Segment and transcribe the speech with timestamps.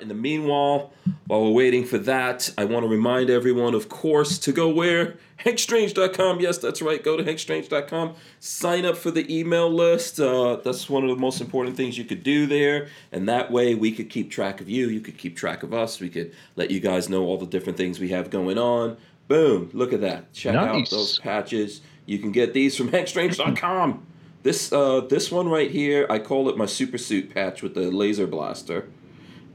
[0.00, 0.92] In the meanwhile,
[1.26, 5.16] while we're waiting for that, I want to remind everyone, of course, to go where?
[5.44, 6.40] HankStrange.com.
[6.40, 7.02] Yes, that's right.
[7.02, 8.14] Go to HankStrange.com.
[8.40, 10.18] Sign up for the email list.
[10.18, 12.88] Uh, that's one of the most important things you could do there.
[13.12, 14.88] And that way we could keep track of you.
[14.88, 16.00] You could keep track of us.
[16.00, 18.96] We could let you guys know all the different things we have going on.
[19.28, 19.70] Boom.
[19.72, 20.32] Look at that.
[20.32, 20.68] Check nice.
[20.68, 21.80] out those patches.
[22.06, 24.06] You can get these from HankStrange.com.
[24.42, 27.90] This uh, this one right here, I call it my super suit patch with the
[27.90, 28.88] laser blaster.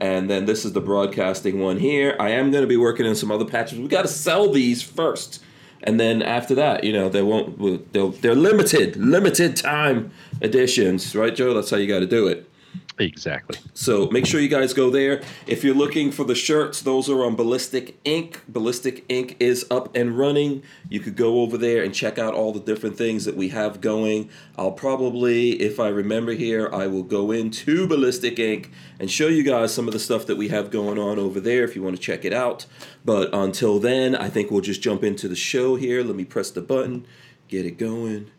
[0.01, 2.15] And then this is the broadcasting one here.
[2.19, 3.77] I am going to be working on some other patches.
[3.77, 5.43] We got to sell these first.
[5.83, 11.35] And then after that, you know, they won't, they'll, they're limited, limited time editions, right,
[11.35, 11.53] Joe?
[11.53, 12.49] That's how you got to do it.
[13.05, 13.57] Exactly.
[13.73, 15.23] So make sure you guys go there.
[15.47, 18.43] If you're looking for the shirts, those are on Ballistic Ink.
[18.47, 20.61] Ballistic Ink is up and running.
[20.87, 23.81] You could go over there and check out all the different things that we have
[23.81, 24.29] going.
[24.55, 28.69] I'll probably, if I remember here, I will go into Ballistic Ink
[28.99, 31.63] and show you guys some of the stuff that we have going on over there
[31.63, 32.67] if you want to check it out.
[33.03, 36.03] But until then, I think we'll just jump into the show here.
[36.03, 37.07] Let me press the button,
[37.47, 38.29] get it going.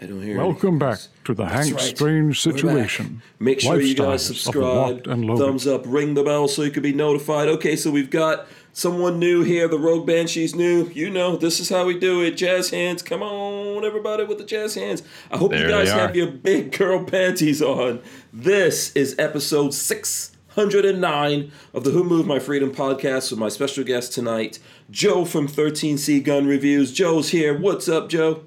[0.00, 0.38] I don't hear.
[0.38, 1.82] Welcome back to the Hank right.
[1.82, 3.20] Strange situation.
[3.40, 7.48] Make sure you guys subscribe, thumbs up, ring the bell so you can be notified.
[7.48, 9.66] Okay, so we've got someone new here.
[9.66, 10.88] The Rogue Banshee's new.
[10.94, 12.36] You know, this is how we do it.
[12.36, 13.02] Jazz hands.
[13.02, 15.02] Come on, everybody with the jazz hands.
[15.32, 18.00] I hope there you guys have your big girl panties on.
[18.32, 24.12] This is episode 609 of the Who Moved My Freedom podcast with my special guest
[24.12, 24.60] tonight,
[24.92, 26.92] Joe from 13C Gun Reviews.
[26.92, 27.58] Joe's here.
[27.58, 28.44] What's up, Joe?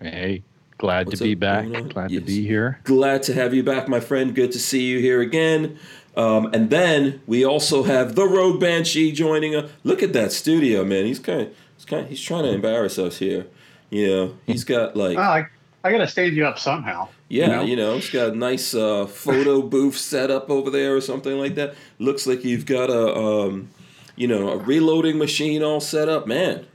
[0.00, 0.44] Hey.
[0.78, 1.66] Glad What's to be back.
[1.90, 2.20] Glad yes.
[2.20, 2.80] to be here.
[2.84, 4.34] Glad to have you back, my friend.
[4.34, 5.78] Good to see you here again.
[6.16, 9.70] Um, and then we also have the Rogue Banshee joining us.
[9.82, 11.06] Look at that studio, man.
[11.06, 13.46] He's kind of, he's kind, of, he's trying to embarrass us here.
[13.90, 15.16] You know, he's got like.
[15.16, 15.46] I,
[15.82, 17.08] I got to stage you up somehow.
[17.28, 20.70] Yeah, you know, you know he's got a nice uh, photo booth set up over
[20.70, 21.74] there or something like that.
[21.98, 23.70] Looks like you've got a, um,
[24.16, 26.26] you know, a reloading machine all set up.
[26.26, 26.66] Man,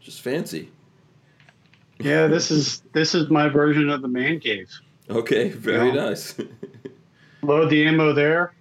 [0.00, 0.70] just fancy.
[1.98, 4.70] Yeah, this is this is my version of the man cave.
[5.08, 6.08] Okay, very you know?
[6.08, 6.34] nice.
[7.42, 8.54] Load the ammo there.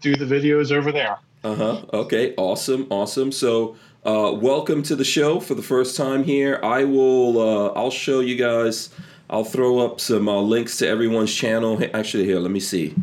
[0.00, 1.18] Do the videos over there.
[1.42, 1.82] Uh huh.
[1.92, 2.34] Okay.
[2.36, 2.86] Awesome.
[2.90, 3.32] Awesome.
[3.32, 6.60] So, uh, welcome to the show for the first time here.
[6.62, 7.40] I will.
[7.40, 8.90] Uh, I'll show you guys.
[9.30, 11.80] I'll throw up some uh, links to everyone's channel.
[11.94, 12.38] Actually, here.
[12.38, 12.94] Let me see.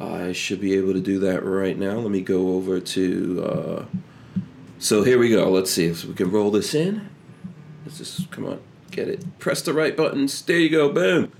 [0.00, 1.98] I should be able to do that right now.
[1.98, 3.44] Let me go over to.
[3.44, 3.84] Uh,
[4.78, 5.50] so here we go.
[5.50, 7.08] Let's see if we can roll this in.
[7.84, 8.60] Let's just come on.
[8.92, 9.38] Get it.
[9.38, 10.42] Press the right buttons.
[10.42, 10.92] There you go.
[10.92, 11.32] Boom.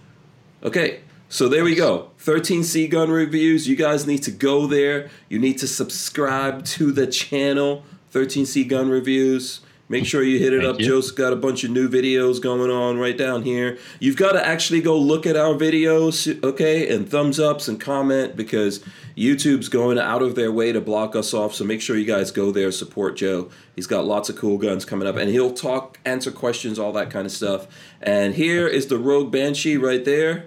[0.65, 1.01] Okay.
[1.29, 2.11] So there we go.
[2.19, 3.67] 13C gun reviews.
[3.69, 5.11] You guys need to go there.
[5.29, 7.85] You need to subscribe to the channel.
[8.13, 9.61] 13C gun reviews.
[9.89, 10.81] Make sure you hit it Thank up.
[10.81, 10.87] You.
[10.87, 13.79] Joe's got a bunch of new videos going on right down here.
[14.01, 18.37] You've got to actually go look at our videos, okay, and thumbs ups and comment
[18.37, 18.83] because
[19.17, 21.55] YouTube's going out of their way to block us off.
[21.55, 23.51] So make sure you guys go there, support Joe.
[23.77, 27.11] He's got lots of cool guns coming up, and he'll talk, answer questions, all that
[27.11, 27.67] kind of stuff.
[28.01, 30.47] And here is the Rogue Banshee right there,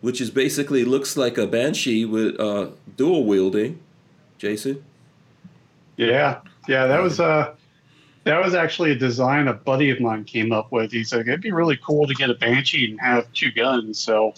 [0.00, 3.80] which is basically looks like a Banshee with uh, dual wielding.
[4.38, 4.84] Jason.
[5.96, 7.54] Yeah, yeah, that was uh
[8.24, 10.92] that was actually a design a buddy of mine came up with.
[10.92, 13.98] He said it'd be really cool to get a Banshee and have two guns.
[13.98, 14.34] So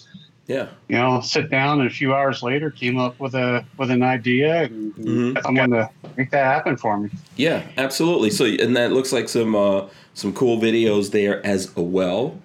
[0.50, 3.88] yeah, you know, sit down and a few hours later came up with a with
[3.88, 5.38] an idea and mm-hmm.
[5.44, 7.08] someone to make that happen for me.
[7.36, 8.30] Yeah, absolutely.
[8.30, 12.36] So and that looks like some uh, some cool videos there as well.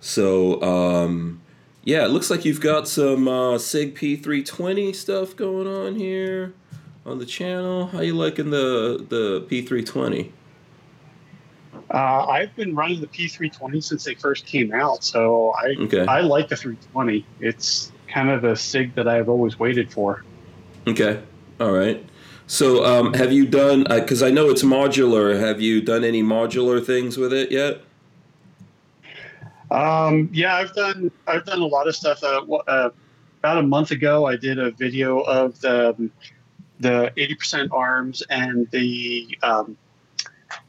[0.00, 1.40] So um,
[1.84, 6.52] yeah, it looks like you've got some uh, Sig P320 stuff going on here
[7.06, 7.86] on the channel.
[7.86, 10.32] How you liking the the P320?
[11.90, 16.06] Uh, I've been running the P320 since they first came out, so I okay.
[16.06, 17.26] I like the 320.
[17.40, 20.24] It's kind of the SIG that I've always waited for.
[20.86, 21.22] Okay,
[21.60, 22.04] all right.
[22.46, 23.84] So um, have you done?
[23.88, 25.38] Because uh, I know it's modular.
[25.38, 27.80] Have you done any modular things with it yet?
[29.70, 32.22] Um, yeah, I've done I've done a lot of stuff.
[32.22, 32.90] Uh, uh,
[33.38, 36.10] about a month ago, I did a video of the
[36.80, 39.76] the 80% arms and the um,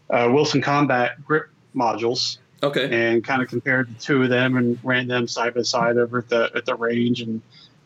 [0.09, 2.37] uh, Wilson Combat grip modules.
[2.63, 3.11] Okay.
[3.11, 6.19] And kind of compared the two of them and ran them side by side over
[6.19, 7.41] at the at the range and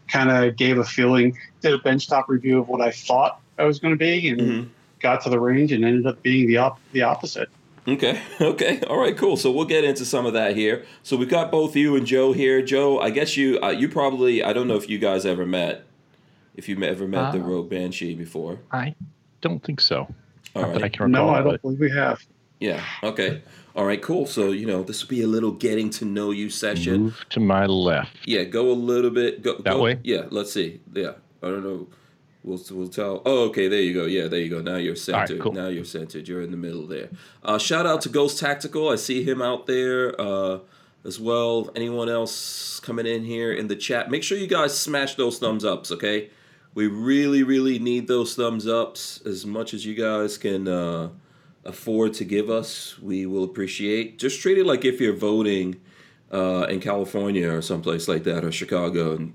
[0.07, 1.37] kind of gave a feeling.
[1.61, 4.69] Did a benchtop review of what I thought I was going to be and mm-hmm.
[4.99, 7.49] got to the range and ended up being the op- the opposite.
[7.87, 8.21] Okay.
[8.41, 8.81] Okay.
[8.87, 9.17] All right.
[9.17, 9.35] Cool.
[9.35, 10.85] So we'll get into some of that here.
[11.03, 12.61] So we've got both you and Joe here.
[12.61, 15.85] Joe, I guess you uh, you probably I don't know if you guys ever met,
[16.55, 18.59] if you ever met uh, the Rogue Banshee before.
[18.71, 18.95] I
[19.41, 20.13] don't think so.
[20.55, 20.83] All right.
[20.83, 21.27] I can recall.
[21.27, 22.25] No, I don't believe we have.
[22.59, 22.83] Yeah.
[23.03, 23.41] Okay.
[23.75, 24.01] All right.
[24.01, 24.25] Cool.
[24.25, 27.03] So you know this will be a little getting to know you session.
[27.03, 28.17] Move to my left.
[28.25, 28.43] Yeah.
[28.43, 29.41] Go a little bit.
[29.41, 29.99] Go that go, way.
[30.03, 30.23] Yeah.
[30.29, 30.81] Let's see.
[30.93, 31.13] Yeah.
[31.41, 31.87] I don't know.
[32.41, 33.21] We'll, we'll tell.
[33.25, 33.67] Oh, okay.
[33.67, 34.05] There you go.
[34.05, 34.61] Yeah, there you go.
[34.61, 35.33] Now you're centered.
[35.33, 35.51] Right, cool.
[35.51, 36.27] Now you're centered.
[36.27, 37.09] You're in the middle there.
[37.43, 38.89] Uh, shout out to Ghost Tactical.
[38.89, 40.59] I see him out there uh,
[41.03, 41.69] as well.
[41.75, 44.09] Anyone else coming in here in the chat?
[44.09, 45.91] Make sure you guys smash those thumbs ups.
[45.91, 46.29] Okay,
[46.73, 51.09] we really, really need those thumbs ups as much as you guys can uh,
[51.65, 52.97] afford to give us.
[52.99, 54.19] We will appreciate.
[54.19, 55.79] Just treat it like if you're voting
[56.31, 59.33] uh, in California or someplace like that or Chicago and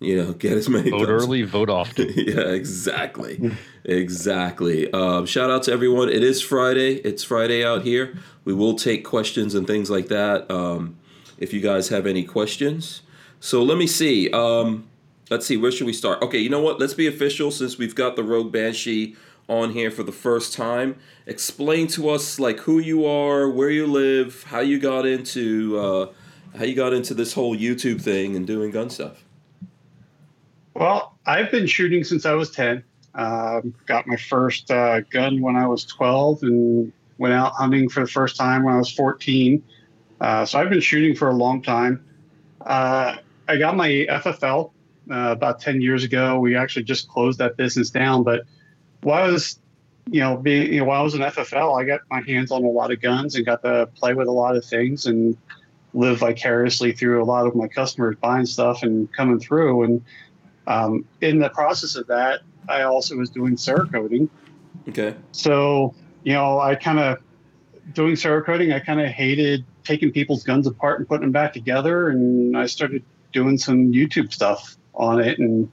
[0.00, 1.24] you know, get as many vote thumbs.
[1.24, 2.12] early, vote often.
[2.16, 3.52] yeah, exactly,
[3.84, 4.90] exactly.
[4.92, 6.08] Um, shout out to everyone.
[6.08, 6.94] It is Friday.
[6.96, 8.18] It's Friday out here.
[8.44, 10.50] We will take questions and things like that.
[10.50, 10.96] Um,
[11.38, 13.02] if you guys have any questions,
[13.40, 14.30] so let me see.
[14.30, 14.89] Um,
[15.30, 15.56] let's see.
[15.56, 16.20] Where should we start?
[16.22, 16.78] Okay, you know what?
[16.78, 19.16] Let's be official since we've got the Rogue Banshee
[19.48, 20.96] on here for the first time.
[21.26, 26.12] Explain to us like who you are, where you live, how you got into uh,
[26.58, 29.24] how you got into this whole YouTube thing and doing gun stuff.
[30.74, 32.84] Well, I've been shooting since I was 10.
[33.14, 38.00] Um, got my first uh, gun when I was 12 and went out hunting for
[38.00, 39.62] the first time when I was 14.
[40.20, 42.04] Uh, so I've been shooting for a long time.
[42.60, 43.16] Uh,
[43.48, 44.70] I got my FFL
[45.10, 46.38] uh, about 10 years ago.
[46.38, 48.22] We actually just closed that business down.
[48.22, 48.44] But
[49.02, 49.58] while I was,
[50.10, 52.64] you know, being, you know, while I was in FFL, I got my hands on
[52.64, 55.36] a lot of guns and got to play with a lot of things and
[55.92, 59.82] live vicariously through a lot of my customers buying stuff and coming through.
[59.82, 60.04] And
[60.66, 64.28] um, in the process of that, I also was doing Cerakoting.
[64.88, 65.14] Okay.
[65.32, 67.18] So, you know, I kind of,
[67.92, 72.08] doing Cerakoting, I kind of hated taking people's guns apart and putting them back together.
[72.08, 73.02] And I started
[73.32, 75.70] doing some YouTube stuff on it and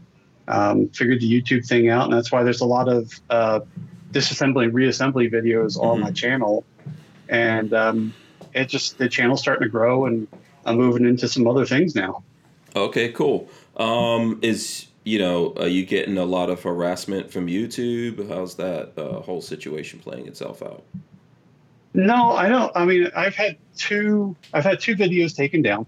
[0.48, 2.06] um, figured the YouTube thing out.
[2.06, 3.62] And that's why there's a lot of uh,
[4.12, 5.86] disassembly and reassembly videos mm-hmm.
[5.86, 6.64] on my channel.
[7.30, 8.14] And um,
[8.54, 10.28] it just, the channel's starting to grow and
[10.66, 12.24] I'm moving into some other things now.
[12.76, 13.50] Okay, cool.
[13.78, 18.28] Um, is you know, are you getting a lot of harassment from YouTube?
[18.28, 20.84] How's that uh, whole situation playing itself out?
[21.94, 22.76] No, I don't.
[22.76, 24.36] I mean, I've had two.
[24.54, 25.86] I've had two videos taken down.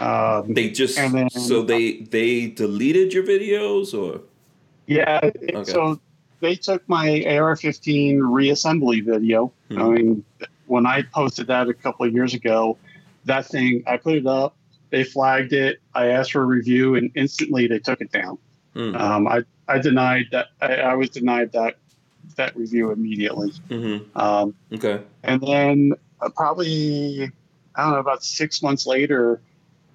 [0.00, 4.22] Um, they just then, so they they deleted your videos or
[4.86, 5.20] yeah.
[5.22, 5.64] Okay.
[5.64, 6.00] So
[6.40, 9.52] they took my AR-15 reassembly video.
[9.70, 9.82] Hmm.
[9.82, 10.24] I mean,
[10.66, 12.78] when I posted that a couple of years ago,
[13.24, 14.54] that thing I put it up
[14.90, 15.80] they flagged it.
[15.94, 18.38] I asked for a review, and instantly they took it down.
[18.74, 18.96] Mm-hmm.
[18.96, 20.48] Um, I I denied that.
[20.60, 21.76] I, I, was denied that
[22.36, 23.50] that review immediately.
[23.68, 24.18] Mm-hmm.
[24.18, 25.02] Um, okay.
[25.24, 27.30] And then uh, probably
[27.74, 29.40] I don't know about six months later,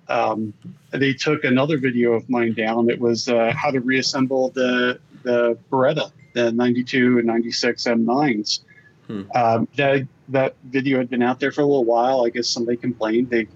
[0.07, 0.53] um,
[0.91, 2.89] they took another video of mine down.
[2.89, 8.59] It was uh, how to reassemble the the Beretta, the 92 and 96 M9s.
[9.07, 9.23] Hmm.
[9.35, 12.25] Um, that that video had been out there for a little while.
[12.25, 13.29] I guess somebody complained.
[13.29, 13.47] They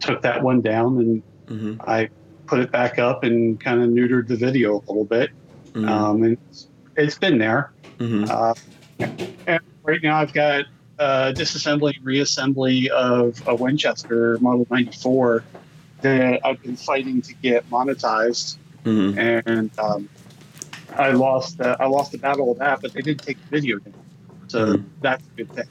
[0.00, 1.80] took that one down and mm-hmm.
[1.88, 2.08] I
[2.46, 5.30] put it back up and kind of neutered the video a little bit.
[5.72, 5.88] Mm-hmm.
[5.88, 7.72] Um, and it's, it's been there.
[7.98, 8.24] Mm-hmm.
[8.28, 8.54] Uh,
[9.46, 10.66] and right now I've got
[10.98, 15.44] uh, disassembly reassembly of a Winchester Model 94
[16.02, 18.56] that I've been fighting to get monetized.
[18.84, 19.18] Mm-hmm.
[19.48, 20.08] And um,
[20.96, 23.78] I lost uh, I lost the battle of that, but they did take the video
[23.78, 23.94] down.
[24.48, 24.88] So mm-hmm.
[25.00, 25.68] that's a good thing.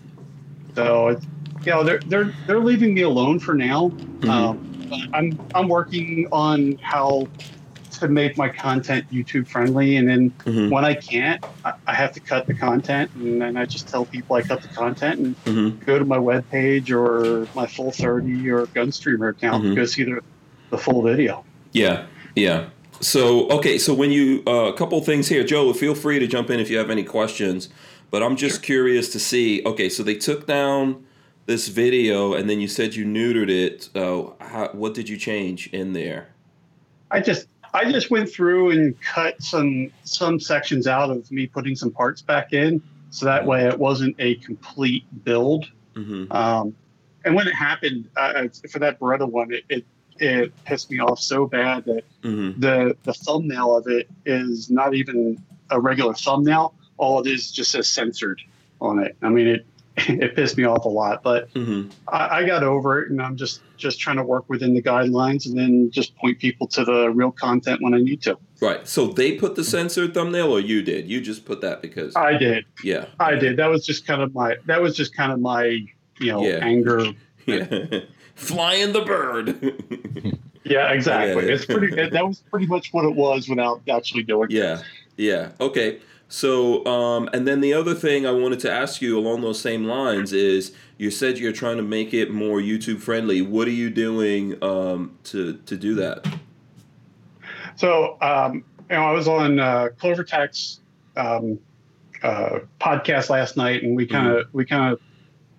[0.76, 1.26] So it's
[1.66, 3.90] you know, they're they're they're leaving me alone for now.
[3.90, 4.30] Mm-hmm.
[4.30, 7.28] Um, I'm I'm working on how
[8.02, 10.70] to make my content YouTube friendly, and then mm-hmm.
[10.70, 14.06] when I can't, I, I, have to cut the content, and then I just tell
[14.06, 15.86] people I cut the content and mm-hmm.
[15.86, 19.76] go to my web page or my full thirty or Gunstreamer account mm-hmm.
[19.76, 20.22] to go see the
[20.70, 21.46] the full video.
[21.72, 22.06] Yeah,
[22.36, 22.70] yeah.
[23.00, 26.50] So okay, so when you uh, a couple things here, Joe, feel free to jump
[26.50, 27.70] in if you have any questions.
[28.10, 28.64] But I'm just sure.
[28.64, 29.64] curious to see.
[29.66, 31.06] Okay, so they took down
[31.46, 33.90] this video and then you said you neutered it.
[33.96, 36.30] Uh, how, what did you change in there?
[37.10, 41.76] I just I just went through and cut some some sections out of me putting
[41.76, 45.70] some parts back in, so that way it wasn't a complete build.
[45.96, 46.32] Mm-hmm.
[46.32, 46.76] Um,
[47.24, 49.86] and when it happened uh, for that Beretta one, it, it,
[50.18, 52.60] it pissed me off so bad that mm-hmm.
[52.60, 56.74] the the thumbnail of it is not even a regular thumbnail.
[56.98, 58.42] All it is just says censored
[58.80, 59.16] on it.
[59.22, 59.66] I mean, it
[60.10, 61.90] it pissed me off a lot, but mm-hmm.
[62.08, 65.46] I, I, got over it, and I'm just just trying to work within the guidelines,
[65.46, 68.38] and then just point people to the real content when I need to.
[68.60, 68.88] Right.
[68.88, 71.10] So they put the censored thumbnail, or you did?
[71.10, 72.66] You just put that because I did.
[72.84, 73.06] Yeah.
[73.20, 73.58] I did.
[73.58, 74.56] That was just kind of my.
[74.66, 75.64] That was just kind of my,
[76.20, 76.60] you know, yeah.
[76.62, 77.06] anger.
[77.48, 78.02] Yeah.
[78.36, 80.40] Flying the bird.
[80.64, 81.46] yeah, exactly.
[81.46, 81.50] It.
[81.50, 82.10] It's pretty.
[82.10, 84.62] that was pretty much what it was without actually doing yeah.
[84.62, 84.84] it.
[85.18, 85.32] Yeah.
[85.34, 85.52] Yeah.
[85.60, 86.00] Okay.
[86.32, 89.84] So, um, and then the other thing I wanted to ask you along those same
[89.84, 93.42] lines is you said you're trying to make it more YouTube friendly.
[93.42, 96.26] What are you doing um, to to do that?
[97.76, 100.80] So, um, you know, I was on uh, CloverTac's
[101.18, 101.60] um,
[102.24, 104.58] uh, podcast last night, and we kind of mm-hmm.
[104.58, 105.02] we kind of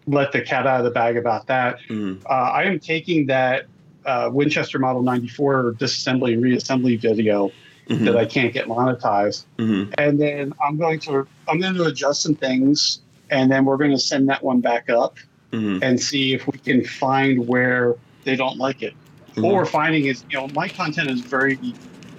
[0.06, 1.80] let the cat out of the bag about that.
[1.90, 2.24] Mm-hmm.
[2.24, 3.66] Uh, I am taking that
[4.06, 7.52] uh, Winchester Model 94 disassembly and reassembly video
[7.88, 8.04] mm-hmm.
[8.04, 9.92] that I can't get monetized, mm-hmm.
[9.98, 13.90] and then I'm going to I'm going to adjust some things, and then we're going
[13.92, 15.16] to send that one back up
[15.52, 15.82] mm-hmm.
[15.82, 18.94] and see if we can find where they don't like it.
[19.34, 21.58] What we're finding is, you know, my content is very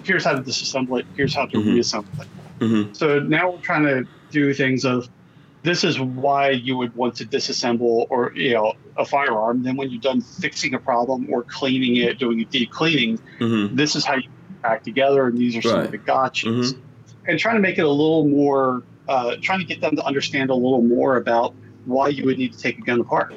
[0.03, 1.73] here's how to disassemble it, here's how to mm-hmm.
[1.73, 2.27] reassemble it.
[2.59, 2.93] Mm-hmm.
[2.93, 5.09] So now we're trying to do things of
[5.63, 9.63] this is why you would want to disassemble or you know a firearm.
[9.63, 13.75] Then when you're done fixing a problem or cleaning it, doing a deep cleaning, mm-hmm.
[13.75, 14.29] this is how you
[14.63, 15.85] back together, and these are some right.
[15.85, 16.47] of the gotchas.
[16.47, 16.79] Mm-hmm.
[17.27, 20.49] And trying to make it a little more, uh, trying to get them to understand
[20.49, 21.53] a little more about
[21.85, 23.33] why you would need to take a gun apart,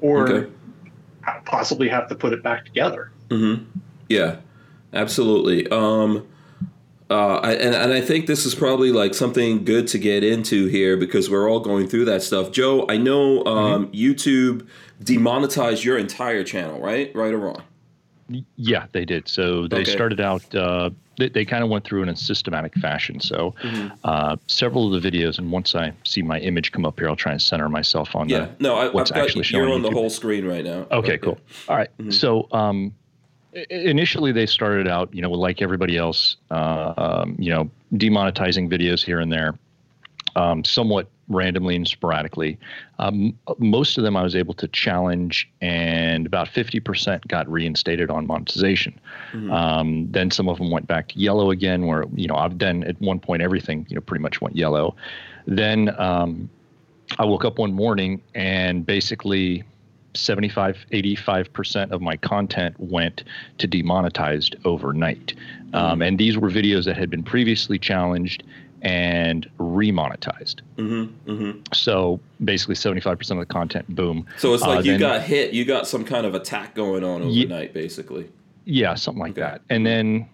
[0.00, 0.50] or okay.
[1.44, 3.12] possibly have to put it back together.
[3.28, 3.64] Mm-hmm.
[4.08, 4.36] Yeah,
[4.92, 5.68] absolutely.
[5.68, 6.26] Um,
[7.10, 10.66] uh, I, and, and I think this is probably like something good to get into
[10.66, 12.50] here because we're all going through that stuff.
[12.50, 13.94] Joe, I know um, mm-hmm.
[13.94, 14.66] YouTube
[15.02, 17.14] demonetized your entire channel, right?
[17.14, 17.62] Right or wrong?
[18.56, 19.28] Yeah, they did.
[19.28, 19.90] So they okay.
[19.90, 20.54] started out.
[20.54, 23.20] Uh, they, they kind of went through in a systematic fashion.
[23.20, 23.94] So mm-hmm.
[24.04, 27.16] uh, several of the videos, and once I see my image come up here, I'll
[27.16, 28.34] try and center myself on that.
[28.34, 28.46] yeah.
[28.46, 29.64] The, no, I, what's I've actually got, showing.
[29.64, 30.86] You're on the whole screen right now.
[30.90, 31.18] Okay, okay.
[31.18, 31.38] cool.
[31.68, 31.90] All right.
[31.98, 32.10] mm-hmm.
[32.10, 32.94] So um,
[33.70, 39.04] initially they started out, you know, like everybody else, uh, um, you know, demonetizing videos
[39.04, 39.54] here and there,
[40.36, 42.58] um, somewhat randomly and sporadically.
[42.98, 48.26] Um, most of them I was able to challenge, and about 50% got reinstated on
[48.26, 48.98] monetization.
[49.32, 49.50] Mm-hmm.
[49.50, 52.84] Um, then some of them went back to yellow again, where you know, I've then
[52.84, 54.94] at one point everything you know pretty much went yellow.
[55.46, 56.48] Then um,
[57.18, 59.64] I woke up one morning and basically
[60.14, 63.24] 75 85% of my content went
[63.58, 65.34] to demonetized overnight
[65.72, 68.44] um, and these were videos that had been previously challenged
[68.84, 71.58] and remonetized mm-hmm, mm-hmm.
[71.72, 75.52] so basically 75% of the content boom so it's like uh, you then, got hit
[75.52, 78.30] you got some kind of attack going on overnight y- basically
[78.64, 79.40] yeah something like okay.
[79.40, 80.28] that and then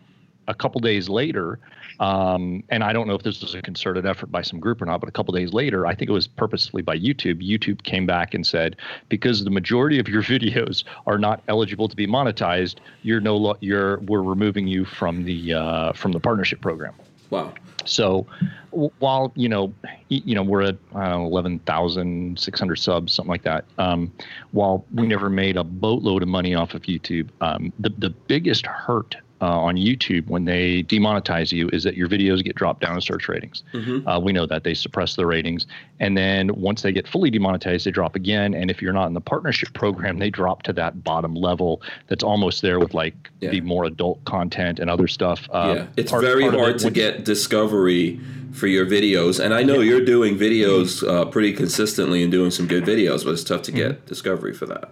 [0.49, 1.61] a couple days later
[2.01, 4.87] um, and I don't know if this was a concerted effort by some group or
[4.87, 7.47] not, but a couple days later, I think it was purposely by YouTube.
[7.47, 8.77] YouTube came back and said,
[9.11, 13.59] because the majority of your videos are not eligible to be monetized, you're no lo-
[13.61, 16.95] you're we're removing you from the uh, from the partnership program.
[17.29, 17.53] Wow.
[17.87, 18.27] So
[18.71, 19.73] while you know
[20.09, 23.65] you know we're at know, eleven thousand six hundred subs, something like that.
[23.79, 24.13] Um,
[24.53, 28.67] while we never made a boatload of money off of YouTube, um, the the biggest
[28.67, 32.95] hurt uh, on YouTube when they demonetize you is that your videos get dropped down
[32.95, 33.63] in search ratings.
[33.73, 34.07] Mm-hmm.
[34.07, 35.67] Uh, we know that they suppress the ratings,
[35.99, 38.55] and then once they get fully demonetized, they drop again.
[38.55, 42.25] And if you're not in the partnership program, they drop to that bottom level that's
[42.25, 43.51] almost there with like yeah.
[43.51, 45.49] the more adult content and other stuff.
[45.51, 48.21] Uh, yeah, it's part, very part hard it, to get discovery
[48.53, 49.91] for your videos, and I know yeah.
[49.93, 53.73] you're doing videos uh, pretty consistently and doing some good videos, but it's tough to
[53.73, 54.07] get mm-hmm.
[54.07, 54.91] discovery for that.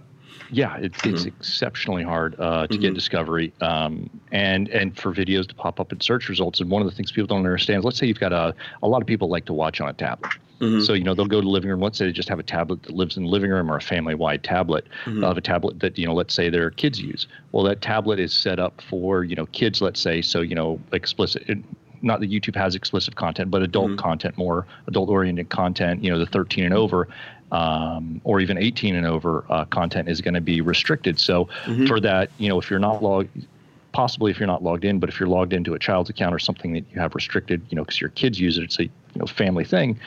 [0.51, 1.15] Yeah, it, mm-hmm.
[1.15, 2.83] it's exceptionally hard uh, to mm-hmm.
[2.83, 6.61] get discovery, um, and and for videos to pop up in search results.
[6.61, 8.89] And one of the things people don't understand is, let's say you've got a a
[8.89, 10.33] lot of people like to watch on a tablet.
[10.61, 10.81] Mm-hmm.
[10.81, 11.81] So you know they'll go to the living room.
[11.81, 13.81] Let's say they just have a tablet that lives in the living room or a
[13.81, 14.87] family-wide tablet.
[15.05, 15.21] Mm-hmm.
[15.21, 17.27] They'll a tablet that you know, let's say their kids use.
[17.53, 19.81] Well, that tablet is set up for you know kids.
[19.81, 21.45] Let's say so you know explicit.
[21.49, 21.59] It,
[22.01, 23.99] not that YouTube has explicit content, but adult mm-hmm.
[23.99, 26.05] content, more adult-oriented content.
[26.05, 27.09] You know, the 13 and over
[27.53, 31.19] um, or even 18 and over uh, content is going to be restricted.
[31.19, 31.87] So mm-hmm.
[31.87, 33.47] for that, you know, if you're not logged,
[33.93, 36.39] possibly if you're not logged in, but if you're logged into a child's account or
[36.39, 38.91] something that you have restricted, you know, because your kids use it, it's a you
[39.17, 39.99] know family thing.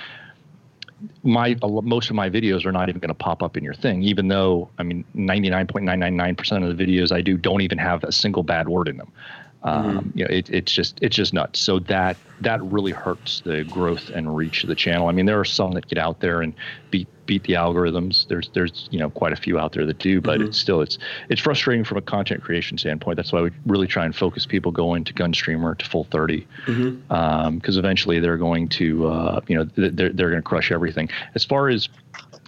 [1.24, 4.04] My most of my videos are not even going to pop up in your thing,
[4.04, 8.44] even though I mean 99.999% of the videos I do don't even have a single
[8.44, 9.12] bad word in them.
[9.64, 10.18] Um, mm-hmm.
[10.18, 11.60] You know, it, it's just it's just nuts.
[11.60, 15.08] So that that really hurts the growth and reach of the channel.
[15.08, 16.54] I mean, there are some that get out there and
[16.90, 18.28] beat beat the algorithms.
[18.28, 20.50] There's there's you know quite a few out there that do, but mm-hmm.
[20.50, 20.98] it's still it's
[21.30, 23.18] it's frustrating from a content creation standpoint.
[23.18, 26.76] That's why we really try and focus people going to Gunstreamer to Full 30, because
[26.76, 27.14] mm-hmm.
[27.14, 31.10] um, eventually they're going to uh, you know they're they're going to crush everything.
[31.36, 31.88] As far as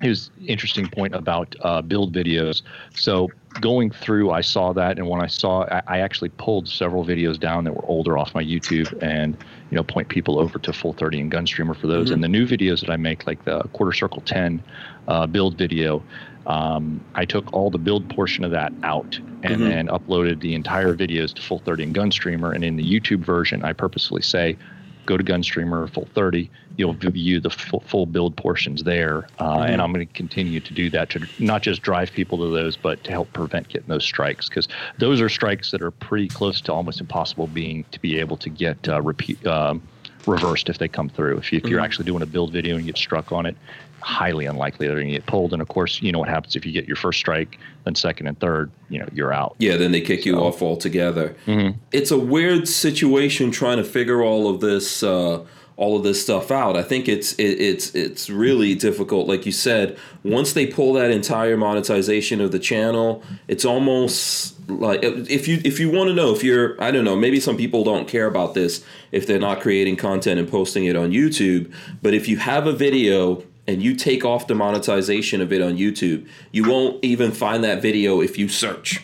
[0.01, 2.61] his interesting point about uh, build videos.
[2.93, 3.29] So
[3.61, 7.39] going through, I saw that, and when I saw, I, I, actually pulled several videos
[7.39, 9.37] down that were older off my YouTube, and
[9.69, 12.05] you know, point people over to Full 30 and Gunstreamer for those.
[12.05, 12.13] Mm-hmm.
[12.15, 14.63] And the new videos that I make, like the Quarter Circle 10
[15.07, 16.03] uh, build video,
[16.45, 19.63] um, I took all the build portion of that out and mm-hmm.
[19.63, 22.53] then uploaded the entire videos to Full 30 and Gunstreamer.
[22.53, 24.57] And in the YouTube version, I purposely say
[25.05, 26.49] go to Gunstreamer Full 30.
[26.75, 29.73] You'll view the full, full build portions there, uh, mm-hmm.
[29.73, 32.75] and I'm going to continue to do that to not just drive people to those,
[32.75, 36.61] but to help prevent getting those strikes because those are strikes that are pretty close
[36.61, 39.45] to almost impossible being to be able to get uh, repeat.
[39.45, 39.81] Um,
[40.25, 41.37] reversed if they come through.
[41.37, 41.85] If, you, if you're mm-hmm.
[41.85, 43.57] actually doing a build video and you get struck on it,
[44.03, 45.53] highly unlikely they're going to get pulled.
[45.53, 48.27] And of course, you know what happens if you get your first strike, then second
[48.27, 49.55] and third, you know, you're out.
[49.59, 50.29] Yeah, then they kick so.
[50.29, 51.35] you off altogether.
[51.45, 51.77] Mm-hmm.
[51.91, 55.03] It's a weird situation trying to figure all of this.
[55.03, 56.77] Uh, all of this stuff out.
[56.77, 59.27] I think it's it, it's it's really difficult.
[59.27, 65.01] Like you said, once they pull that entire monetization of the channel, it's almost like
[65.03, 67.83] if you if you want to know if you're I don't know maybe some people
[67.83, 72.13] don't care about this if they're not creating content and posting it on YouTube, but
[72.13, 76.27] if you have a video and you take off the monetization of it on YouTube,
[76.51, 79.01] you won't even find that video if you search.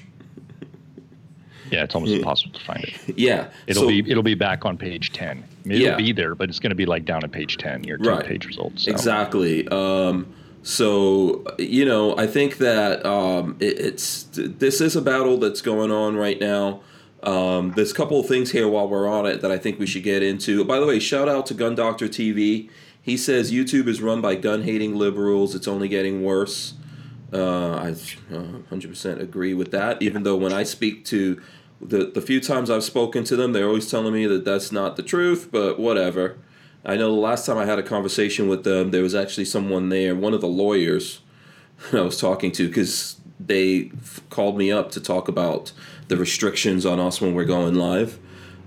[1.72, 3.18] Yeah, it's almost impossible to find it.
[3.18, 5.44] Yeah, it'll so, be it'll be back on page ten.
[5.66, 5.96] It'll yeah.
[5.96, 7.84] be there, but it's going to be like down at page ten.
[7.84, 8.26] Your right.
[8.26, 8.84] page results.
[8.84, 8.92] So.
[8.92, 9.68] Exactly.
[9.70, 10.34] Um,
[10.64, 15.92] so you know, I think that um, it, it's this is a battle that's going
[15.92, 16.82] on right now.
[17.24, 19.86] Um, there's a couple of things here while we're on it that I think we
[19.86, 20.64] should get into.
[20.64, 22.70] By the way, shout out to Gun Doctor TV.
[23.02, 25.56] He says YouTube is run by gun hating liberals.
[25.56, 26.76] It's only getting worse.
[27.32, 30.02] Uh, I uh, 100% agree with that.
[30.02, 31.42] Even though when I speak to
[31.82, 34.96] the the few times I've spoken to them, they're always telling me that that's not
[34.96, 35.50] the truth.
[35.52, 36.38] But whatever.
[36.86, 39.90] I know the last time I had a conversation with them, there was actually someone
[39.90, 41.20] there, one of the lawyers
[41.92, 45.74] I was talking to, because they f- called me up to talk about
[46.08, 48.18] the restrictions on us when we're going live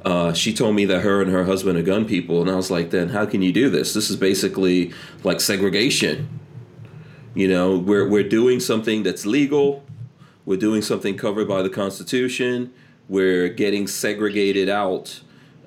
[0.05, 2.71] uh, she told me that her and her husband are gun people, and I was
[2.71, 3.95] like, then how can you do this?
[3.95, 4.93] This is basically
[5.23, 6.41] like segregation.
[7.35, 9.85] You know, we're we're doing something that's legal.
[10.45, 12.73] We're doing something covered by the Constitution.
[13.09, 15.21] We're getting segregated out.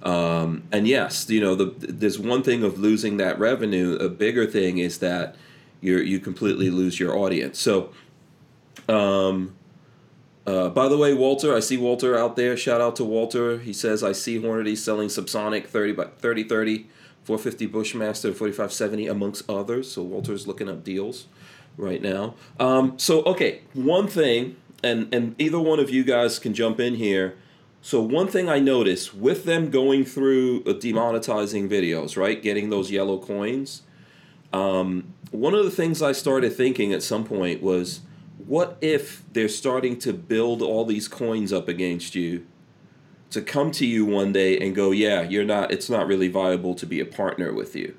[0.04, 3.96] Um, and yes, you know, the, there's one thing of losing that revenue.
[3.96, 5.36] A bigger thing is that
[5.82, 7.60] you you completely lose your audience.
[7.60, 7.92] So,
[8.88, 9.56] um,
[10.46, 12.56] uh, by the way, Walter, I see Walter out there.
[12.56, 13.58] Shout out to Walter.
[13.58, 16.88] He says, I see Hornady selling Subsonic 30 by 30 30,
[17.24, 19.92] 450 Bushmaster, 4570, amongst others.
[19.92, 21.26] So Walter's looking up deals
[21.78, 22.36] right now.
[22.60, 26.96] Um, so, okay, one thing, and, and either one of you guys can jump in
[26.96, 27.36] here.
[27.82, 32.42] So, one thing I noticed with them going through uh, demonetizing videos, right?
[32.42, 33.84] Getting those yellow coins.
[34.54, 38.02] Um, one of the things I started thinking at some point was,
[38.38, 42.46] what if they're starting to build all these coins up against you
[43.32, 46.74] to come to you one day and go, yeah, you're not, it's not really viable
[46.76, 47.96] to be a partner with you.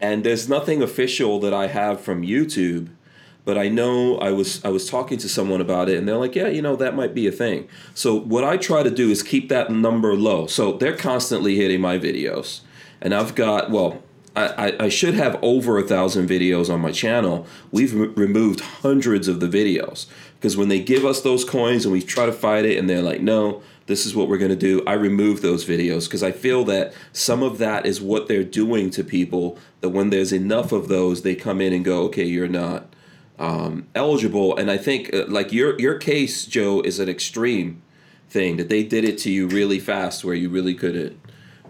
[0.00, 2.90] And there's nothing official that I have from YouTube,
[3.44, 6.34] but I know I was I was talking to someone about it and they're like,
[6.34, 7.68] yeah, you know, that might be a thing.
[7.94, 10.46] So what I try to do is keep that number low.
[10.46, 12.60] So they're constantly hitting my videos.
[13.00, 14.02] And I've got, well,
[14.36, 17.46] I, I should have over a thousand videos on my channel.
[17.70, 21.92] We've re- removed hundreds of the videos because when they give us those coins and
[21.92, 24.56] we try to fight it and they're like, no, this is what we're going to
[24.56, 28.42] do, I remove those videos because I feel that some of that is what they're
[28.42, 29.56] doing to people.
[29.82, 32.93] That when there's enough of those, they come in and go, okay, you're not
[33.38, 34.56] um, eligible.
[34.56, 37.82] And I think uh, like your your case, Joe, is an extreme
[38.28, 41.20] thing that they did it to you really fast where you really couldn't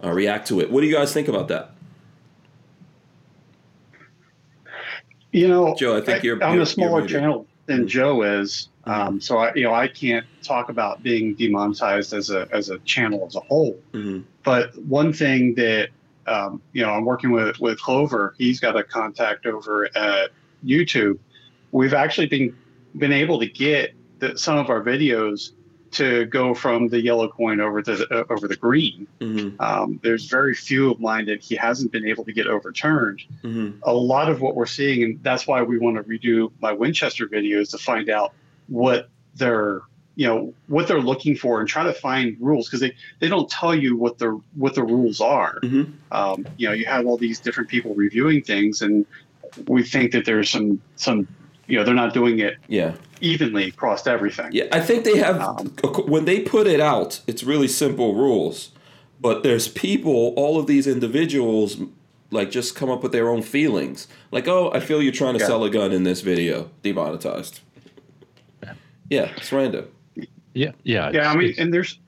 [0.03, 0.71] uh, react to it.
[0.71, 1.71] What do you guys think about that?
[5.31, 6.41] You know, Joe, I think you're.
[6.43, 7.87] I, am a smaller channel than.
[7.87, 12.47] Joe is, um, so I, you know, I can't talk about being demonetized as a
[12.53, 13.77] as a channel as a whole.
[13.91, 14.21] Mm-hmm.
[14.43, 15.89] But one thing that
[16.27, 18.35] um, you know, I'm working with with Clover.
[18.37, 20.31] He's got a contact over at
[20.65, 21.19] YouTube.
[21.75, 22.55] We've actually been
[22.97, 25.51] been able to get the, some of our videos
[25.91, 29.07] to go from the yellow coin over to the, uh, over the green.
[29.19, 29.61] Mm-hmm.
[29.61, 33.23] Um, there's very few of mine that he hasn't been able to get overturned.
[33.43, 33.79] Mm-hmm.
[33.83, 37.27] A lot of what we're seeing, and that's why we want to redo my Winchester
[37.27, 38.33] videos to find out
[38.67, 39.81] what they're
[40.15, 43.49] you know what they're looking for and try to find rules because they, they don't
[43.49, 45.59] tell you what the what the rules are.
[45.61, 45.91] Mm-hmm.
[46.13, 49.05] Um, you know, you have all these different people reviewing things, and
[49.67, 51.27] we think that there's some some
[51.67, 54.49] you know they're not doing it yeah evenly across everything.
[54.51, 55.67] Yeah, I think they have um,
[56.07, 58.71] when they put it out, it's really simple rules.
[59.21, 61.77] But there's people, all of these individuals
[62.31, 64.07] like just come up with their own feelings.
[64.31, 65.47] Like, "Oh, I feel you're trying to yeah.
[65.47, 66.69] sell a gun in this video.
[66.83, 67.61] Demonetized."
[69.09, 69.87] Yeah, it's random.
[70.53, 71.11] Yeah, yeah.
[71.11, 71.99] Yeah, I mean, and there's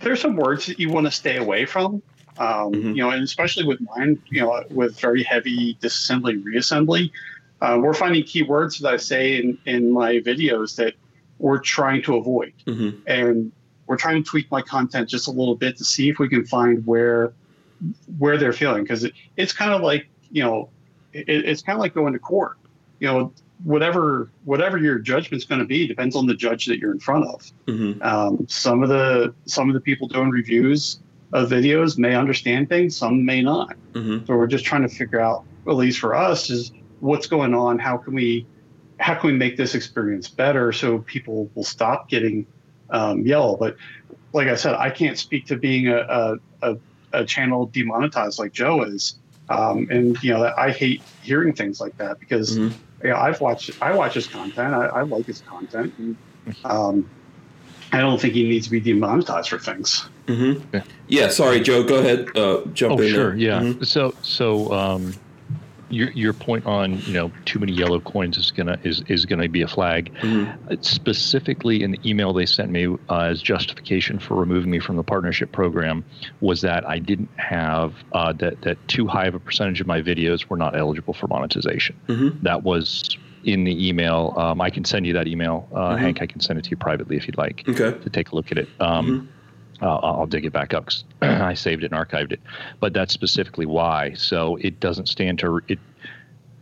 [0.00, 2.02] there's some words that you want to stay away from.
[2.38, 2.88] Um, mm-hmm.
[2.90, 7.10] You know, and especially with mine, you know, with very heavy disassembly reassembly,
[7.60, 10.94] uh, we're finding keywords that I say in, in my videos that
[11.38, 12.52] we're trying to avoid.
[12.66, 13.00] Mm-hmm.
[13.06, 13.52] And
[13.86, 16.44] we're trying to tweak my content just a little bit to see if we can
[16.44, 17.32] find where
[18.18, 20.70] where they're feeling because it, it's kind of like you know
[21.12, 22.56] it, it's kind of like going to court
[23.00, 23.32] you know
[23.64, 27.26] whatever whatever your judgment's going to be depends on the judge that you're in front
[27.26, 28.02] of mm-hmm.
[28.02, 31.00] um, some of the some of the people doing reviews
[31.32, 34.24] of videos may understand things some may not mm-hmm.
[34.24, 37.78] so we're just trying to figure out at least for us is what's going on
[37.78, 38.46] how can we
[38.98, 42.46] how can we make this experience better so people will stop getting
[42.90, 43.76] um, yell but
[44.32, 46.76] like i said i can't speak to being a, a, a,
[47.12, 51.96] a channel demonetized like joe is um, and you know i hate hearing things like
[51.98, 53.70] that because mm-hmm yeah, I've watched.
[53.82, 54.74] I watch his content.
[54.74, 55.92] I, I like his content.
[55.98, 56.16] And,
[56.64, 57.10] um,
[57.92, 60.08] I don't think he needs to be demonetized for things.
[60.26, 60.64] Mm-hmm.
[60.74, 60.82] Yeah.
[61.06, 61.28] yeah.
[61.28, 61.82] Sorry, Joe.
[61.84, 62.36] Go ahead.
[62.36, 63.12] Uh, jump oh, in.
[63.12, 63.30] Sure.
[63.30, 63.36] There.
[63.36, 63.60] Yeah.
[63.60, 63.84] Mm-hmm.
[63.84, 65.14] So so um,
[65.88, 69.48] your your point on you know too many yellow coins is gonna is is gonna
[69.48, 70.12] be a flag.
[70.20, 70.74] Mm-hmm.
[70.80, 75.02] Specifically, in the email they sent me uh, as justification for removing me from the
[75.02, 76.04] partnership program
[76.40, 80.02] was that I didn't have uh, that that too high of a percentage of my
[80.02, 81.96] videos were not eligible for monetization.
[82.08, 82.42] Mm-hmm.
[82.42, 84.34] That was in the email.
[84.36, 85.98] Um, I can send you that email, uh, mm-hmm.
[85.98, 86.22] Hank.
[86.22, 87.96] I can send it to you privately if you'd like okay.
[87.96, 88.68] to take a look at it.
[88.80, 89.26] Um, mm-hmm.
[89.82, 92.40] Uh, I'll dig it back up because I saved it and archived it.
[92.80, 94.14] But that's specifically why.
[94.14, 95.78] So it doesn't stand to it.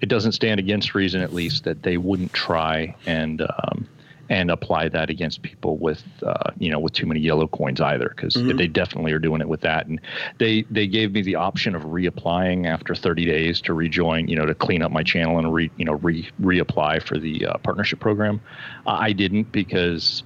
[0.01, 3.89] It doesn't stand against reason, at least, that they wouldn't try and um,
[4.29, 8.09] and apply that against people with uh, you know with too many yellow coins either,
[8.09, 8.57] because mm-hmm.
[8.57, 9.87] they definitely are doing it with that.
[9.87, 10.01] And
[10.39, 14.47] they they gave me the option of reapplying after 30 days to rejoin, you know,
[14.47, 18.01] to clean up my channel and re you know re reapply for the uh, partnership
[18.01, 18.41] program.
[18.87, 20.25] I didn't because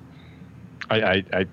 [0.90, 1.46] I, I, I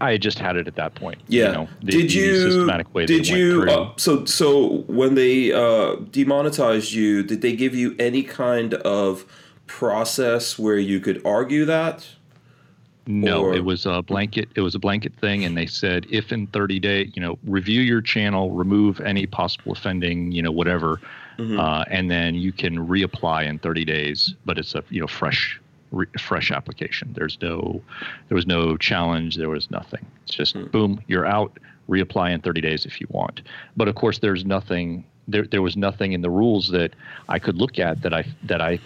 [0.00, 1.20] I just had it at that point.
[1.28, 1.46] Yeah.
[1.46, 3.06] You know, the, did you systematic way?
[3.06, 3.64] Did you?
[3.68, 9.24] Uh, so so when they uh, demonetized you, did they give you any kind of
[9.66, 12.06] process where you could argue that?
[13.08, 13.54] No, or?
[13.54, 14.48] it was a blanket.
[14.56, 17.80] It was a blanket thing, and they said if in 30 days, you know, review
[17.80, 21.00] your channel, remove any possible offending, you know, whatever,
[21.38, 21.58] mm-hmm.
[21.58, 24.34] uh, and then you can reapply in 30 days.
[24.44, 27.12] But it's a you know fresh re- fresh application.
[27.14, 27.82] There's no,
[28.28, 29.36] there was no challenge.
[29.36, 30.04] There was nothing.
[30.24, 30.70] It's just mm.
[30.70, 31.58] boom, you're out.
[31.88, 33.42] Reapply in 30 days if you want.
[33.76, 35.04] But of course, there's nothing.
[35.28, 36.94] There, there was nothing in the rules that
[37.28, 38.80] I could look at that I that I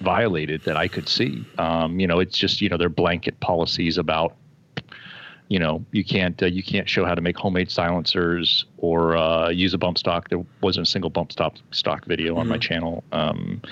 [0.00, 1.44] violated that I could see.
[1.58, 4.36] Um, you know, it's just you know they're blanket policies about
[5.48, 9.48] you know you can't uh, you can't show how to make homemade silencers or uh,
[9.48, 10.28] use a bump stock.
[10.28, 12.40] There wasn't a single bump stock stock video mm-hmm.
[12.40, 12.60] on my mm-hmm.
[12.60, 13.04] channel.
[13.12, 13.62] Um,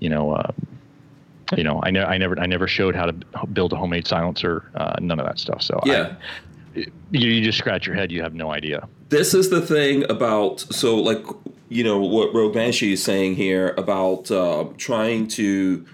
[0.00, 0.52] you know, uh,
[1.56, 4.70] you know, I, ne- I never I never showed how to build a homemade silencer.
[4.74, 5.62] Uh, none of that stuff.
[5.62, 6.14] So yeah.
[6.76, 8.12] I, you, you just scratch your head.
[8.12, 8.88] You have no idea.
[9.08, 11.24] This is the thing about so like
[11.68, 15.86] you know what Rogue Banshee is saying here about uh, trying to.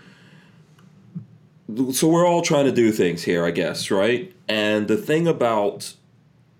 [1.92, 4.32] So we're all trying to do things here, I guess, right?
[4.48, 5.94] And the thing about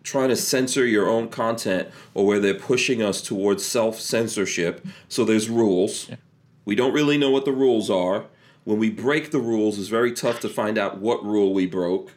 [0.02, 4.84] trying to censor your own content or where they're pushing us towards self censorship.
[5.08, 6.08] So there's rules.
[6.08, 6.16] Yeah.
[6.64, 8.26] We don't really know what the rules are
[8.66, 12.12] when we break the rules, it's very tough to find out what rule we broke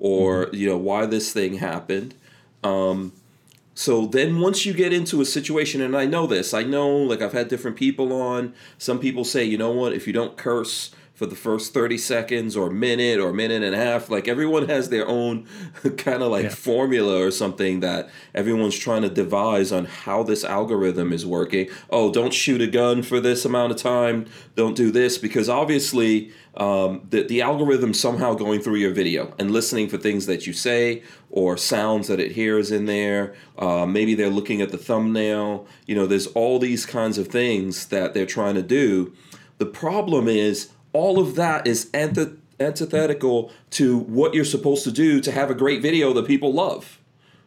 [0.00, 0.56] or mm-hmm.
[0.56, 2.14] you know why this thing happened.
[2.64, 3.12] Um,
[3.74, 7.22] so then once you get into a situation, and I know this, I know like
[7.22, 8.52] I've had different people on.
[8.78, 10.90] Some people say, you know what, if you don't curse
[11.22, 14.10] for the first 30 seconds or minute or minute and a half.
[14.10, 15.46] Like everyone has their own
[15.96, 16.48] kind of like yeah.
[16.48, 21.68] formula or something that everyone's trying to devise on how this algorithm is working.
[21.90, 24.26] Oh, don't shoot a gun for this amount of time.
[24.56, 29.52] Don't do this because obviously um, the, the algorithm somehow going through your video and
[29.52, 33.32] listening for things that you say or sounds that it hears in there.
[33.56, 35.68] Uh, maybe they're looking at the thumbnail.
[35.86, 39.12] You know, there's all these kinds of things that they're trying to do.
[39.58, 45.20] The problem is all of that is antith- antithetical to what you're supposed to do
[45.20, 47.00] to have a great video that people love,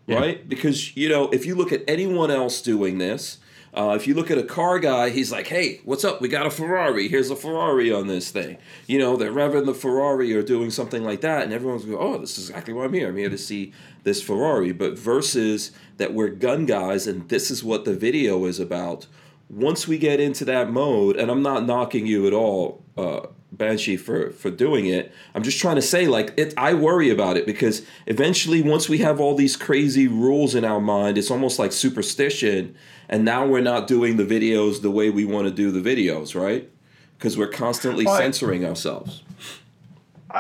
[0.08, 0.18] yeah.
[0.18, 0.50] right?
[0.50, 3.40] Because, you know, if you look at anyone else doing this,
[3.76, 6.22] uh, if you look at a car guy, he's like, hey, what's up?
[6.22, 7.10] We got a Ferrari.
[7.10, 8.58] Here's a Ferrari on this thing.
[8.88, 11.44] You know, they're revving the Ferrari or doing something like that.
[11.44, 13.10] And everyone's going, oh, this is exactly why I'm here.
[13.10, 14.72] I'm here to see this Ferrari.
[14.72, 19.08] But versus that we're gun guys and this is what the video is about.
[19.50, 23.98] Once we get into that mode, and I'm not knocking you at all, uh, Banshee
[23.98, 25.14] for for doing it.
[25.34, 29.00] I'm just trying to say like it I worry about it because eventually once we
[29.00, 32.76] have all these crazy rules in our mind, it's almost like superstition
[33.10, 36.40] and now we're not doing the videos the way we want to do the videos,
[36.40, 36.70] right?
[37.18, 39.24] Because we're constantly well, censoring I, ourselves.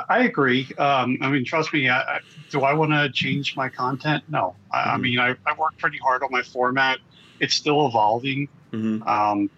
[0.10, 0.68] I agree.
[0.78, 1.88] Um, I mean, trust me.
[1.88, 4.24] I, I, do I want to change my content?
[4.28, 4.56] No.
[4.72, 4.90] I, mm-hmm.
[4.90, 7.00] I mean, I, I worked pretty hard on my format.
[7.40, 8.50] It's still evolving.
[8.74, 9.08] Mm-hmm.
[9.08, 9.50] Um,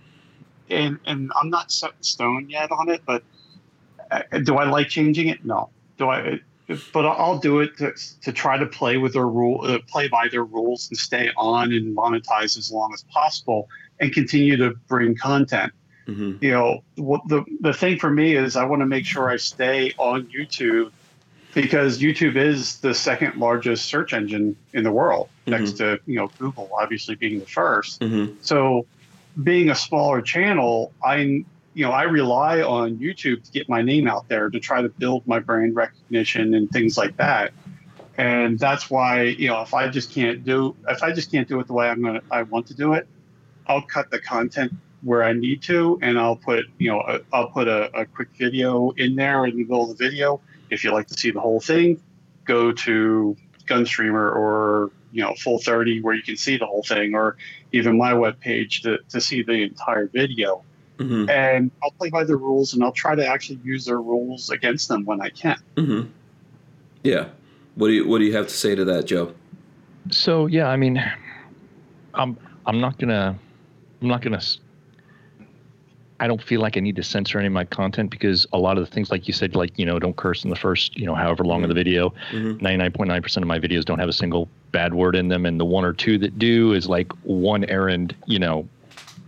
[0.70, 3.24] and and I'm not set in stone yet on it, but
[4.44, 5.46] do I like changing it?
[5.46, 5.70] No.
[5.98, 6.40] Do I?
[6.94, 7.94] but I'll do it to,
[8.24, 11.72] to try to play with their rule, uh, play by their rules, and stay on
[11.72, 15.72] and monetize as long as possible, and continue to bring content.
[16.08, 16.44] Mm-hmm.
[16.44, 19.38] You know, what the the thing for me is I want to make sure I
[19.38, 20.92] stay on YouTube
[21.54, 25.52] because YouTube is the second largest search engine in the world, mm-hmm.
[25.52, 28.34] next to you know Google, obviously being the 1st mm-hmm.
[28.42, 28.86] So,
[29.42, 31.44] being a smaller channel, I
[31.78, 34.90] you know, I rely on YouTube to get my name out there to try to
[34.90, 37.54] build my brand recognition and things like that.
[38.18, 41.60] And that's why, you know, if I just can't do if I just can't do
[41.60, 43.08] it the way I'm gonna I want to do it,
[43.68, 47.00] I'll cut the content where I need to, and I'll put, you know,
[47.32, 50.42] i will put a, a quick video in there in the middle of the video.
[50.72, 52.02] If you like to see the whole thing,
[52.46, 53.38] go to
[53.68, 57.38] Gunstreamer or you know Full 30 where you can see the whole thing, or
[57.72, 60.64] even my webpage to to see the entire video.
[60.98, 61.30] Mm-hmm.
[61.30, 64.88] And I'll play by the rules, and I'll try to actually use their rules against
[64.88, 65.58] them when I can.
[65.76, 66.10] Mm-hmm.
[67.04, 67.30] Yeah.
[67.76, 69.34] What do you What do you have to say to that, Joe?
[70.10, 71.04] So yeah, I mean,
[72.14, 73.38] I'm I'm not gonna
[74.02, 74.42] I'm not gonna
[76.20, 78.78] I don't feel like I need to censor any of my content because a lot
[78.78, 81.06] of the things, like you said, like you know, don't curse in the first, you
[81.06, 81.66] know, however long mm-hmm.
[81.66, 82.10] of the video.
[82.32, 82.64] Mm-hmm.
[82.64, 85.28] Ninety nine point nine percent of my videos don't have a single bad word in
[85.28, 88.68] them, and the one or two that do is like one errand, you know,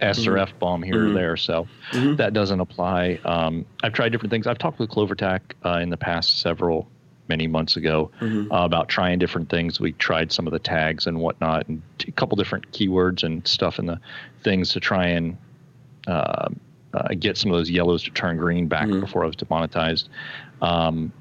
[0.02, 0.42] S or mm-hmm.
[0.42, 1.12] F bomb here mm-hmm.
[1.12, 1.38] or there.
[1.38, 2.16] So mm-hmm.
[2.16, 3.20] that doesn't apply.
[3.26, 4.48] Um, I've tried different things.
[4.48, 6.88] I've talked with CloverTac uh, in the past several
[7.28, 8.52] many months ago mm-hmm.
[8.52, 9.80] uh, about trying different things.
[9.80, 13.80] We tried some of the tags and whatnot, and a couple different keywords and stuff
[13.80, 14.00] in the
[14.44, 15.38] things to try and
[16.08, 16.50] uh,
[16.94, 19.00] uh, get some of those yellows to turn green back mm-hmm.
[19.00, 20.10] before I was demonetized.
[20.62, 21.14] Um,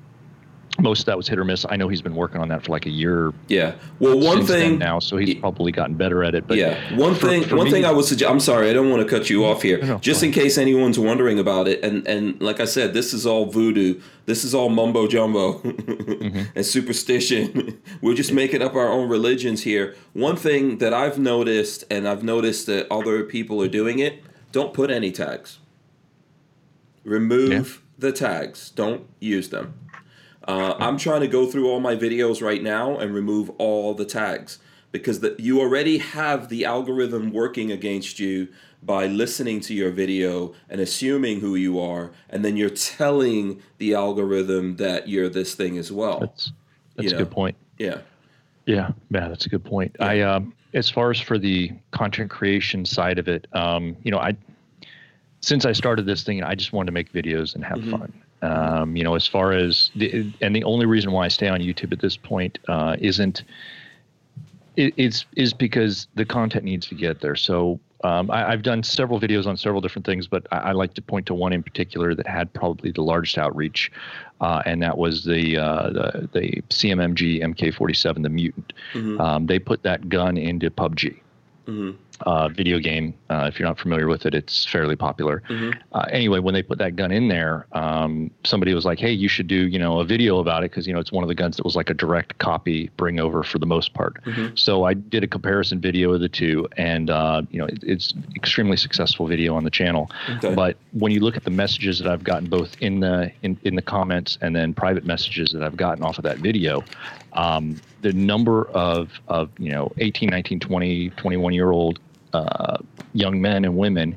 [0.81, 1.67] most of that was hit or miss.
[1.69, 3.33] I know he's been working on that for like a year.
[3.49, 3.75] Yeah.
[3.99, 6.47] Well, one thing now, so he's probably gotten better at it.
[6.47, 7.43] But yeah, one for, thing.
[7.45, 8.31] For one me, thing I would suggest.
[8.31, 9.83] I'm sorry, I don't want to cut you off here.
[9.83, 13.27] No, just in case anyone's wondering about it, and and like I said, this is
[13.27, 14.01] all voodoo.
[14.27, 16.43] This is all mumbo jumbo mm-hmm.
[16.55, 17.81] and superstition.
[18.03, 19.97] We're just making up our own religions here.
[20.13, 24.23] One thing that I've noticed, and I've noticed that other people are doing it.
[24.53, 25.59] Don't put any tags.
[27.05, 27.91] Remove yeah.
[27.99, 28.71] the tags.
[28.71, 29.88] Don't use them
[30.49, 34.07] uh, I'm trying to go through all my videos right now and remove all the
[34.07, 34.59] tags
[34.91, 38.49] because the, you already have the algorithm working against you
[38.83, 43.93] by listening to your video and assuming who you are, and then you're telling the
[43.93, 46.21] algorithm that you're this thing as well.
[46.21, 46.53] That's
[46.97, 47.17] that's you know?
[47.17, 47.57] a good point.
[47.77, 47.99] Yeah.
[48.65, 49.97] Yeah, yeah, that's a good point.
[49.99, 50.07] Yeah.
[50.07, 54.19] I um, as far as for the content creation side of it, um, you know,
[54.19, 54.35] I
[55.41, 57.91] since I started this thing, I just wanted to make videos and have mm-hmm.
[57.91, 58.13] fun.
[58.41, 61.61] Um, you know, as far as the, and the only reason why I stay on
[61.61, 63.43] YouTube at this point uh, isn't
[64.77, 67.35] it, it's is because the content needs to get there.
[67.35, 70.95] So um, I, have done several videos on several different things, but I, I, like
[70.95, 73.91] to point to one in particular that had probably the largest outreach,
[74.41, 78.73] uh, and that was the, uh, the, the CMMG MK47, the Mutant.
[78.93, 79.21] Mm-hmm.
[79.21, 81.19] Um, they put that gun into PUBG.
[81.67, 81.91] Mm-hmm
[82.23, 83.15] uh, video game.
[83.31, 85.43] Uh, if you're not familiar with it, it's fairly popular.
[85.49, 85.79] Mm-hmm.
[85.93, 89.29] Uh, anyway, when they put that gun in there, um, somebody was like, "Hey, you
[89.29, 91.35] should do you know a video about it because you know it's one of the
[91.35, 94.57] guns that was like a direct copy bring over for the most part." Mm-hmm.
[94.57, 98.15] So I did a comparison video of the two, and uh, you know it, it's
[98.35, 100.11] extremely successful video on the channel.
[100.37, 100.55] Okay.
[100.55, 103.75] But when you look at the messages that I've gotten both in the in, in
[103.75, 106.85] the comments and then private messages that I've gotten off of that video,
[107.35, 112.01] um, the number of of you know 18, 19, 20, 21 year old
[112.33, 112.79] uh,
[113.15, 114.17] young men and women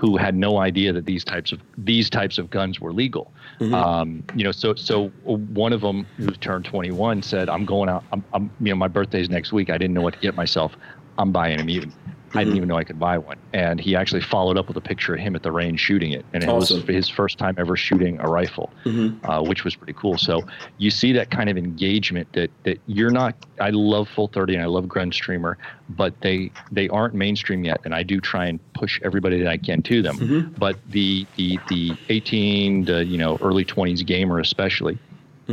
[0.00, 3.30] who had no idea that these types of these types of guns were legal.
[3.58, 3.74] Mm-hmm.
[3.74, 8.04] Um, you know, so so one of them who turned 21 said, "I'm going out.
[8.10, 9.68] I'm, I'm, you know, my birthday's next week.
[9.68, 10.74] I didn't know what to get myself.
[11.18, 11.94] I'm buying a mutant."
[12.30, 12.38] Mm-hmm.
[12.38, 12.56] I didn't mm-hmm.
[12.58, 13.36] even know I could buy one.
[13.52, 16.24] And he actually followed up with a picture of him at the range shooting it.
[16.32, 16.78] And it awesome.
[16.78, 19.28] was his first time ever shooting a rifle, mm-hmm.
[19.28, 20.16] uh, which was pretty cool.
[20.16, 20.42] So
[20.78, 24.62] you see that kind of engagement that, that you're not, I love Full 30 and
[24.62, 25.56] I love Gunstreamer,
[25.88, 27.80] but they, they aren't mainstream yet.
[27.84, 30.16] And I do try and push everybody that I can to them.
[30.16, 30.52] Mm-hmm.
[30.52, 34.98] But the, the, the 18 to, you know, early 20s gamer, especially,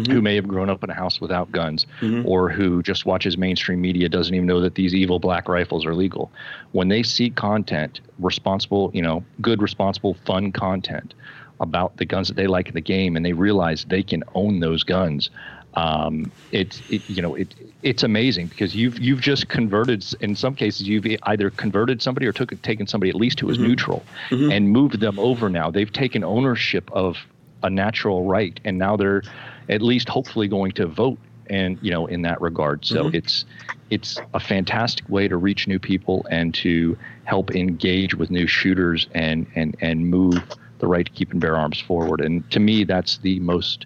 [0.03, 0.11] mm-hmm.
[0.11, 2.27] who may have grown up in a house without guns mm-hmm.
[2.27, 5.95] or who just watches mainstream media doesn't even know that these evil black rifles are
[5.95, 6.31] legal
[6.71, 11.13] when they see content responsible you know good responsible fun content
[11.59, 14.59] about the guns that they like in the game and they realize they can own
[14.59, 15.29] those guns
[15.77, 20.55] um, it's it, you know it it's amazing because you've you've just converted in some
[20.55, 23.67] cases you've either converted somebody or took taken somebody at least who was mm-hmm.
[23.67, 24.51] neutral mm-hmm.
[24.51, 27.17] and moved them over now they've taken ownership of
[27.61, 29.21] a natural right and now they're
[29.69, 31.17] at least hopefully going to vote
[31.49, 33.15] and you know in that regard so mm-hmm.
[33.15, 33.45] it's
[33.89, 39.07] it's a fantastic way to reach new people and to help engage with new shooters
[39.13, 40.35] and and and move
[40.79, 43.85] the right to keep and bear arms forward and to me that's the most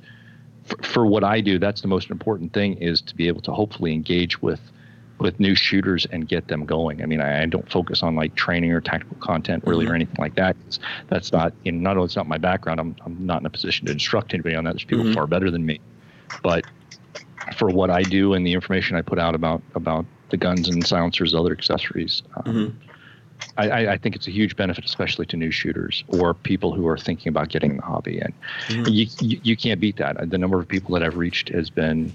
[0.63, 3.51] for, for what I do, that's the most important thing is to be able to
[3.51, 4.59] hopefully engage with
[5.21, 7.01] with new shooters and get them going.
[7.03, 9.91] I mean, I, I don't focus on like training or tactical content really mm-hmm.
[9.91, 10.55] or anything like that.
[11.07, 12.79] That's not in not only it's not my background.
[12.79, 14.73] I'm I'm not in a position to instruct anybody on that.
[14.73, 15.13] There's people mm-hmm.
[15.13, 15.79] far better than me,
[16.41, 16.65] but
[17.55, 20.85] for what I do and the information I put out about about the guns and
[20.85, 22.23] silencers, other accessories.
[22.35, 22.87] Um, mm-hmm.
[23.57, 26.97] I, I, think it's a huge benefit, especially to new shooters or people who are
[26.97, 28.19] thinking about getting the hobby.
[28.19, 28.33] And
[28.67, 28.87] mm-hmm.
[28.87, 30.29] you, you, you can't beat that.
[30.29, 32.13] The number of people that I've reached has been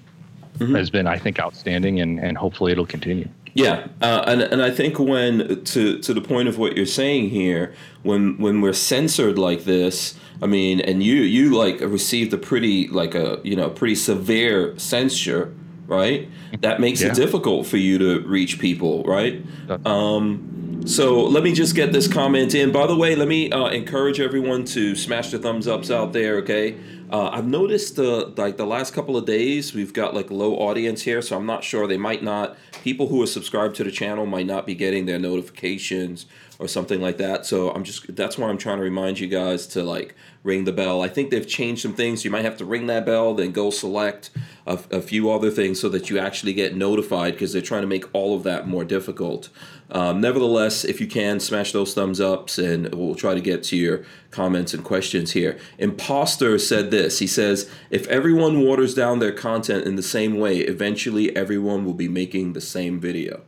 [0.59, 0.75] mm-hmm.
[0.75, 3.29] has been, I think, outstanding, and, and hopefully it'll continue.
[3.57, 7.31] Yeah, uh, and and I think when to to the point of what you're saying
[7.31, 12.39] here, when when we're censored like this, I mean, and you you like received a
[12.39, 15.55] pretty like a you know pretty severe censure,
[15.87, 16.29] right?
[16.61, 17.09] That makes yeah.
[17.09, 19.43] it difficult for you to reach people, right?
[19.87, 22.73] Um, so let me just get this comment in.
[22.73, 26.37] By the way, let me uh, encourage everyone to smash the thumbs ups out there.
[26.37, 26.77] Okay,
[27.11, 31.03] uh, I've noticed the like the last couple of days we've got like low audience
[31.03, 31.87] here, so I'm not sure.
[31.87, 35.19] They might not people who are subscribed to the channel might not be getting their
[35.19, 36.27] notifications
[36.59, 37.45] or something like that.
[37.45, 40.73] So I'm just that's why I'm trying to remind you guys to like ring the
[40.73, 41.03] bell.
[41.03, 42.25] I think they've changed some things.
[42.25, 44.31] You might have to ring that bell, then go select
[44.67, 47.89] a, a few other things so that you actually get notified because they're trying to
[47.89, 49.51] make all of that more difficult.
[49.91, 53.77] Um, nevertheless, if you can, smash those thumbs ups and we'll try to get to
[53.77, 55.59] your comments and questions here.
[55.79, 60.59] Imposter said this He says, If everyone waters down their content in the same way,
[60.59, 63.43] eventually everyone will be making the same video.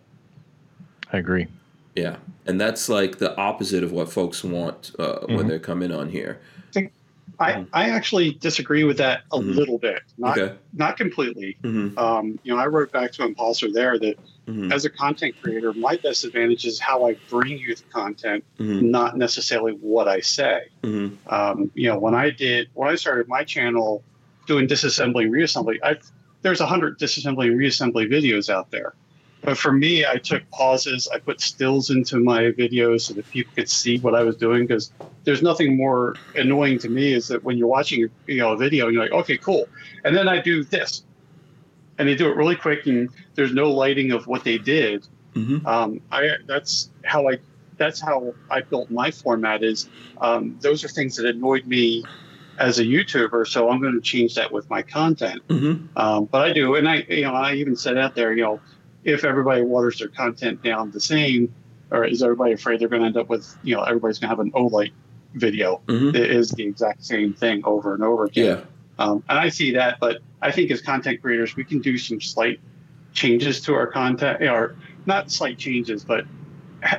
[1.12, 1.48] I agree.
[1.98, 2.16] Yeah.
[2.46, 5.36] And that's like the opposite of what folks want uh, mm-hmm.
[5.36, 6.40] when they're coming on here.
[7.40, 7.66] I.
[7.72, 9.52] I actually disagree with that a mm-hmm.
[9.52, 10.56] little bit, not okay.
[10.72, 11.56] not completely.
[11.62, 11.98] Mm-hmm.
[11.98, 14.72] Um, you know, I wrote back to Imposter there that mm-hmm.
[14.72, 18.90] as a content creator, my best advantage is how I bring you the content, mm-hmm.
[18.90, 20.68] not necessarily what I say.
[20.82, 21.32] Mm-hmm.
[21.32, 24.02] Um, you know, when I did when I started my channel
[24.46, 25.96] doing disassembly and reassembly, I
[26.42, 28.94] there's a hundred disassembly and reassembly videos out there.
[29.48, 31.08] But for me, I took pauses.
[31.08, 34.66] I put stills into my videos so that people could see what I was doing.
[34.66, 34.92] Because
[35.24, 38.88] there's nothing more annoying to me is that when you're watching you know a video,
[38.88, 39.66] you're like, okay, cool,
[40.04, 41.02] and then I do this,
[41.96, 45.06] and they do it really quick, and there's no lighting of what they did.
[45.32, 45.66] Mm-hmm.
[45.66, 47.38] Um, I that's how I
[47.78, 49.64] that's how I built my format.
[49.64, 49.88] Is
[50.20, 52.04] um, those are things that annoyed me
[52.58, 55.40] as a YouTuber, so I'm going to change that with my content.
[55.48, 55.96] Mm-hmm.
[55.98, 58.60] Um, but I do, and I you know I even said out there, you know
[59.08, 61.52] if everybody waters their content down the same,
[61.90, 64.36] or is everybody afraid they're going to end up with, you know, everybody's going to
[64.36, 64.92] have an Olight
[65.34, 66.16] video mm-hmm.
[66.16, 68.58] it is the exact same thing over and over again.
[68.58, 68.64] Yeah.
[68.98, 72.20] Um, and I see that, but I think as content creators, we can do some
[72.20, 72.60] slight
[73.12, 76.24] changes to our content, or not slight changes, but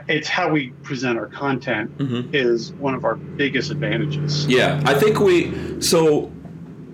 [0.08, 2.34] it's how we present our content mm-hmm.
[2.34, 4.48] is one of our biggest advantages.
[4.48, 6.32] Yeah, I think we so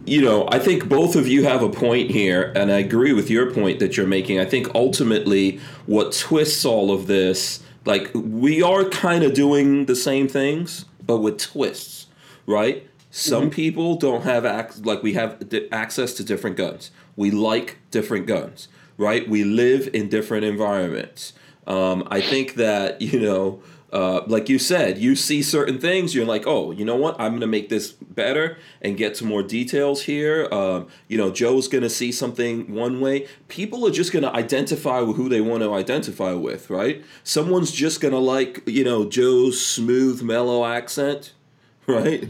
[0.06, 3.30] you know, I think both of you have a point here, and I agree with
[3.30, 4.40] your point that you're making.
[4.40, 9.96] I think ultimately what twists all of this, like, we are kind of doing the
[9.96, 12.08] same things, but with twists,
[12.46, 12.88] right?
[13.12, 13.52] Some mm-hmm.
[13.52, 15.42] people don't have ac- like we have
[15.72, 16.92] access to different guns.
[17.16, 19.28] We like different guns, right?
[19.28, 21.32] We live in different environments.
[21.66, 23.62] Um, I think that you know
[23.96, 27.16] uh, like you said, you see certain things, you're like, oh, you know what?
[27.18, 30.50] I'm going to make this better and get some more details here.
[30.52, 33.26] Um, you know, Joe's going to see something one way.
[33.48, 37.06] People are just going to identify with who they want to identify with, right?
[37.24, 41.32] Someone's just going to like, you know, Joe's smooth, mellow accent.
[41.88, 42.28] Right?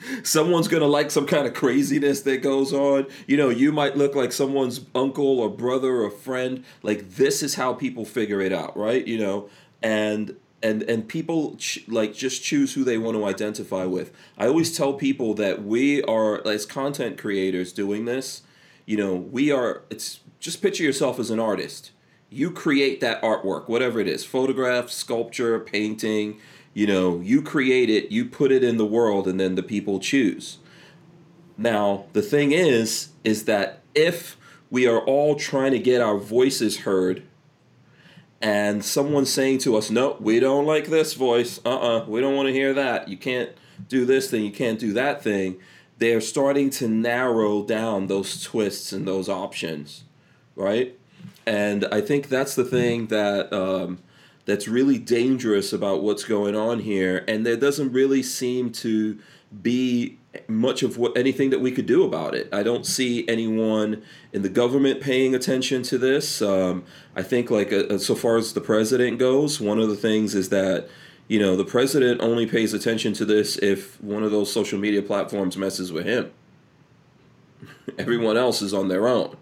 [0.24, 3.06] Someone's gonna like some kind of craziness that goes on.
[3.28, 6.64] You know, you might look like someone's uncle or brother or friend.
[6.82, 9.06] Like, this is how people figure it out, right?
[9.06, 9.48] You know,
[9.80, 10.34] and
[10.66, 14.12] and and people ch- like just choose who they want to identify with.
[14.36, 18.42] I always tell people that we are as content creators doing this.
[18.84, 19.82] You know, we are.
[19.90, 21.92] It's just picture yourself as an artist.
[22.28, 26.40] You create that artwork, whatever it is, photograph, sculpture, painting.
[26.74, 29.98] You know, you create it, you put it in the world, and then the people
[29.98, 30.58] choose.
[31.56, 34.36] Now, the thing is, is that if
[34.70, 37.22] we are all trying to get our voices heard
[38.42, 41.60] and someone saying to us, "No, we don't like this voice.
[41.64, 43.08] Uh-uh, we don't want to hear that.
[43.08, 43.50] You can't
[43.88, 44.44] do this thing.
[44.44, 45.56] You can't do that thing."
[45.98, 50.04] They're starting to narrow down those twists and those options,
[50.54, 50.98] right?
[51.46, 54.00] And I think that's the thing that um,
[54.46, 57.24] that's really dangerous about what's going on here.
[57.28, 59.18] And there doesn't really seem to
[59.62, 62.48] be much of what anything that we could do about it.
[62.52, 64.02] I don't see anyone
[64.32, 66.42] in the government paying attention to this.
[66.42, 66.84] Um,
[67.14, 70.34] I think, like, uh, uh, so far as the president goes, one of the things
[70.34, 70.88] is that
[71.28, 75.02] you know the president only pays attention to this if one of those social media
[75.02, 76.30] platforms messes with him.
[77.98, 79.36] Everyone else is on their own,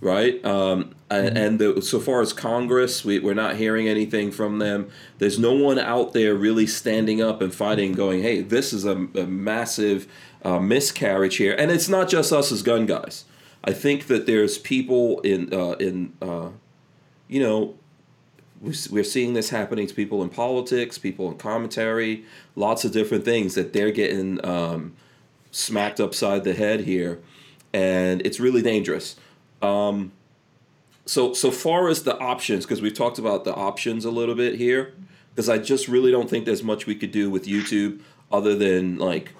[0.00, 0.44] right?
[0.44, 1.36] Um, mm-hmm.
[1.36, 4.90] And the, so far as Congress, we, we're not hearing anything from them.
[5.18, 8.96] There's no one out there really standing up and fighting, going, "Hey, this is a,
[9.14, 10.06] a massive
[10.44, 13.24] uh, miscarriage here." And it's not just us as gun guys.
[13.64, 16.50] I think that there's people in uh, in uh,
[17.28, 17.74] you know
[18.60, 22.24] we're seeing this happening to people in politics, people in commentary,
[22.54, 24.94] lots of different things that they're getting um,
[25.50, 27.20] smacked upside the head here,
[27.72, 29.16] and it's really dangerous.
[29.62, 30.12] Um,
[31.06, 34.56] so so far as the options, because we've talked about the options a little bit
[34.56, 34.92] here,
[35.34, 38.00] because I just really don't think there's much we could do with YouTube
[38.30, 39.32] other than like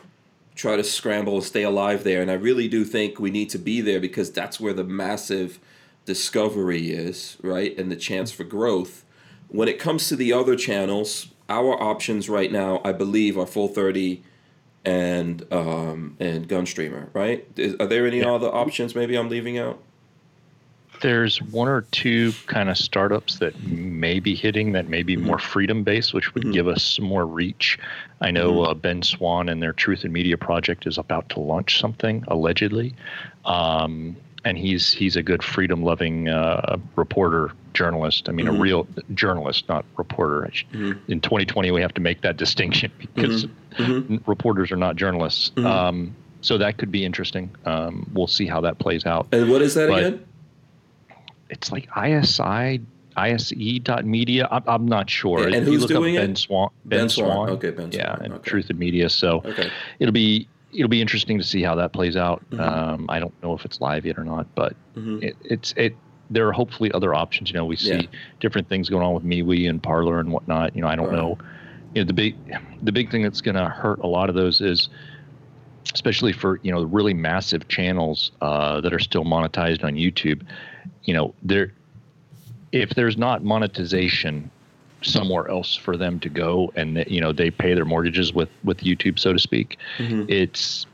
[0.54, 2.22] try to scramble and stay alive there.
[2.22, 5.58] And I really do think we need to be there because that's where the massive
[6.06, 7.76] discovery is, right?
[7.78, 9.04] And the chance for growth.
[9.48, 13.68] When it comes to the other channels, our options right now, I believe, are Full
[13.68, 14.22] 30
[14.84, 17.46] and um, and Gunstreamer, right?
[17.56, 18.32] Is, are there any yeah.
[18.32, 19.80] other options maybe I'm leaving out?
[21.00, 25.26] There's one or two kind of startups that may be hitting that may be mm-hmm.
[25.26, 26.52] more freedom based, which would mm-hmm.
[26.52, 27.78] give us some more reach.
[28.20, 28.70] I know mm-hmm.
[28.70, 32.94] uh, Ben Swann and their Truth in Media project is about to launch something allegedly.
[33.44, 38.28] Um, and he's he's a good freedom loving uh, reporter journalist.
[38.28, 38.56] I mean, mm-hmm.
[38.56, 40.48] a real journalist, not reporter.
[40.72, 41.10] Mm-hmm.
[41.10, 44.16] In 2020, we have to make that distinction because mm-hmm.
[44.30, 45.50] reporters are not journalists.
[45.58, 47.50] Um, so that could be interesting.
[47.64, 49.26] Um, we'll see how that plays out.
[49.32, 50.26] And what is that but again?
[51.50, 52.80] It's like ISI
[53.16, 54.48] ise.media.
[54.50, 55.48] I'm, I'm not sure.
[55.48, 56.38] Yeah, and who's doing ben it?
[56.38, 57.30] Swann, ben, ben Swan.
[57.30, 57.50] Swann.
[57.50, 58.04] Okay, Ben Swann.
[58.04, 58.50] Yeah, and okay.
[58.50, 59.08] Truth in Media.
[59.08, 59.70] So okay.
[59.98, 62.44] it'll be it'll be interesting to see how that plays out.
[62.50, 62.60] Mm-hmm.
[62.60, 65.22] Um, I don't know if it's live yet or not, but mm-hmm.
[65.22, 65.96] it, it's it.
[66.28, 67.50] There are hopefully other options.
[67.50, 68.18] You know, we see yeah.
[68.40, 70.74] different things going on with MeWe and Parler and whatnot.
[70.74, 71.16] You know, I don't right.
[71.16, 71.38] know.
[71.94, 72.36] You know, the big
[72.82, 74.88] the big thing that's going to hurt a lot of those is,
[75.94, 80.42] especially for you know really massive channels uh, that are still monetized on YouTube.
[81.06, 81.72] You know, there
[82.72, 84.50] if there's not monetization
[85.02, 88.78] somewhere else for them to go and you know they pay their mortgages with with
[88.78, 90.24] YouTube so to speak mm-hmm.
[90.28, 90.86] it's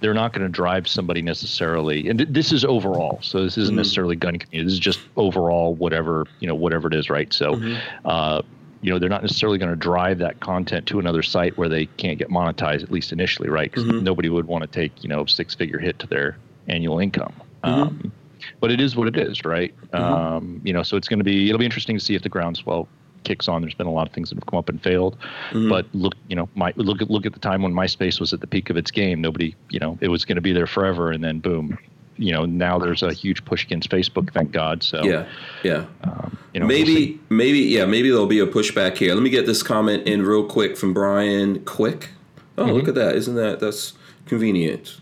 [0.00, 3.72] they're not going to drive somebody necessarily and th- this is overall so this isn't
[3.72, 3.78] mm-hmm.
[3.78, 7.54] necessarily gun community this is just overall whatever you know whatever it is right so
[7.54, 7.76] mm-hmm.
[8.06, 8.40] uh,
[8.82, 11.86] you know they're not necessarily going to drive that content to another site where they
[11.86, 14.04] can't get monetized at least initially right because mm-hmm.
[14.04, 16.38] nobody would want to take you know six figure hit to their
[16.68, 17.34] annual income
[17.64, 17.82] mm-hmm.
[17.82, 18.12] um,
[18.60, 19.96] but it is what it is right mm-hmm.
[19.96, 22.28] um, you know so it's going to be it'll be interesting to see if the
[22.28, 22.88] groundswell
[23.24, 23.62] kicks on.
[23.62, 25.16] There's been a lot of things that have come up and failed.
[25.50, 25.68] Mm-hmm.
[25.68, 28.40] But look, you know, my look at look at the time when MySpace was at
[28.40, 29.20] the peak of its game.
[29.20, 31.78] Nobody, you know, it was going to be there forever, and then boom.
[32.16, 34.32] You know, now there's a huge push against Facebook.
[34.32, 34.82] Thank God.
[34.82, 35.26] So yeah,
[35.62, 35.86] yeah.
[36.04, 39.14] Um, you know, maybe, we'll maybe, yeah, maybe there'll be a pushback here.
[39.14, 42.10] Let me get this comment in real quick from Brian Quick.
[42.58, 42.72] Oh, mm-hmm.
[42.74, 43.14] look at that!
[43.16, 43.94] Isn't that that's
[44.26, 45.00] convenient?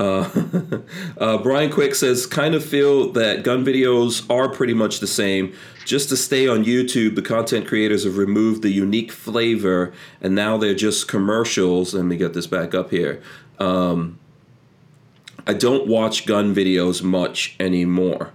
[0.00, 0.80] Uh,
[1.18, 5.52] uh, Brian Quick says, kind of feel that gun videos are pretty much the same.
[5.84, 10.56] Just to stay on YouTube, the content creators have removed the unique flavor, and now
[10.56, 11.92] they're just commercials.
[11.92, 13.22] Let me get this back up here.
[13.58, 14.18] Um,
[15.46, 18.32] I don't watch gun videos much anymore.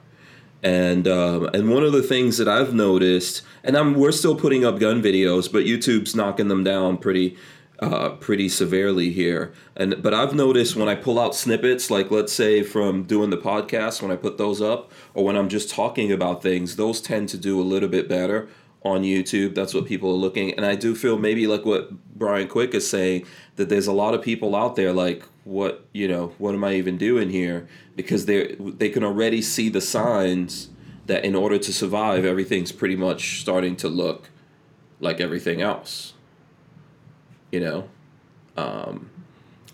[0.62, 4.66] And um, and one of the things that I've noticed, and I'm we're still putting
[4.66, 7.38] up gun videos, but YouTube's knocking them down pretty
[7.80, 9.54] uh, pretty severely here.
[9.76, 13.38] And but I've noticed when I pull out snippets, like let's say from doing the
[13.38, 17.30] podcast, when I put those up, or when I'm just talking about things, those tend
[17.30, 18.48] to do a little bit better
[18.84, 19.56] on YouTube.
[19.56, 20.54] That's what people are looking.
[20.54, 24.14] And I do feel maybe like what Brian Quick is saying that there's a lot
[24.14, 28.26] of people out there like what you know what am I even doing here because
[28.26, 30.70] they they can already see the signs
[31.06, 34.32] that in order to survive everything's pretty much starting to look
[35.00, 36.15] like everything else
[37.56, 37.90] you know?
[38.58, 39.10] Um,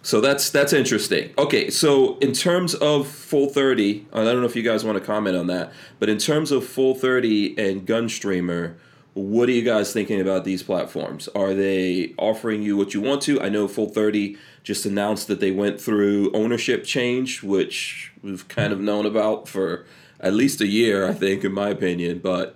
[0.04, 1.32] so that's that's interesting.
[1.38, 5.04] Okay so in terms of full 30 i don't know if you guys want to
[5.04, 8.76] comment on that but in terms of full 30 and gunstreamer
[9.14, 11.28] what are you guys thinking about these platforms?
[11.36, 13.42] Are they offering you what you want to?
[13.42, 18.72] I know full 30 just announced that they went through ownership change which we've kind
[18.72, 19.86] of known about for
[20.20, 22.56] at least a year i think in my opinion but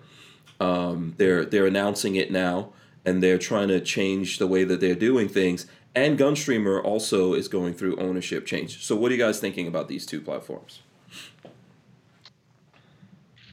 [0.59, 2.69] um, they're they're announcing it now
[3.05, 5.67] and they're trying to change the way that they're doing things.
[5.93, 8.83] And Gunstreamer also is going through ownership change.
[8.83, 10.81] So, what are you guys thinking about these two platforms?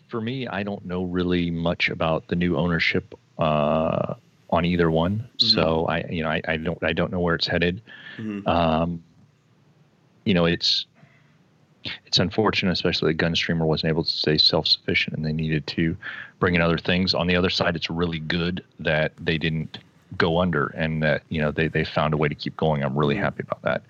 [0.08, 4.14] For me, I don't know really much about the new ownership uh,
[4.50, 5.28] on either one.
[5.38, 5.46] Mm-hmm.
[5.46, 7.80] So I, you know, I, I, don't, I don't know where it's headed.
[8.18, 8.46] Mm-hmm.
[8.46, 9.02] Um,
[10.24, 10.86] you know, it's
[12.06, 15.96] it's unfortunate, especially that Gunstreamer wasn't able to stay self sufficient and they needed to
[16.42, 17.14] bring in other things.
[17.14, 19.78] On the other side, it's really good that they didn't
[20.18, 22.82] go under, and that you know they they found a way to keep going.
[22.82, 23.82] I'm really happy about that.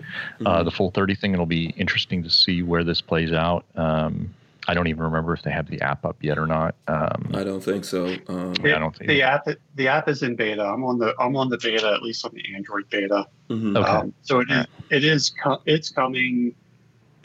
[0.44, 0.64] Uh, mm-hmm.
[0.66, 3.64] the full 30 thing, it'll be interesting to see where this plays out.
[3.74, 4.34] Um,
[4.68, 6.74] I don't even remember if they have the app up yet or not.
[6.88, 8.04] Um, I don't think so.
[8.28, 10.62] Um, it, I don't think the app the app is in beta.
[10.62, 13.26] I'm on the I'm on the beta at least on the Android beta.
[13.48, 13.78] Mm-hmm.
[13.78, 13.90] Okay.
[13.90, 15.32] Um, so it is it is
[15.64, 16.54] it's coming.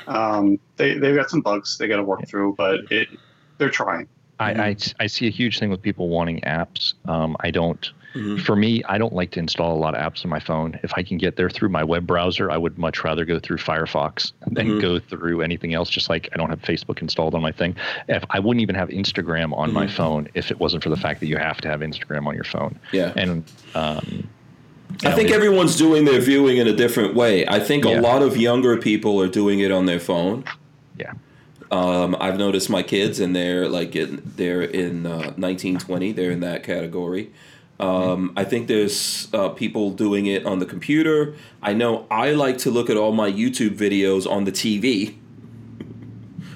[0.07, 3.09] Um, they they've got some bugs they got to work through, but it
[3.57, 4.07] they're trying.
[4.39, 6.93] I, I, I see a huge thing with people wanting apps.
[7.05, 8.38] Um, I don't Mm-hmm.
[8.43, 10.79] For me, I don't like to install a lot of apps on my phone.
[10.81, 13.57] If I can get there through my web browser, I would much rather go through
[13.57, 14.79] Firefox than mm-hmm.
[14.79, 15.89] go through anything else.
[15.89, 17.75] Just like I don't have Facebook installed on my thing.
[18.07, 19.75] If I wouldn't even have Instagram on mm-hmm.
[19.75, 22.33] my phone if it wasn't for the fact that you have to have Instagram on
[22.33, 22.79] your phone.
[22.91, 23.13] Yeah.
[23.15, 23.43] And
[23.75, 24.27] um,
[25.03, 27.45] I think everyone's doing their viewing in a different way.
[27.47, 27.99] I think yeah.
[27.99, 30.43] a lot of younger people are doing it on their phone.
[31.72, 36.11] Um, I've noticed my kids, and they're like in, they're in uh, 1920.
[36.13, 37.32] They're in that category.
[37.80, 41.36] Um, I think there's uh, people doing it on the computer.
[41.61, 45.15] I know I like to look at all my YouTube videos on the TV,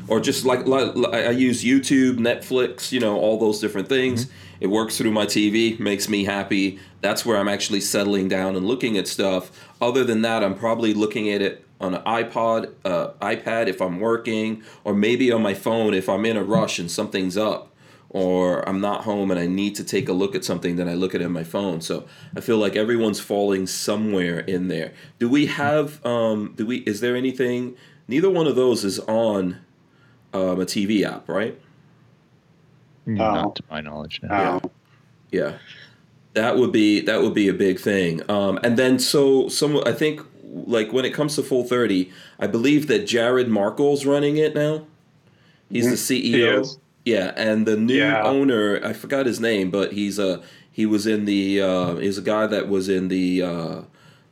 [0.07, 4.25] or just like, like, I use YouTube, Netflix, you know, all those different things.
[4.25, 4.35] Mm-hmm.
[4.61, 6.79] It works through my TV, makes me happy.
[7.01, 9.51] That's where I'm actually settling down and looking at stuff.
[9.79, 13.99] Other than that, I'm probably looking at it on an iPod, uh, iPad if I'm
[13.99, 17.71] working, or maybe on my phone if I'm in a rush and something's up
[18.13, 20.95] or I'm not home and I need to take a look at something, then I
[20.95, 21.79] look at it on my phone.
[21.79, 22.05] So
[22.35, 24.93] I feel like everyone's falling somewhere in there.
[25.17, 26.05] Do we have?
[26.05, 26.79] Um, do we?
[26.79, 27.75] Is there anything?
[28.09, 29.59] Neither one of those is on
[30.33, 31.57] um, a TV app, right?
[33.05, 34.19] Not to my knowledge.
[34.23, 34.29] No.
[34.29, 34.59] Yeah.
[35.31, 35.57] yeah,
[36.33, 38.29] that would be that would be a big thing.
[38.29, 40.21] Um, and then so some I think
[40.51, 44.85] like when it comes to full thirty, I believe that Jared Markel's running it now.
[45.69, 45.91] He's mm-hmm.
[45.91, 46.77] the CEO.
[47.03, 48.23] Yeah, and the new yeah.
[48.23, 50.41] owner, I forgot his name, but he's a
[50.71, 53.81] he was in the uh, he's a guy that was in the uh,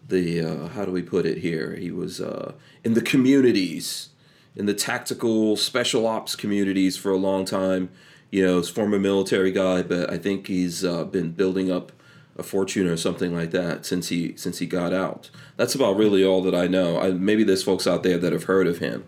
[0.07, 1.75] the uh, how do we put it here?
[1.75, 2.53] He was uh,
[2.83, 4.09] in the communities,
[4.55, 7.89] in the tactical special ops communities for a long time.
[8.31, 11.91] You know, he's former military guy, but I think he's uh, been building up
[12.39, 15.29] a fortune or something like that since he since he got out.
[15.57, 16.99] That's about really all that I know.
[16.99, 19.03] I, maybe there's folks out there that have heard of him.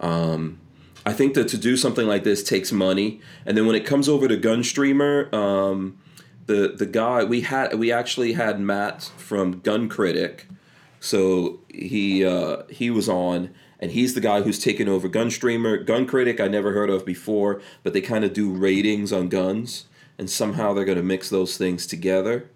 [0.00, 0.58] Um,
[1.04, 4.08] I think that to do something like this takes money, and then when it comes
[4.08, 5.98] over to Gunstreamer, um,
[6.46, 10.46] the the guy we had we actually had Matt from Gun Critic,
[11.00, 15.84] so he uh, he was on, and he's the guy who's taken over Gunstreamer.
[15.84, 19.86] Gun Critic I never heard of before, but they kind of do ratings on guns,
[20.18, 22.48] and somehow they're going to mix those things together.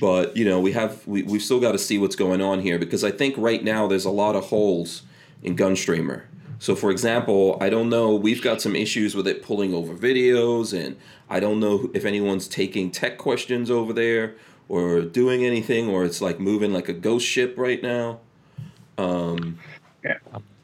[0.00, 2.78] But you know we have we we've still got to see what's going on here
[2.78, 5.02] because I think right now there's a lot of holes
[5.42, 6.22] in Gunstreamer
[6.60, 10.78] so, for example, I don't know, we've got some issues with it pulling over videos,
[10.78, 10.94] and
[11.30, 14.34] I don't know if anyone's taking tech questions over there
[14.68, 18.20] or doing anything, or it's like moving like a ghost ship right now.
[18.98, 19.58] Um,
[20.04, 20.18] yeah,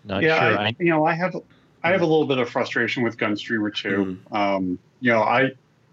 [0.04, 0.58] yeah, sure.
[0.58, 1.34] I, you know, I have
[1.82, 4.18] I have a little bit of frustration with Gunstreamer too.
[4.30, 4.36] Mm.
[4.36, 5.52] Um, you know, I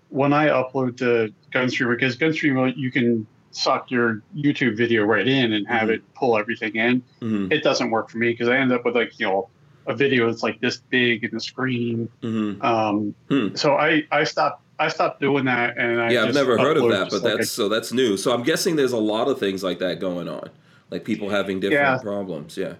[0.10, 5.54] when I upload to Gunstreamer because Gunstreamer you can suck your YouTube video right in
[5.54, 5.94] and have mm.
[5.94, 7.04] it pull everything in.
[7.22, 7.52] Mm.
[7.52, 9.50] It doesn't work for me because I end up with like you know
[9.86, 12.10] a video that's like this big in the screen.
[12.22, 12.62] Mm-hmm.
[12.62, 13.56] Um, hmm.
[13.56, 16.90] So I I stopped I stopped doing that, and I yeah I've never heard of
[16.90, 18.18] that, but like that's a, so that's new.
[18.18, 20.50] So I'm guessing there's a lot of things like that going on,
[20.90, 21.98] like people having different yeah.
[21.98, 22.58] problems.
[22.58, 22.76] Yeah.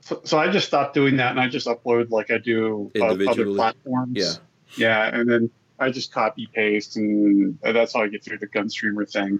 [0.00, 3.46] So, so I just stopped doing that, and I just upload like I do other
[3.54, 4.12] platforms.
[4.14, 4.32] Yeah.
[4.74, 9.10] Yeah, and then I just copy paste, and that's how I get through the Gunstreamer
[9.10, 9.38] thing.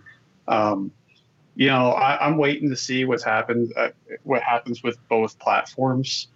[0.48, 0.92] Um,
[1.54, 3.90] you know, I, am waiting to see what's happened, uh,
[4.22, 6.28] what happens with both platforms.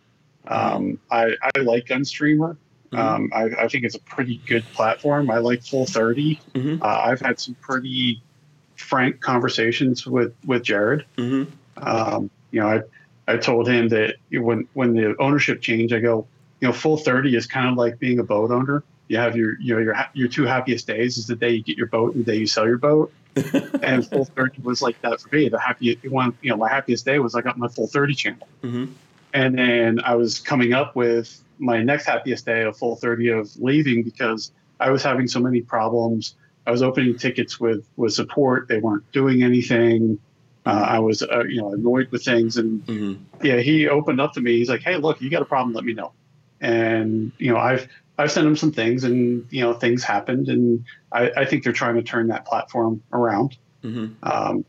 [0.46, 2.56] Um, I, I like Gunstreamer.
[2.92, 2.98] Mm-hmm.
[2.98, 5.30] Um, I, I, think it's a pretty good platform.
[5.30, 6.40] I like Full 30.
[6.54, 6.82] Mm-hmm.
[6.82, 8.22] Uh, I've had some pretty
[8.76, 11.04] frank conversations with with Jared.
[11.16, 11.52] Mm-hmm.
[11.84, 12.82] Um, you know, I
[13.32, 16.26] I told him that when when the ownership changed, I go,
[16.60, 18.84] you know, Full 30 is kind of like being a boat owner.
[19.08, 21.76] You have your you know your your two happiest days is the day you get
[21.76, 23.12] your boat and the day you sell your boat.
[23.82, 25.48] And Full 30 was like that for me.
[25.48, 28.48] The happiest one, you know, my happiest day was I got my Full 30 channel.
[28.62, 28.92] Mm-hmm.
[29.32, 33.56] And then I was coming up with my next happiest day, of full 30 of
[33.60, 36.36] leaving because I was having so many problems.
[36.66, 38.68] I was opening tickets with, with support.
[38.68, 40.18] They weren't doing anything.
[40.64, 42.56] Uh, I was, uh, you know, annoyed with things.
[42.56, 43.46] And mm-hmm.
[43.46, 44.56] yeah, he opened up to me.
[44.56, 45.74] He's like, Hey, look, you got a problem.
[45.74, 46.12] Let me know.
[46.60, 50.48] And, you know, I've, I've sent them some things and, you know, things happened.
[50.48, 53.58] And I, I think they're trying to turn that platform around.
[53.84, 54.14] Mm-hmm.
[54.22, 54.64] Um,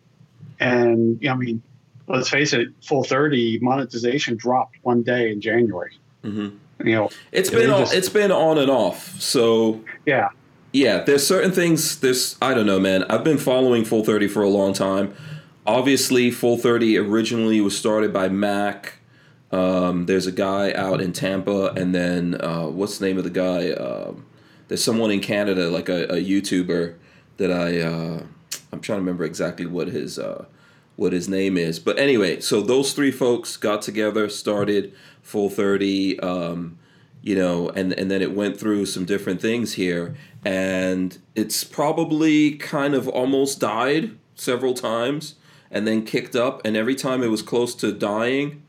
[0.59, 1.61] and, you know, I mean,
[2.07, 5.97] let's face it, full 30 monetization dropped one day in January.
[6.23, 6.57] Mm-hmm.
[6.87, 9.19] You know, it's been on, just, it's been on and off.
[9.19, 10.29] So yeah,
[10.73, 11.99] yeah, there's certain things.
[11.99, 13.03] There's I don't know, man.
[13.09, 15.15] I've been following Full Thirty for a long time.
[15.65, 18.96] Obviously, Full Thirty originally was started by Mac.
[19.51, 23.29] Um, there's a guy out in Tampa, and then uh, what's the name of the
[23.29, 23.69] guy?
[23.69, 24.13] Uh,
[24.67, 26.95] there's someone in Canada, like a, a YouTuber
[27.37, 28.23] that I uh,
[28.71, 30.45] I'm trying to remember exactly what his uh,
[30.95, 31.79] what his name is.
[31.79, 36.19] But anyway, so those three folks got together, started Full Thirty.
[36.19, 36.77] Um,
[37.21, 42.55] you know, and and then it went through some different things here, and it's probably
[42.55, 45.35] kind of almost died several times,
[45.71, 48.63] and then kicked up, and every time it was close to dying,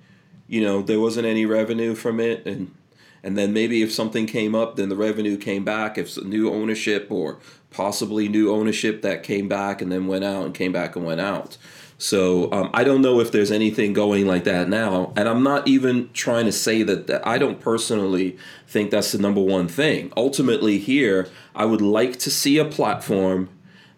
[0.48, 2.74] you know, there wasn't any revenue from it, and
[3.22, 5.98] and then maybe if something came up, then the revenue came back.
[5.98, 7.38] If new ownership or
[7.70, 11.20] possibly new ownership that came back and then went out and came back and went
[11.20, 11.58] out.
[11.98, 15.66] So um, I don't know if there's anything going like that now, and I'm not
[15.66, 18.38] even trying to say that, that I don't personally
[18.68, 20.12] think that's the number one thing.
[20.16, 23.48] Ultimately, here I would like to see a platform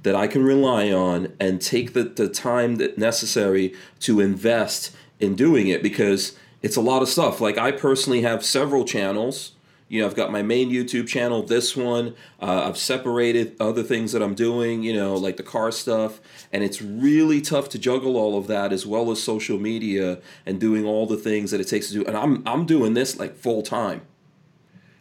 [0.03, 5.37] that I can rely on and take the, the time that necessary to invest in
[5.37, 7.41] doing it because it's a lot of stuff.
[7.41, 9.53] Like I personally have several channels
[9.91, 12.15] you know, I've got my main YouTube channel, this one.
[12.41, 16.21] Uh, I've separated other things that I'm doing, you know, like the car stuff.
[16.53, 20.61] And it's really tough to juggle all of that as well as social media and
[20.61, 22.05] doing all the things that it takes to do.
[22.05, 24.03] And I'm, I'm doing this like full time,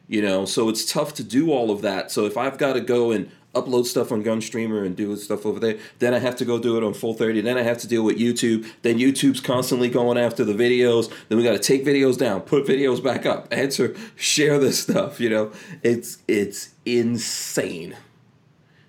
[0.07, 2.09] you know, so it's tough to do all of that.
[2.09, 5.59] So if I've got to go and upload stuff on Gunstreamer and do stuff over
[5.59, 5.77] there.
[5.97, 7.41] Then I have to go do it on Full 30.
[7.41, 8.69] Then I have to deal with YouTube.
[8.83, 11.11] Then YouTube's constantly going after the videos.
[11.27, 15.19] Then we got to take videos down, put videos back up, answer, share this stuff.
[15.19, 17.95] You know, it's it's insane.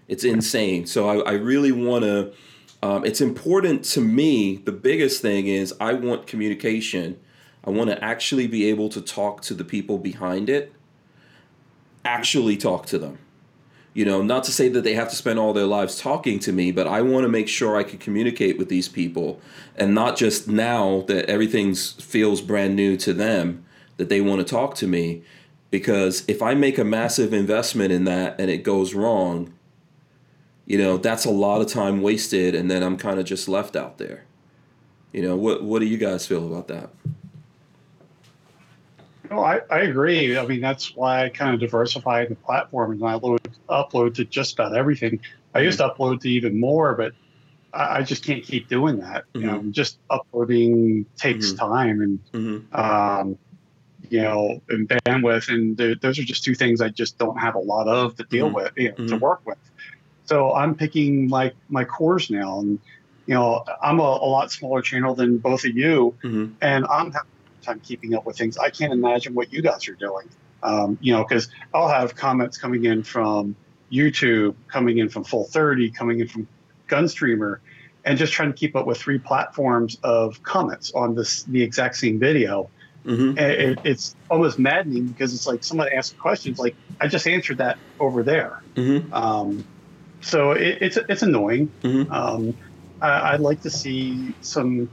[0.09, 0.87] It's insane.
[0.87, 2.33] So I, I really want to.
[2.83, 4.57] Um, it's important to me.
[4.57, 7.19] The biggest thing is I want communication.
[7.63, 10.73] I want to actually be able to talk to the people behind it.
[12.07, 13.19] Actually talk to them
[13.93, 16.53] you know, not to say that they have to spend all their lives talking to
[16.53, 19.41] me, but I want to make sure I can communicate with these people
[19.77, 23.65] and not just now that everything feels brand new to them
[23.97, 25.23] that they want to talk to me.
[25.71, 29.53] Because if I make a massive investment in that and it goes wrong,
[30.67, 33.75] you know, that's a lot of time wasted and then I'm kind of just left
[33.75, 34.25] out there.
[35.13, 36.91] You know, what what do you guys feel about that?
[39.31, 40.37] No, I, I agree.
[40.37, 44.25] I mean, that's why I kind of diversified the platform and I load, upload to
[44.25, 45.21] just about everything.
[45.55, 47.13] I used to upload to even more, but
[47.73, 49.25] I, I just can't keep doing that.
[49.27, 49.41] Mm-hmm.
[49.41, 49.71] You know, mm-hmm.
[49.71, 51.57] just uploading takes mm-hmm.
[51.59, 52.75] time and, mm-hmm.
[52.75, 53.39] um,
[54.09, 55.49] you know, and bandwidth.
[55.49, 58.47] And those are just two things I just don't have a lot of to deal
[58.47, 58.57] mm-hmm.
[58.57, 59.19] with, you know, to mm-hmm.
[59.19, 59.59] work with.
[60.25, 62.59] So I'm picking like my cores now.
[62.59, 62.81] And,
[63.27, 66.17] you know, I'm a, a lot smaller channel than both of you.
[66.61, 67.31] And I'm having
[67.71, 68.59] time keeping up with things.
[68.59, 70.29] I can't imagine what you guys are doing.
[70.63, 73.57] Um, you know, because I'll have comments coming in from
[73.91, 76.47] YouTube, coming in from Full 30, coming in from
[76.89, 77.59] Gunstreamer,
[78.05, 81.97] and just trying to keep up with three platforms of comments on this the exact
[81.97, 82.69] same video.
[83.05, 83.39] Mm-hmm.
[83.39, 87.79] It, it's almost maddening because it's like someone asks questions like I just answered that
[87.99, 88.63] over there.
[88.75, 89.13] Mm-hmm.
[89.15, 89.65] Um,
[90.21, 91.71] so it, it's it's annoying.
[91.83, 92.13] Mm-hmm.
[92.13, 92.55] Um,
[93.01, 94.91] I, would like to see some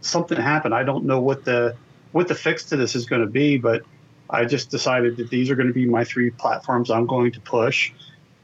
[0.00, 0.72] something happen.
[0.72, 1.76] I don't know what the
[2.12, 3.82] what the fix to this is going to be, but
[4.30, 7.40] I just decided that these are going to be my three platforms I'm going to
[7.40, 7.92] push,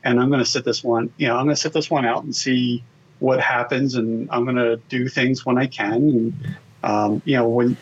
[0.02, 1.12] and I'm going to sit this one.
[1.16, 2.82] You know, I'm going to sit this one out and see
[3.18, 5.94] what happens, and I'm going to do things when I can.
[5.94, 7.76] And um, you know, when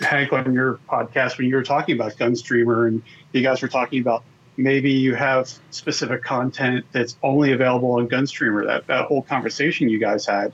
[0.00, 3.02] Hank on your podcast when you were talking about Gunstreamer, and
[3.32, 4.24] you guys were talking about
[4.56, 8.66] maybe you have specific content that's only available on Gunstreamer.
[8.66, 10.52] That that whole conversation you guys had,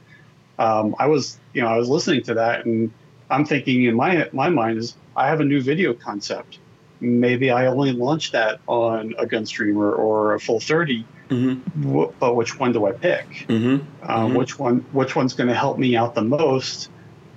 [0.59, 2.91] um, I was you know I was listening to that and
[3.31, 6.59] I'm thinking in my my mind is I have a new video concept.
[7.01, 11.05] Maybe I only launch that on a Gunstreamer or a Full 30.
[11.29, 12.05] Mm-hmm.
[12.21, 13.29] but which one do I pick?
[13.49, 14.09] Mm-hmm.
[14.09, 14.35] Um.
[14.35, 14.85] Which one?
[14.93, 16.89] Which one's going to help me out the most?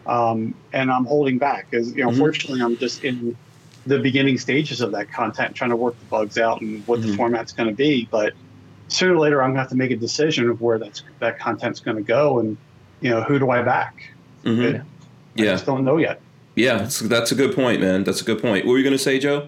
[0.05, 2.21] Um, and I'm holding back because you know, mm-hmm.
[2.21, 3.35] unfortunately, I'm just in
[3.87, 7.07] the beginning stages of that content, trying to work the bugs out and what the
[7.07, 7.17] mm-hmm.
[7.17, 8.07] format's going to be.
[8.09, 8.33] But
[8.89, 11.39] sooner or later, I'm going to have to make a decision of where that's that
[11.39, 12.57] content's going to go, and
[13.01, 14.11] you know, who do I back?
[14.43, 14.87] Mm-hmm.
[15.39, 15.51] Yeah.
[15.51, 16.21] I just don't know yet.
[16.55, 18.03] Yeah, that's, that's a good point, man.
[18.03, 18.65] That's a good point.
[18.65, 19.47] What were you going to say, Joe?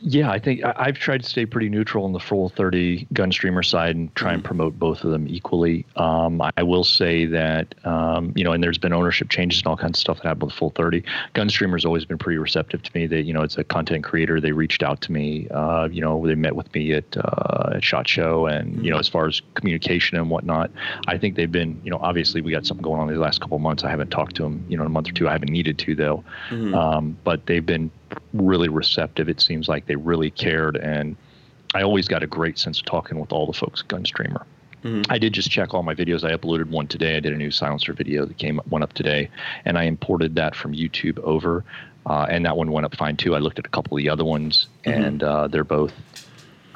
[0.00, 3.96] Yeah, I think I've tried to stay pretty neutral on the full 30 Gunstreamer side
[3.96, 4.46] and try and mm-hmm.
[4.46, 5.86] promote both of them equally.
[5.96, 9.76] Um, I will say that, um, you know, and there's been ownership changes and all
[9.76, 11.02] kinds of stuff that happened with full 30.
[11.34, 13.06] Gunstreamer's always been pretty receptive to me.
[13.06, 14.40] They, you know, it's a content creator.
[14.40, 15.48] They reached out to me.
[15.50, 18.84] Uh, you know, they met with me at, uh, at SHOT Show and, mm-hmm.
[18.84, 20.70] you know, as far as communication and whatnot,
[21.08, 23.58] I think they've been, you know, obviously we got something going on these last couple
[23.58, 23.82] months.
[23.82, 25.28] I haven't talked to them, you know, in a month or two.
[25.28, 26.24] I haven't needed to, though.
[26.50, 26.74] Mm-hmm.
[26.74, 27.90] Um, but they've been
[28.32, 29.28] really receptive.
[29.28, 31.16] It seems like they really cared and
[31.74, 34.44] I always got a great sense of talking with all the folks at Gunstreamer.
[34.84, 35.10] Mm-hmm.
[35.10, 36.24] I did just check all my videos.
[36.24, 37.16] I uploaded one today.
[37.16, 39.28] I did a new silencer video that came one up today,
[39.64, 41.64] and I imported that from YouTube over,
[42.06, 43.34] uh, and that one went up fine too.
[43.34, 45.02] I looked at a couple of the other ones, mm-hmm.
[45.02, 45.92] and uh, they're both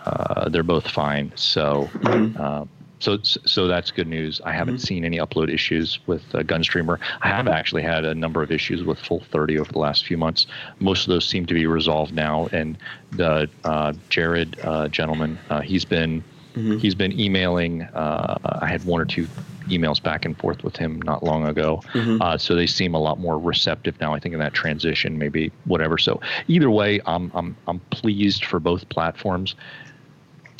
[0.04, 1.32] uh, they're both fine.
[1.36, 1.88] So.
[1.94, 2.68] Mm-hmm.
[3.02, 4.40] So, so that's good news.
[4.44, 4.84] I haven't mm-hmm.
[4.84, 7.00] seen any upload issues with uh, Gunstreamer.
[7.20, 10.16] I have actually had a number of issues with Full 30 over the last few
[10.16, 10.46] months.
[10.78, 12.46] Most of those seem to be resolved now.
[12.52, 12.78] And
[13.10, 16.22] the uh, Jared uh, gentleman, uh, he's been
[16.54, 16.78] mm-hmm.
[16.78, 17.82] he's been emailing.
[17.82, 19.26] Uh, I had one or two
[19.66, 21.82] emails back and forth with him not long ago.
[21.94, 22.22] Mm-hmm.
[22.22, 24.14] Uh, so they seem a lot more receptive now.
[24.14, 25.98] I think in that transition, maybe whatever.
[25.98, 29.56] So either way, I'm I'm I'm pleased for both platforms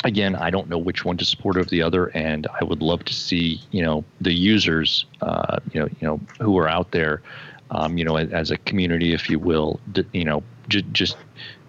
[0.05, 3.05] again, I don't know which one to support over the other, and I would love
[3.05, 7.23] to see you know the users, uh, you know, you know who are out there,
[7.71, 9.81] um, you know, as a community, if you will,
[10.13, 11.17] you know, j- just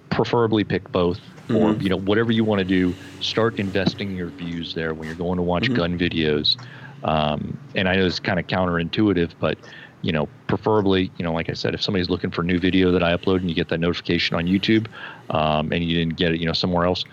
[0.09, 1.19] preferably pick both.
[1.49, 1.55] Mm-hmm.
[1.57, 5.17] Or you know whatever you want to do, start investing your views there when you're
[5.17, 5.75] going to watch mm-hmm.
[5.75, 6.57] gun videos.
[7.03, 9.57] Um, and I know it's kind of counterintuitive, but
[10.03, 12.91] you know, preferably, you know, like I said, if somebody's looking for a new video
[12.91, 14.87] that I upload and you get that notification on YouTube,
[15.29, 17.03] um, and you didn't get it, you know, somewhere else,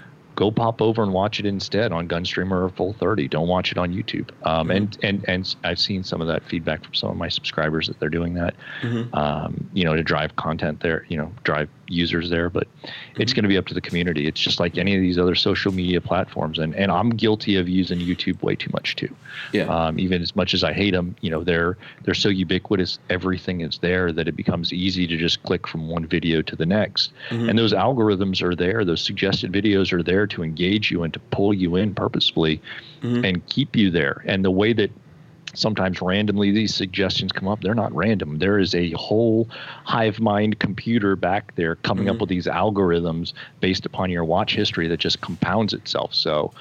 [0.41, 3.29] go pop over and watch it instead on Gunstreamer or Full 30.
[3.29, 4.31] Don't watch it on YouTube.
[4.47, 4.71] Um, mm-hmm.
[4.71, 8.01] And and and I've seen some of that feedback from some of my subscribers that
[8.01, 8.55] they're doing that.
[8.81, 9.15] Mm-hmm.
[9.15, 11.05] Um, you know, to drive content there.
[11.11, 12.51] You know, drive users there.
[12.51, 13.23] But mm-hmm.
[13.23, 14.27] it's going to be up to the community.
[14.27, 16.59] It's just like any of these other social media platforms.
[16.59, 19.15] And and I'm guilty of using YouTube way too much too.
[19.53, 19.65] Yeah.
[19.65, 22.99] Um, even as much as I hate them, you know, they're they're so ubiquitous.
[23.09, 26.67] Everything is there that it becomes easy to just click from one video to the
[26.67, 27.13] next.
[27.31, 27.49] Mm-hmm.
[27.49, 28.85] And those algorithms are there.
[28.85, 32.61] Those suggested videos are there to engage you and to pull you in purposefully
[33.03, 33.25] mm-hmm.
[33.25, 34.23] and keep you there.
[34.27, 34.91] And the way that
[35.55, 37.61] sometimes randomly these suggestions come up.
[37.61, 38.39] They're not random.
[38.39, 39.49] There is a whole
[39.85, 42.15] hive mind computer back there coming mm-hmm.
[42.15, 46.15] up with these algorithms based upon your watch history that just compounds itself.
[46.15, 46.53] So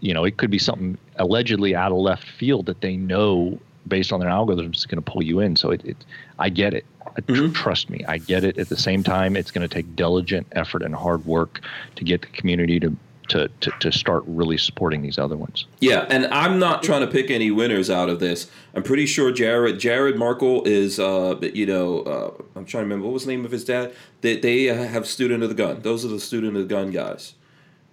[0.00, 4.12] you know it could be something allegedly out of left field that they know based
[4.12, 5.56] on their algorithms is going to pull you in.
[5.56, 5.96] So it, it
[6.38, 6.84] i get it.
[7.16, 7.52] Mm-hmm.
[7.52, 8.58] trust me i get it.
[8.58, 11.60] At the same time it's going to take diligent effort and hard work
[11.96, 12.96] to get the community to
[13.30, 15.66] to, to, to start really supporting these other ones.
[15.80, 18.50] Yeah, and I'm not trying to pick any winners out of this.
[18.74, 23.06] I'm pretty sure Jared Jared Markel is, uh, you know, uh, I'm trying to remember
[23.06, 23.94] what was the name of his dad.
[24.20, 25.82] They they have student of the gun.
[25.82, 27.34] Those are the student of the gun guys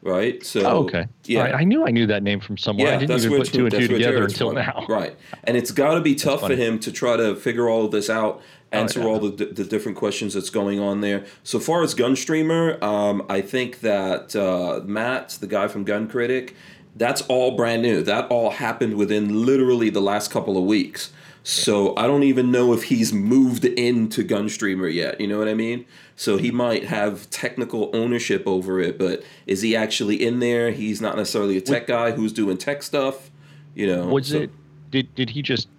[0.02, 0.46] right?
[0.46, 2.88] So oh, okay, yeah, I, I, knew I knew that name from somewhere.
[2.88, 4.86] Yeah, I didn't even put two and two together until now.
[4.88, 7.92] Right, and it's got to be tough for him to try to figure all of
[7.92, 8.42] this out
[8.72, 11.26] answer oh, all the, the different questions that's going on there.
[11.44, 16.56] So far as Gunstreamer, um, I think that uh, Matt, the guy from Gun Critic,
[16.96, 18.02] that's all brand new.
[18.04, 21.12] That all happened within literally the last couple of weeks.
[21.44, 25.22] So I don't even know if he's moved into Gunstreamer yet.
[25.22, 25.86] You know what I mean?
[26.18, 30.72] So he might have technical ownership over it, but is he actually in there?
[30.72, 33.32] He's not necessarily a tech guy who's doing tech stuff.
[33.76, 34.42] You know, was so.
[34.42, 34.50] it?
[34.92, 35.70] Did did he just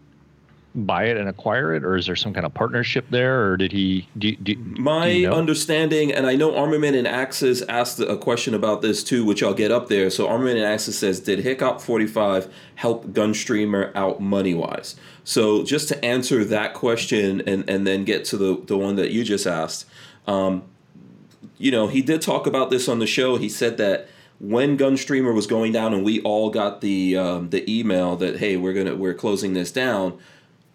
[0.87, 3.73] buy it and acquire it, or is there some kind of partnership there, or did
[3.73, 4.09] he?
[4.17, 5.35] Do, do, My do you know?
[5.35, 9.55] understanding, and I know Armament and Axis asked a question about this too, which I'll
[9.55, 10.11] get up there.
[10.11, 14.97] So Armament and Axis says, did Hickok Forty Five help Gunstreamer out money wise?
[15.25, 19.11] So just to answer that question, and and then get to the the one that
[19.11, 19.87] you just asked,
[20.27, 20.63] um,
[21.59, 23.37] you know, he did talk about this on the show.
[23.37, 24.09] He said that
[24.41, 28.57] when Gunstreamer was going down and we all got the um, the email that hey
[28.57, 30.19] we're gonna we're closing this down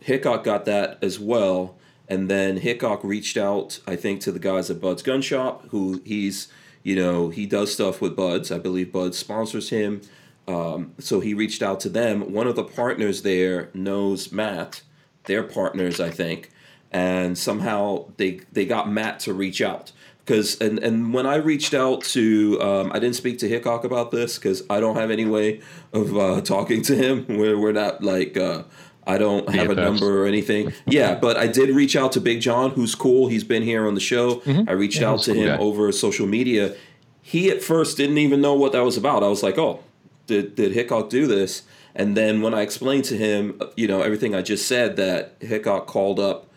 [0.04, 1.76] Hickok got that as well.
[2.08, 6.01] And then Hickok reached out, I think, to the guys at Bud's Gun Shop, who
[6.06, 6.49] he's,
[6.84, 8.51] you know, he does stuff with Bud's.
[8.51, 10.01] I believe Bud sponsors him.
[10.47, 12.34] Um, so he reached out to them.
[12.34, 14.82] One of the partners there knows Matt.
[15.24, 16.49] They're partners, I think.
[16.91, 19.91] And somehow they they got Matt to reach out
[20.26, 24.12] because and and when I reached out to um, I didn't speak to Hickok about
[24.12, 27.26] this because I don't have any way of uh, talking to him.
[27.38, 28.64] We're we're not like uh,
[29.06, 30.74] I don't have a number or anything.
[30.86, 33.28] Yeah, but I did reach out to Big John, who's cool.
[33.28, 34.36] He's been here on the show.
[34.41, 34.70] Mm-hmm.
[34.70, 36.76] I reached yeah, out to cool him over social media.
[37.22, 39.24] He at first didn't even know what that was about.
[39.24, 39.80] I was like, "Oh,
[40.28, 41.64] did did Hickok do this?"
[41.95, 45.88] And then when I explained to him, you know, everything I just said, that Hickok
[45.88, 46.47] called up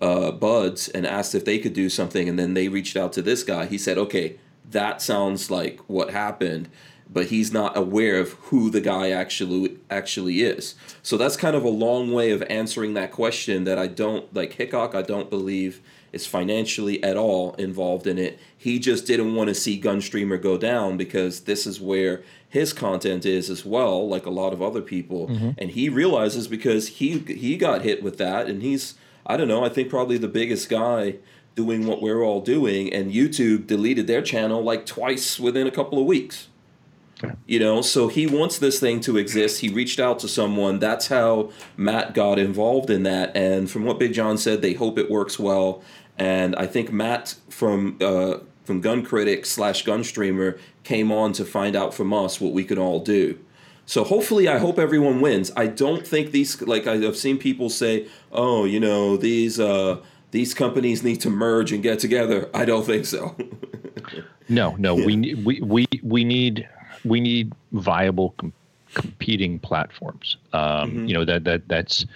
[0.00, 3.22] uh, Buds and asked if they could do something, and then they reached out to
[3.22, 3.66] this guy.
[3.66, 4.38] He said, "Okay,
[4.70, 6.68] that sounds like what happened."
[7.10, 10.74] But he's not aware of who the guy actually actually is.
[11.02, 14.54] So that's kind of a long way of answering that question that I don't like
[14.54, 15.80] Hickok I don't believe
[16.12, 18.38] is financially at all involved in it.
[18.56, 23.26] He just didn't want to see Gunstreamer go down because this is where his content
[23.26, 25.28] is as well, like a lot of other people.
[25.28, 25.50] Mm-hmm.
[25.58, 28.94] And he realizes because he he got hit with that and he's
[29.26, 31.16] I don't know, I think probably the biggest guy
[31.54, 35.98] doing what we're all doing and YouTube deleted their channel like twice within a couple
[35.98, 36.48] of weeks
[37.46, 39.60] You know, so he wants this thing to exist.
[39.60, 40.78] He reached out to someone.
[40.78, 43.36] That's how Matt got involved in that.
[43.36, 45.82] And from what Big John said, they hope it works well.
[46.16, 51.44] And I think Matt from uh, from Gun Critic slash Gun Streamer came on to
[51.44, 53.38] find out from us what we could all do.
[53.86, 55.50] So hopefully, I hope everyone wins.
[55.56, 59.98] I don't think these like I've seen people say, oh, you know, these uh,
[60.30, 62.50] these companies need to merge and get together.
[62.52, 63.34] I don't think so.
[64.48, 65.06] no, no, yeah.
[65.06, 66.68] we we we we need
[67.04, 68.52] we need viable com-
[68.94, 70.36] competing platforms.
[70.52, 71.06] Um, mm-hmm.
[71.06, 72.06] You know that that that's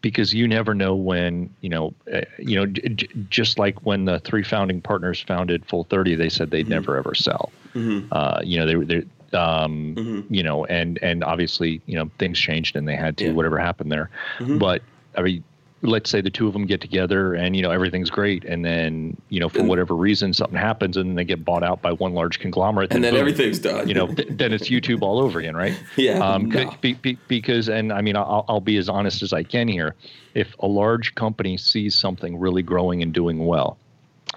[0.00, 4.18] because you never know when you know uh, you know j- just like when the
[4.20, 6.70] three founding partners founded Full Thirty, they said they'd mm-hmm.
[6.70, 7.52] never ever sell.
[7.74, 8.08] Mm-hmm.
[8.12, 10.34] Uh, you know they they um, mm-hmm.
[10.34, 13.32] you know and and obviously you know things changed and they had to yeah.
[13.32, 14.58] whatever happened there, mm-hmm.
[14.58, 14.82] but
[15.16, 15.44] I mean
[15.82, 19.16] let's say the two of them get together and you know everything's great and then
[19.28, 22.38] you know for whatever reason something happens and they get bought out by one large
[22.38, 25.56] conglomerate and then boom, everything's done you know th- then it's youtube all over again
[25.56, 26.72] right yeah um, no.
[26.80, 29.94] be, be, because and i mean I'll, I'll be as honest as i can here
[30.34, 33.76] if a large company sees something really growing and doing well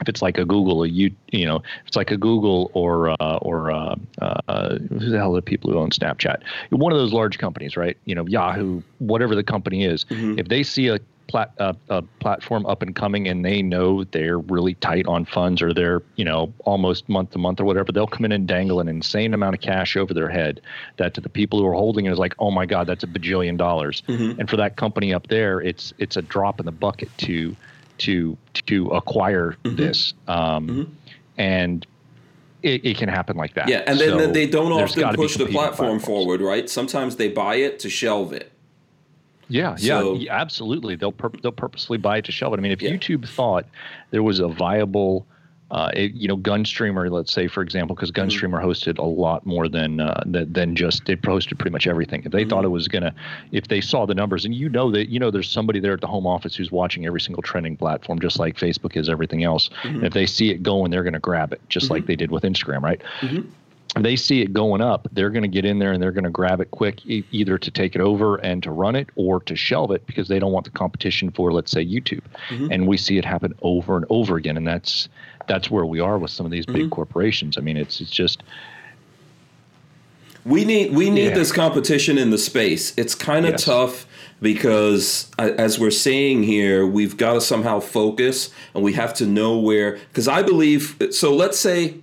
[0.01, 3.09] if it's like a Google, a you you know, if it's like a Google or
[3.21, 6.41] uh, or uh, uh, who the hell are the people who own Snapchat?
[6.71, 7.97] One of those large companies, right?
[8.03, 10.03] You know, Yahoo, whatever the company is.
[10.05, 10.39] Mm-hmm.
[10.39, 14.39] If they see a plat, uh, a platform up and coming and they know they're
[14.39, 18.07] really tight on funds or they're you know almost month to month or whatever they'll
[18.07, 20.61] come in and dangle an insane amount of cash over their head
[20.97, 23.07] that to the people who are holding it is like oh my god that's a
[23.07, 24.39] bajillion dollars mm-hmm.
[24.39, 27.55] and for that company up there it's it's a drop in the bucket to
[27.97, 29.75] to to acquire mm-hmm.
[29.75, 30.91] this um, mm-hmm.
[31.37, 31.87] and
[32.61, 33.69] it, it, can happen like that.
[33.69, 36.67] Yeah, and then, so then they don't often push the platform forward, right?
[36.67, 38.51] Sometimes they buy it to shelve it.
[39.47, 40.95] Yeah, so, yeah, absolutely.
[40.95, 42.57] They'll pur- they'll purposely buy it to shelve it.
[42.57, 42.91] I mean, if yeah.
[42.91, 43.65] YouTube thought
[44.11, 45.27] there was a viable,
[45.71, 48.27] uh, it, you know, Gunstreamer, let's say for example, because mm-hmm.
[48.27, 48.69] Gunstreamer mm-hmm.
[48.69, 52.23] hosted a lot more than uh, than just they posted pretty much everything.
[52.25, 52.49] If they mm-hmm.
[52.49, 53.13] thought it was gonna,
[53.51, 56.01] if they saw the numbers, and you know that you know there's somebody there at
[56.01, 59.69] the home office who's watching every single trending platform, just like Facebook is everything else.
[59.83, 59.95] Mm-hmm.
[59.97, 62.07] And if they see it going, they're gonna grab it, just like mm-hmm.
[62.07, 63.01] they did with Instagram, right?
[63.97, 66.29] They see it going up, they're going to get in there and they're going to
[66.29, 69.55] grab it quick, e- either to take it over and to run it or to
[69.55, 72.23] shelve it because they don't want the competition for, let's say, YouTube.
[72.49, 72.71] Mm-hmm.
[72.71, 75.07] And we see it happen over and over again, and that's
[75.47, 76.89] that's where we are with some of these big mm-hmm.
[76.89, 77.57] corporations.
[77.57, 78.43] I mean, it's it's just
[80.45, 81.33] we need we need yeah.
[81.33, 82.93] this competition in the space.
[82.97, 83.65] It's kind of yes.
[83.65, 84.07] tough
[84.41, 89.57] because as we're saying here, we've got to somehow focus and we have to know
[89.57, 89.93] where.
[89.93, 91.33] Because I believe so.
[91.35, 91.95] Let's say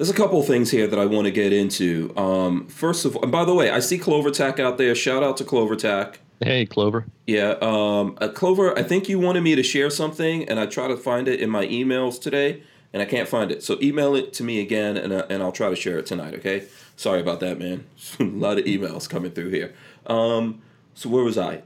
[0.00, 2.10] there's a couple things here that I want to get into.
[2.16, 4.94] Um, first of all, and by the way, I see CloverTac out there.
[4.94, 6.16] Shout out to CloverTac.
[6.40, 7.04] Hey, Clover.
[7.26, 8.78] Yeah, um, uh, Clover.
[8.78, 11.50] I think you wanted me to share something, and I try to find it in
[11.50, 12.62] my emails today,
[12.94, 13.62] and I can't find it.
[13.62, 16.32] So email it to me again, and uh, and I'll try to share it tonight.
[16.36, 16.64] Okay.
[16.96, 17.84] Sorry about that, man.
[18.18, 19.74] a lot of emails coming through here.
[20.06, 20.62] Um,
[20.94, 21.60] so where was I?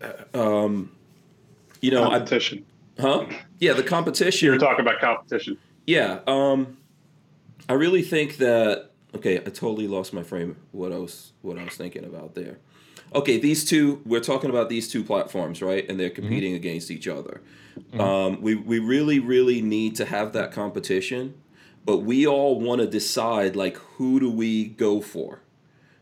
[0.00, 0.90] Uh, um,
[1.82, 2.64] you know, competition.
[2.98, 3.26] I, huh?
[3.58, 4.46] Yeah, the competition.
[4.46, 5.58] You're talking about competition.
[5.86, 6.20] Yeah.
[6.26, 6.78] Um,
[7.68, 10.56] I really think that okay, I totally lost my frame.
[10.72, 12.58] What I was what I was thinking about there.
[13.14, 15.88] Okay, these two we're talking about these two platforms, right?
[15.88, 16.22] And they're mm-hmm.
[16.22, 16.56] competing mm-hmm.
[16.56, 17.42] against each other.
[17.78, 18.00] Mm-hmm.
[18.00, 21.34] Um, we we really really need to have that competition,
[21.84, 25.42] but we all want to decide like who do we go for,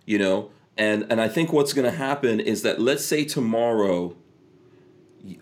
[0.07, 0.51] you know?
[0.77, 4.17] And and I think what's going to happen is that let's say tomorrow,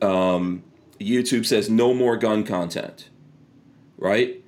[0.03, 0.65] um,
[0.99, 3.09] YouTube says no more gun content,
[3.97, 4.43] right?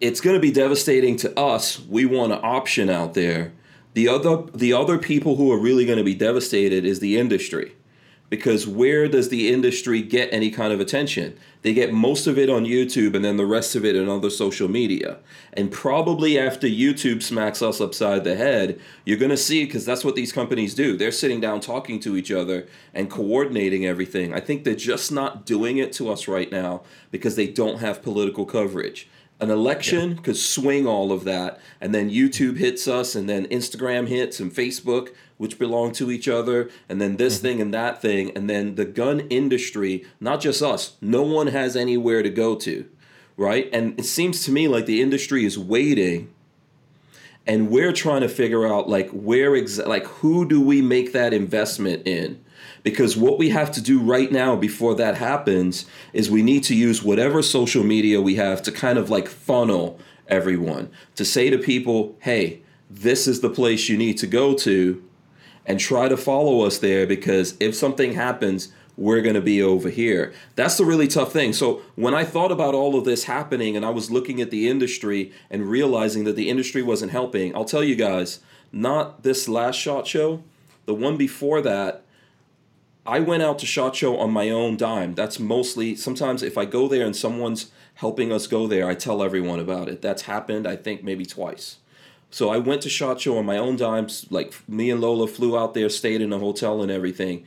[0.00, 1.78] It's going to be devastating to us.
[1.78, 3.52] We want an option out there.
[3.94, 7.74] The other the other people who are really going to be devastated is the industry.
[8.30, 11.36] Because where does the industry get any kind of attention?
[11.62, 14.30] They get most of it on YouTube and then the rest of it in other
[14.30, 15.18] social media.
[15.52, 20.04] And probably after YouTube smacks us upside the head, you're going to see, because that's
[20.04, 20.96] what these companies do.
[20.96, 24.32] They're sitting down talking to each other and coordinating everything.
[24.32, 28.00] I think they're just not doing it to us right now because they don't have
[28.00, 29.09] political coverage.
[29.40, 30.22] An election yeah.
[30.22, 34.52] could swing all of that, and then YouTube hits us, and then Instagram hits, and
[34.52, 37.42] Facebook, which belong to each other, and then this mm-hmm.
[37.42, 41.76] thing and that thing, and then the gun industry, not just us, no one has
[41.76, 42.86] anywhere to go to,
[43.36, 43.68] right?
[43.72, 46.28] And it seems to me like the industry is waiting
[47.46, 51.32] and we're trying to figure out like where exa- like who do we make that
[51.32, 52.42] investment in
[52.82, 56.74] because what we have to do right now before that happens is we need to
[56.74, 61.58] use whatever social media we have to kind of like funnel everyone to say to
[61.58, 65.02] people, hey, this is the place you need to go to
[65.66, 69.88] and try to follow us there because if something happens, we're going to be over
[69.88, 70.32] here.
[70.56, 71.52] That's the really tough thing.
[71.52, 74.68] So when I thought about all of this happening and I was looking at the
[74.68, 78.40] industry and realizing that the industry wasn't helping, I'll tell you guys,
[78.72, 80.42] not this last shot show,
[80.86, 82.04] the one before that,
[83.06, 85.14] I went out to SHOT Show on my own dime.
[85.14, 89.22] That's mostly sometimes if I go there and someone's helping us go there, I tell
[89.22, 90.02] everyone about it.
[90.02, 91.78] That's happened, I think, maybe twice.
[92.30, 94.08] So I went to SHOT Show on my own dime.
[94.30, 97.44] Like me and Lola flew out there, stayed in a hotel and everything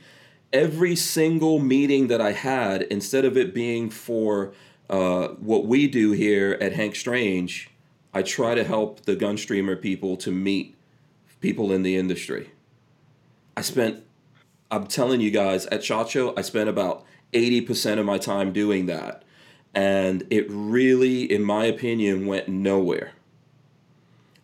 [0.54, 4.52] every single meeting that I had, instead of it being for
[4.88, 7.68] uh, what we do here at Hank Strange,
[8.14, 10.76] I try to help the Gunstreamer people to meet
[11.40, 12.52] people in the industry.
[13.56, 14.03] I spent,
[14.74, 18.86] I'm telling you guys, at SHOT Show, I spent about 80% of my time doing
[18.86, 19.22] that.
[19.72, 23.12] And it really, in my opinion, went nowhere.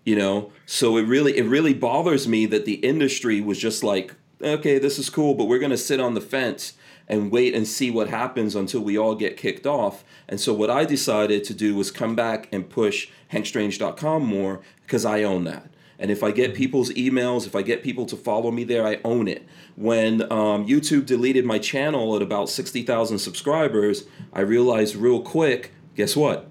[0.04, 4.14] You know, so it really, it really bothers me that the industry was just like,
[4.40, 6.74] okay, this is cool, but we're to sit on the fence
[7.06, 10.04] and wait and see what happens until we all get kicked off.
[10.28, 15.04] And so what I decided to do was come back and push hankstrange.com more because
[15.04, 15.70] I own that.
[16.00, 18.98] And if I get people's emails, if I get people to follow me there, I
[19.04, 19.46] own it.
[19.76, 26.16] When um, YouTube deleted my channel at about 60,000 subscribers, I realized real quick guess
[26.16, 26.48] what?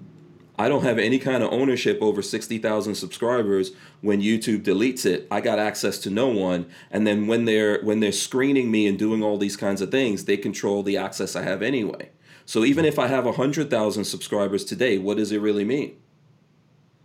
[0.56, 3.72] I don't have any kind of ownership over 60,000 subscribers
[4.02, 5.26] when YouTube deletes it.
[5.30, 8.98] I got access to no one and then when they're when they're screening me and
[8.98, 12.10] doing all these kinds of things, they control the access I have anyway.
[12.44, 15.96] So even if I have 100,000 subscribers today, what does it really mean?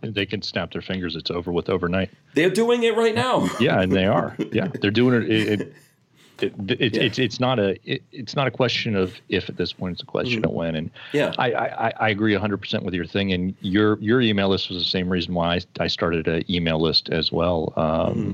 [0.02, 1.16] They can snap their fingers.
[1.16, 2.10] It's over with overnight.
[2.34, 3.48] They're doing it right now.
[3.60, 4.36] yeah, and they are.
[4.52, 5.74] Yeah, they're doing it, it, it
[6.42, 7.02] it, it, yeah.
[7.02, 10.02] it's it's not a it, it's not a question of if at this point it's
[10.02, 10.50] a question mm-hmm.
[10.50, 13.98] of when and yeah I, I I agree 100 percent with your thing and your
[14.00, 17.32] your email list was the same reason why I, I started an email list as
[17.32, 18.32] well um, mm-hmm.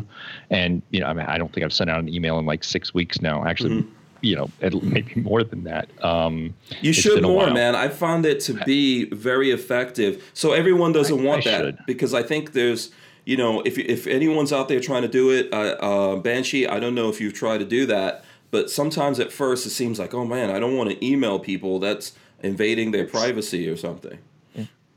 [0.51, 2.65] and you know I mean I don't think I've sent out an email in like
[2.65, 3.83] six weeks now actually.
[3.83, 3.95] Mm-hmm.
[4.23, 4.51] You know,
[4.83, 5.91] maybe more than that.
[6.03, 7.75] Um, you should more, man.
[7.75, 10.31] I found it to be very effective.
[10.33, 11.79] So everyone doesn't I, want I that should.
[11.87, 12.91] because I think there's
[13.25, 16.81] you know, if if anyone's out there trying to do it, uh, uh, Banshee, I
[16.81, 20.13] don't know if you've tried to do that, but sometimes at first it seems like,
[20.15, 21.79] oh man, I don't want to email people.
[21.79, 22.13] That's
[22.43, 24.19] invading their privacy or something.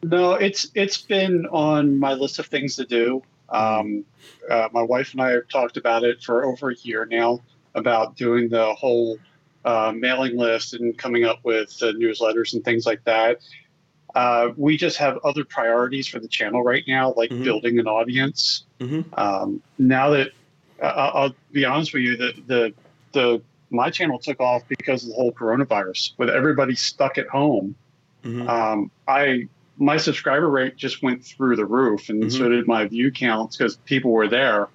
[0.04, 3.24] No, it's it's been on my list of things to do.
[3.50, 4.06] Um,
[4.50, 7.42] uh, my wife and I have talked about it for over a year now
[7.76, 9.18] about doing the whole
[9.64, 13.40] uh, mailing list and coming up with newsletters and things like that.
[14.16, 17.44] Uh, we just have other priorities for the channel right now, like mm-hmm.
[17.44, 18.64] building an audience.
[18.80, 19.14] Mm-hmm.
[19.20, 20.30] Um, now that
[20.82, 22.74] uh, I'll be honest with you, the, the
[23.12, 26.14] the my channel took off because of the whole coronavirus.
[26.18, 27.76] With everybody stuck at home,
[28.24, 28.48] mm-hmm.
[28.48, 32.52] um, I my subscriber rate just went through the roof, and so mm-hmm.
[32.52, 34.70] did my view counts because people were there,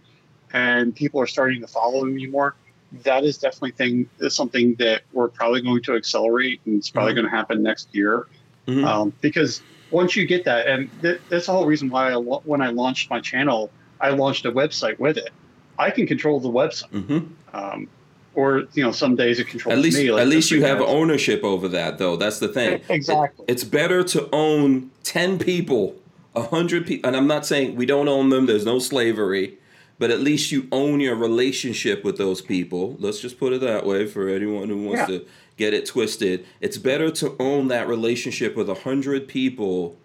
[0.53, 2.57] and people are starting to follow me more.
[3.05, 7.13] That is definitely thing is something that we're probably going to accelerate, and it's probably
[7.13, 7.23] mm-hmm.
[7.23, 8.27] going to happen next year
[8.67, 8.85] mm-hmm.
[8.85, 12.61] um, because once you get that, and th- that's the whole reason why I, when
[12.61, 13.71] I launched my channel,
[14.01, 15.31] I launched a website with it.
[15.79, 16.91] I can control the website.
[16.91, 17.57] Mm-hmm.
[17.57, 17.89] Um,
[18.35, 20.13] or you know, some days it controls at least, me.
[20.13, 22.17] Like at least you have ownership over that, though.
[22.17, 22.81] That's the thing.
[22.89, 23.45] Exactly.
[23.49, 25.97] It, it's better to own ten people,
[26.37, 28.47] a hundred people, and I'm not saying we don't own them.
[28.47, 29.59] There's no slavery,
[30.01, 32.97] but at least you own your relationship with those people.
[32.99, 35.19] Let's just put it that way for anyone who wants yeah.
[35.19, 35.27] to
[35.59, 36.47] get it twisted.
[36.63, 39.99] It's better to own that relationship with a hundred people,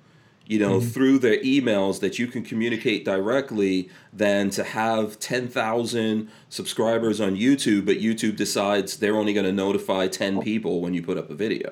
[0.45, 0.89] you know, mm-hmm.
[0.89, 7.37] through their emails that you can communicate directly than to have ten thousand subscribers on
[7.37, 11.29] YouTube, but YouTube decides they're only going to notify ten people when you put up
[11.29, 11.71] a video.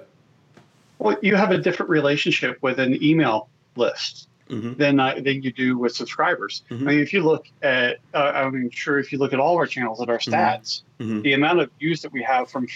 [0.97, 4.73] Well, you have a different relationship with an email list mm-hmm.
[4.73, 6.63] than than you do with subscribers.
[6.69, 6.87] Mm-hmm.
[6.87, 9.57] I mean, if you look at, uh, I'm sure if you look at all of
[9.57, 10.33] our channels at our mm-hmm.
[10.33, 11.21] stats, mm-hmm.
[11.21, 12.67] the amount of views that we have from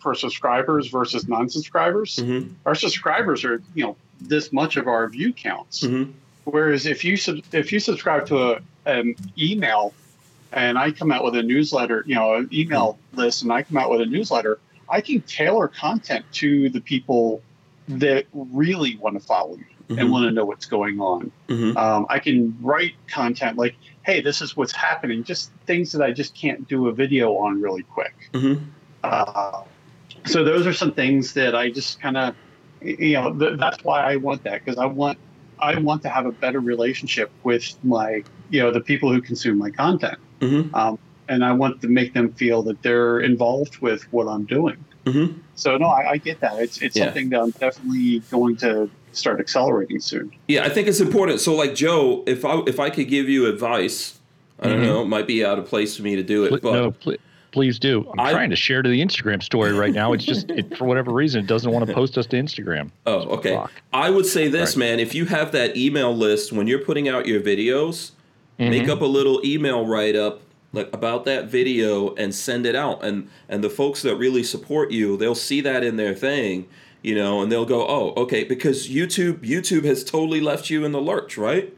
[0.00, 2.52] for subscribers versus non-subscribers, mm-hmm.
[2.66, 5.82] our subscribers are you know this much of our view counts.
[5.82, 6.12] Mm-hmm.
[6.44, 9.94] Whereas if you sub- if you subscribe to a, an email,
[10.52, 13.76] and I come out with a newsletter, you know, an email list, and I come
[13.76, 14.58] out with a newsletter,
[14.88, 17.42] I can tailor content to the people
[17.88, 20.00] that really want to follow me mm-hmm.
[20.00, 21.30] and want to know what's going on.
[21.48, 21.76] Mm-hmm.
[21.76, 26.12] Um, I can write content like, hey, this is what's happening, just things that I
[26.12, 28.14] just can't do a video on really quick.
[28.32, 28.64] Mm-hmm.
[29.04, 29.62] Uh,
[30.26, 32.34] so those are some things that I just kind of,
[32.80, 35.18] you know, th- that's why I want that because I want
[35.58, 39.58] I want to have a better relationship with my, you know, the people who consume
[39.58, 40.18] my content.
[40.40, 40.74] Mm-hmm.
[40.74, 44.84] Um, and I want to make them feel that they're involved with what I'm doing.
[45.04, 45.38] Mm-hmm.
[45.54, 46.58] So no, I, I, get that.
[46.60, 47.06] It's it's yeah.
[47.06, 50.32] something that I'm definitely going to start accelerating soon.
[50.48, 51.40] Yeah, I think it's important.
[51.40, 54.18] So, like Joe, if I if I could give you advice,
[54.58, 54.86] I don't mm-hmm.
[54.86, 57.18] know, it might be out of place for me to do it, but no, please,
[57.52, 58.08] please do.
[58.12, 60.12] I'm I, trying to share to the Instagram story right now.
[60.12, 62.90] It's just it, for whatever reason it doesn't want to post us to Instagram.
[63.06, 63.54] Oh, okay.
[63.56, 63.72] Fuck.
[63.92, 64.80] I would say this, right.
[64.80, 65.00] man.
[65.00, 68.12] If you have that email list when you're putting out your videos,
[68.58, 68.70] mm-hmm.
[68.70, 70.42] make up a little email write up
[70.72, 74.90] like about that video and send it out and and the folks that really support
[74.90, 76.66] you they'll see that in their thing
[77.02, 80.92] you know and they'll go oh okay because youtube youtube has totally left you in
[80.92, 81.74] the lurch right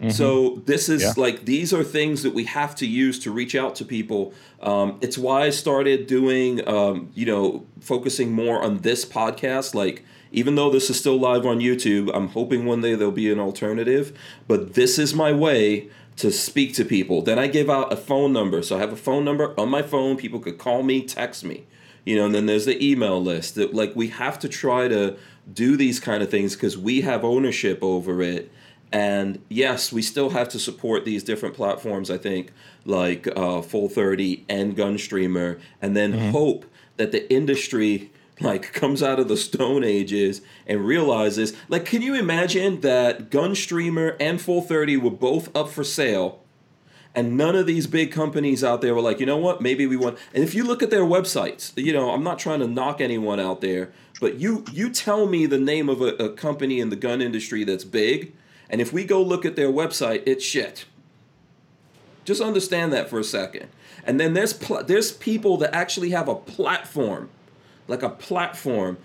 [0.00, 0.10] mm-hmm.
[0.10, 1.12] so this is yeah.
[1.16, 4.98] like these are things that we have to use to reach out to people um,
[5.00, 10.56] it's why i started doing um, you know focusing more on this podcast like even
[10.56, 14.16] though this is still live on youtube i'm hoping one day there'll be an alternative
[14.48, 17.22] but this is my way to speak to people.
[17.22, 18.62] Then I give out a phone number.
[18.62, 20.16] So I have a phone number on my phone.
[20.16, 21.64] People could call me, text me.
[22.04, 23.54] You know, and then there's the email list.
[23.54, 25.16] That like we have to try to
[25.52, 28.50] do these kind of things because we have ownership over it.
[28.92, 32.10] And yes, we still have to support these different platforms.
[32.10, 32.52] I think
[32.84, 36.30] like uh, Full Thirty and Gunstreamer, and then mm-hmm.
[36.30, 42.02] hope that the industry like comes out of the stone ages and realizes like can
[42.02, 46.43] you imagine that gunstreamer and full 30 were both up for sale
[47.14, 49.96] and none of these big companies out there were like you know what maybe we
[49.96, 53.00] want and if you look at their websites you know i'm not trying to knock
[53.00, 56.90] anyone out there but you you tell me the name of a, a company in
[56.90, 58.32] the gun industry that's big
[58.68, 60.84] and if we go look at their website it's shit
[62.24, 63.68] just understand that for a second
[64.04, 67.28] and then there's pl- there's people that actually have a platform
[67.88, 68.98] like a platform,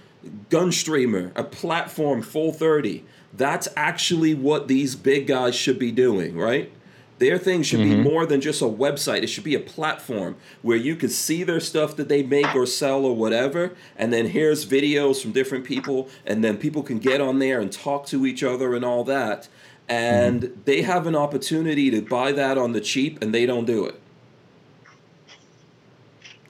[0.49, 3.05] Gunstreamer, a platform full 30.
[3.33, 6.71] That's actually what these big guys should be doing, right?
[7.19, 8.03] Their thing should mm-hmm.
[8.03, 9.23] be more than just a website.
[9.23, 12.65] It should be a platform where you can see their stuff that they make or
[12.65, 13.73] sell or whatever.
[13.97, 16.07] And then here's videos from different people.
[16.25, 19.49] And then people can get on there and talk to each other and all that.
[19.89, 20.61] And mm-hmm.
[20.63, 23.99] they have an opportunity to buy that on the cheap and they don't do it.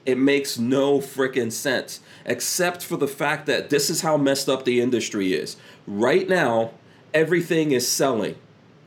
[0.06, 4.64] It makes no freaking sense, except for the fact that this is how messed up
[4.64, 5.56] the industry is.
[5.86, 6.70] Right now,
[7.12, 8.36] everything is selling.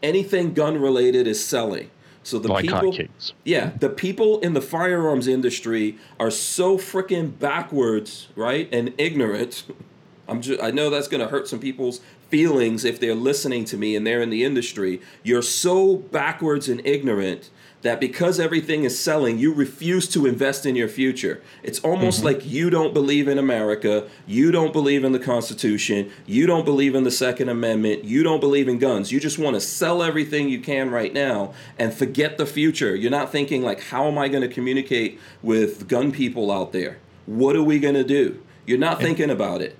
[0.03, 1.89] Anything gun related is selling.
[2.23, 2.95] So the like people,
[3.43, 9.63] yeah, the people in the firearms industry are so freaking backwards, right, and ignorant.
[10.27, 11.99] I'm just, I know that's going to hurt some people's
[12.29, 15.01] feelings if they're listening to me and they're in the industry.
[15.21, 17.49] You're so backwards and ignorant
[17.83, 21.41] that because everything is selling, you refuse to invest in your future.
[21.61, 22.27] It's almost mm-hmm.
[22.27, 26.95] like you don't believe in America, you don't believe in the Constitution, you don't believe
[26.95, 29.11] in the Second Amendment, you don't believe in guns.
[29.11, 32.95] You just want to sell everything you can right now and forget the future.
[32.95, 36.97] You're not thinking, like, how am I going to communicate with gun people out there?
[37.25, 38.41] What are we going to do?
[38.65, 39.77] You're not thinking about it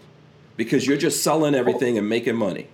[0.57, 2.67] because you're just selling everything and making money.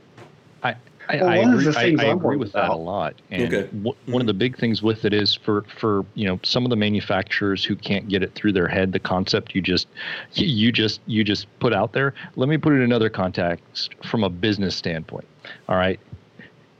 [1.09, 3.15] I, well, I agree, I, I agree with that a lot.
[3.31, 3.67] And okay.
[3.75, 4.27] w- one of mm-hmm.
[4.27, 7.75] the big things with it is for, for you know some of the manufacturers who
[7.75, 9.87] can't get it through their head, the concept you just
[10.33, 12.13] you just you just put out there.
[12.35, 15.25] Let me put it in another context from a business standpoint.
[15.67, 15.99] All right,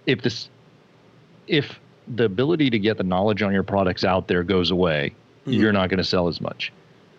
[0.06, 0.50] if this
[1.48, 5.12] if the ability to get the knowledge on your products out there goes away,
[5.42, 5.54] mm-hmm.
[5.54, 6.72] you're not going to sell as much.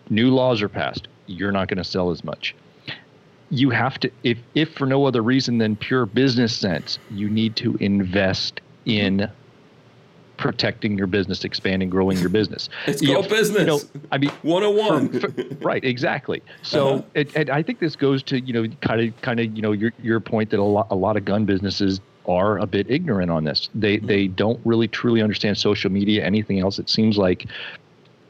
[0.09, 2.55] New laws are passed, you're not going to sell as much
[3.51, 7.55] you have to if if for no other reason than pure business sense you need
[7.55, 9.29] to invest in
[10.37, 14.17] protecting your business expanding growing your business it's you called know, business you know, i
[14.17, 17.03] mean 101 for, for, right exactly so uh-huh.
[17.13, 19.73] it, and i think this goes to you know kind of kind of you know
[19.73, 23.31] your your point that a lot a lot of gun businesses are a bit ignorant
[23.31, 23.69] on this.
[23.73, 24.05] They mm-hmm.
[24.05, 26.79] they don't really truly understand social media, anything else.
[26.79, 27.47] It seems like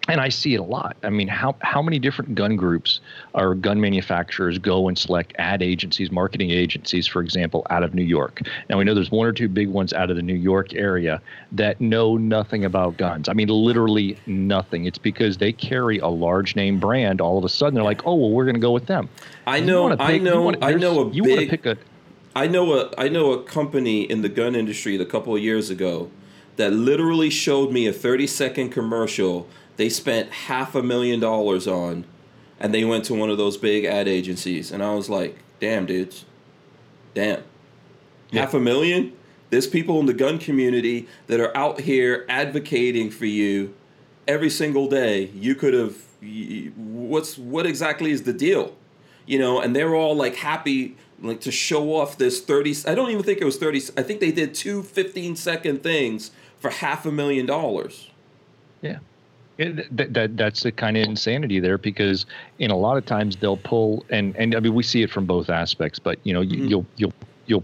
[0.07, 0.97] and I see it a lot.
[1.03, 3.01] I mean, how how many different gun groups
[3.33, 8.03] or gun manufacturers go and select ad agencies, marketing agencies, for example, out of New
[8.03, 8.41] York?
[8.69, 11.21] Now we know there's one or two big ones out of the New York area
[11.51, 13.29] that know nothing about guns.
[13.29, 14.85] I mean, literally nothing.
[14.85, 17.21] It's because they carry a large name brand.
[17.21, 19.07] All of a sudden, they're like, oh well, we're going to go with them.
[19.45, 19.89] I know.
[19.89, 20.41] Pick, I know.
[20.41, 21.49] Wanna, I know a you big.
[21.49, 21.77] pick a,
[22.35, 25.69] I know a I know a company in the gun industry a couple of years
[25.69, 26.09] ago
[26.57, 29.47] that literally showed me a 30 second commercial
[29.77, 32.05] they spent half a million dollars on,
[32.59, 35.85] and they went to one of those big ad agencies, and I was like, damn,
[35.85, 36.25] dudes,
[37.13, 37.43] damn,
[38.31, 38.41] yeah.
[38.41, 39.13] half a million.
[39.49, 43.73] There's people in the gun community that are out here advocating for you
[44.27, 45.25] every single day.
[45.33, 45.97] You could have.
[46.77, 48.75] What's what exactly is the deal?
[49.25, 53.11] You know, and they're all like happy like to show off this 30 I don't
[53.11, 57.05] even think it was 30 I think they did two 15 second things for half
[57.05, 58.09] a million dollars.
[58.81, 58.99] Yeah.
[59.61, 62.25] It, that, that that's the kind of insanity there because
[62.59, 65.25] in a lot of times they'll pull and and I mean we see it from
[65.25, 66.65] both aspects but you know mm-hmm.
[66.65, 67.13] you'll you'll
[67.45, 67.63] you'll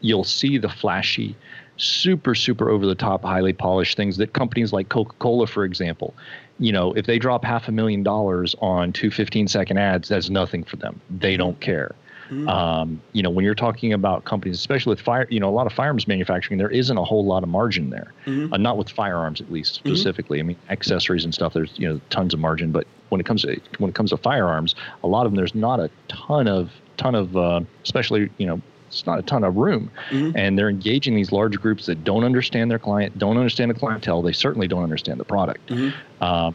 [0.00, 1.34] you'll see the flashy
[1.76, 6.14] super super over the top highly polished things that companies like Coca-Cola for example
[6.62, 10.30] you know, if they drop half a million dollars on two 15 second ads, that's
[10.30, 11.00] nothing for them.
[11.10, 11.94] They don't care.
[12.30, 12.48] Mm-hmm.
[12.48, 15.66] Um, you know, when you're talking about companies, especially with fire, you know, a lot
[15.66, 18.12] of firearms manufacturing, there isn't a whole lot of margin there.
[18.26, 18.52] Mm-hmm.
[18.52, 19.88] Uh, not with firearms, at least mm-hmm.
[19.88, 20.38] specifically.
[20.38, 20.46] Mm-hmm.
[20.46, 21.52] I mean, accessories and stuff.
[21.52, 24.16] There's you know tons of margin, but when it comes to when it comes to
[24.16, 28.46] firearms, a lot of them there's not a ton of ton of, uh, especially you
[28.46, 28.60] know
[28.92, 29.90] it's not a ton of room.
[30.10, 30.36] Mm-hmm.
[30.36, 34.22] And they're engaging these large groups that don't understand their client, don't understand the clientele.
[34.22, 35.66] They certainly don't understand the product.
[35.68, 35.96] Mm-hmm.
[36.20, 36.52] Uh,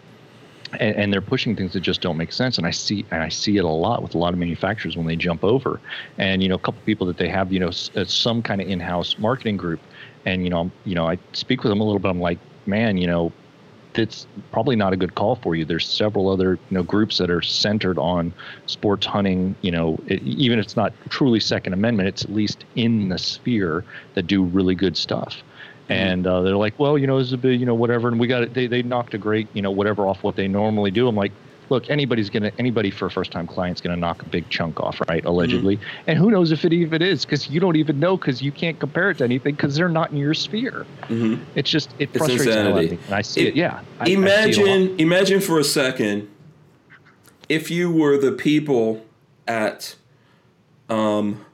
[0.74, 2.58] and, and, they're pushing things that just don't make sense.
[2.58, 5.06] And I see and I see it a lot with a lot of manufacturers when
[5.06, 5.80] they jump over.
[6.18, 8.68] And you know, a couple people that they have, you know, uh, some kind of
[8.68, 9.80] in-house marketing group.
[10.26, 12.10] And you know, you know, I speak with them a little bit.
[12.10, 13.32] I'm like, man, you know,
[13.98, 15.66] it's probably not a good call for you.
[15.66, 18.34] There's several other you know groups that are centered on
[18.66, 19.56] sports hunting.
[19.62, 23.18] You know, it, even if it's not truly Second Amendment, it's at least in the
[23.18, 23.84] sphere
[24.14, 25.44] that do really good stuff.
[25.90, 25.94] Mm-hmm.
[25.94, 28.10] And uh, they're like, well, you know, this is a bit, you know, whatever.
[28.10, 28.54] And we got it.
[28.54, 31.08] They, they knocked a great, you know, whatever off what they normally do.
[31.08, 31.32] I'm like,
[31.70, 35.02] look, anybody's gonna anybody for a first time client's gonna knock a big chunk off,
[35.08, 35.24] right?
[35.26, 36.10] Allegedly, mm-hmm.
[36.10, 38.80] and who knows if it even is because you don't even know because you can't
[38.80, 40.86] compare it to anything because they're not in your sphere.
[41.04, 41.44] Mm-hmm.
[41.56, 42.96] It's just it it's frustrates insanity.
[42.96, 43.48] me, and I see it.
[43.50, 46.30] it yeah, I, imagine, I imagine for a second
[47.50, 49.06] if you were the people
[49.48, 49.96] at
[50.90, 51.46] um,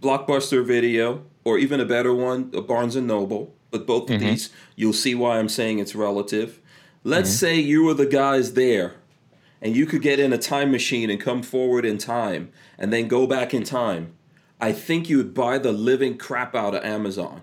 [0.00, 3.54] Blockbuster Video or even a better one, a Barnes and Noble.
[3.70, 4.30] But both of mm-hmm.
[4.30, 6.60] these, you'll see why I'm saying it's relative.
[7.04, 7.36] Let's mm-hmm.
[7.36, 8.96] say you were the guys there
[9.62, 13.08] and you could get in a time machine and come forward in time and then
[13.08, 14.14] go back in time,
[14.60, 17.42] I think you would buy the living crap out of Amazon.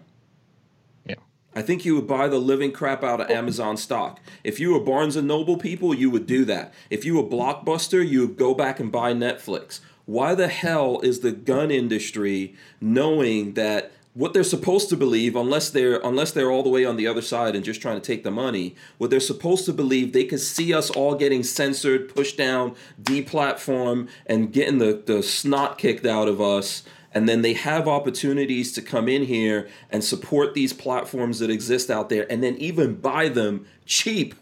[1.06, 1.16] Yeah.
[1.56, 4.20] I think you would buy the living crap out of Amazon stock.
[4.44, 6.74] If you were Barnes and Noble people, you would do that.
[6.90, 9.80] If you were Blockbuster, you would go back and buy Netflix.
[10.08, 15.70] Why the hell is the gun industry knowing that what they're supposed to believe unless
[15.70, 18.24] they're unless they're all the way on the other side and just trying to take
[18.24, 22.36] the money what they're supposed to believe they could see us all getting censored pushed
[22.36, 22.74] down
[23.04, 26.82] deplatformed and getting the, the snot kicked out of us
[27.14, 31.92] and then they have opportunities to come in here and support these platforms that exist
[31.92, 34.34] out there and then even buy them cheap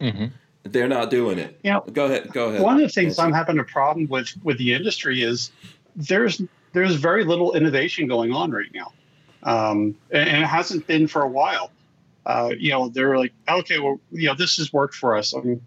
[0.00, 0.26] mm-hmm.
[0.72, 3.32] They're not doing it you know, go ahead go ahead one of the things i'm
[3.32, 5.50] having a problem with with the industry is
[5.96, 6.42] there's
[6.76, 8.92] there's very little innovation going on right now,
[9.42, 11.70] um, and, and, it hasn't been for a while.
[12.26, 15.34] Uh, you know, they're like, okay, well, you know, this has worked for us.
[15.34, 15.64] I mean,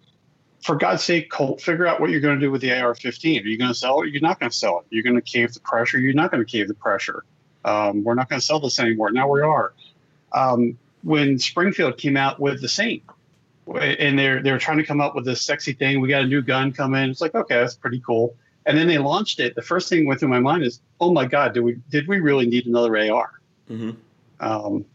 [0.62, 3.44] for God's sake, Colt, figure out what you're going to do with the AR-15.
[3.44, 4.10] Are you going to sell it?
[4.10, 4.86] You're not going to sell it.
[4.92, 5.98] You're going to cave the pressure.
[5.98, 7.24] You're not going to cave the pressure.
[7.66, 9.10] Um, we're not going to sell this anymore.
[9.12, 9.74] Now we are.
[10.34, 13.02] Um, when Springfield came out with the Saint,
[13.78, 16.02] and they're they're trying to come up with this sexy thing.
[16.02, 17.10] We got a new gun coming.
[17.10, 18.36] It's like, okay, that's pretty cool.
[18.66, 19.56] And then they launched it.
[19.56, 22.20] The first thing went through my mind is, oh my God, did we did we
[22.20, 23.32] really need another AR?
[23.70, 23.92] Mm-hmm.
[24.40, 24.86] Um,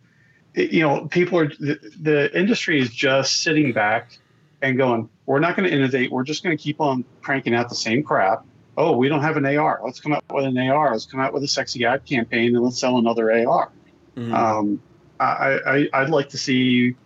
[0.55, 4.19] it, you know, people are the, the industry is just sitting back
[4.63, 6.11] and going, we're not going to innovate.
[6.11, 8.45] We're just going to keep on cranking out the same crap.
[8.77, 9.81] Oh, we don't have an AR.
[9.85, 10.93] Let's come out with an AR.
[10.93, 13.71] Let's come out with a sexy ad campaign and let's sell another AR.
[14.17, 14.35] Mm-hmm.
[14.35, 14.83] Um,
[15.21, 16.97] I, I, I'd like to see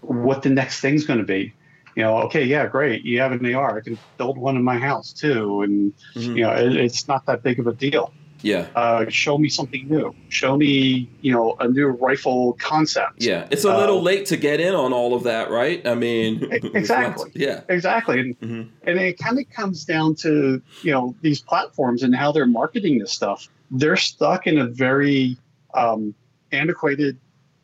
[0.00, 1.54] what the next thing's going to be
[1.98, 3.04] you know, okay, yeah, great.
[3.04, 3.78] You have an AR.
[3.78, 6.36] I can build one in my house too, and mm-hmm.
[6.36, 8.12] you know, it, it's not that big of a deal.
[8.40, 8.68] Yeah.
[8.76, 10.14] Uh, show me something new.
[10.28, 13.14] Show me, you know, a new rifle concept.
[13.20, 15.84] Yeah, it's a little uh, late to get in on all of that, right?
[15.84, 17.32] I mean, exactly.
[17.34, 18.20] Yeah, exactly.
[18.20, 18.88] And, mm-hmm.
[18.88, 22.98] and it kind of comes down to you know these platforms and how they're marketing
[22.98, 23.48] this stuff.
[23.72, 25.36] They're stuck in a very
[25.74, 26.14] um,
[26.52, 27.18] antiquated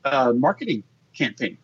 [0.04, 0.82] uh, marketing
[1.16, 1.56] campaign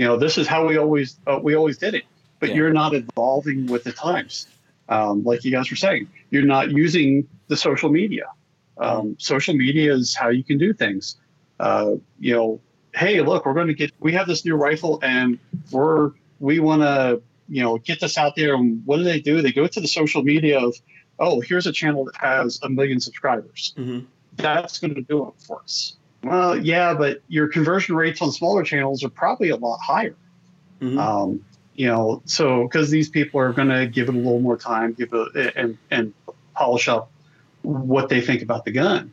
[0.00, 2.04] you know this is how we always uh, we always did it.
[2.38, 2.54] But yeah.
[2.54, 4.46] you're not evolving with the times.
[4.88, 8.24] Um, like you guys were saying you're not using the social media.
[8.78, 11.16] Um, social media is how you can do things.
[11.60, 12.60] Uh, you know
[12.94, 15.38] hey look we're going to get we have this new rifle and
[15.70, 18.54] we're we want to you know get this out there.
[18.54, 19.42] And what do they do?
[19.42, 20.74] They go to the social media of
[21.18, 23.74] oh here's a channel that has a million subscribers.
[23.76, 24.06] Mm-hmm.
[24.36, 28.62] that's going to do it for us well, yeah, but your conversion rates on smaller
[28.62, 30.14] channels are probably a lot higher.
[30.80, 30.98] Mm-hmm.
[30.98, 31.44] Um,
[31.74, 34.92] you know, so because these people are going to give it a little more time,
[34.92, 36.12] give it and and
[36.54, 37.10] polish up
[37.62, 39.12] what they think about the gun.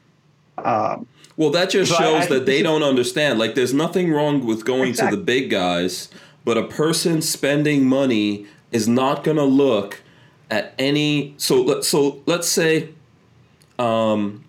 [0.58, 1.08] Um,
[1.38, 3.38] well, that just shows I, that they don't understand.
[3.38, 5.16] Like, there's nothing wrong with going exactly.
[5.16, 6.10] to the big guys,
[6.44, 10.02] but a person spending money is not going to look
[10.50, 11.36] at any.
[11.38, 12.90] So let so let's say,
[13.78, 14.44] um,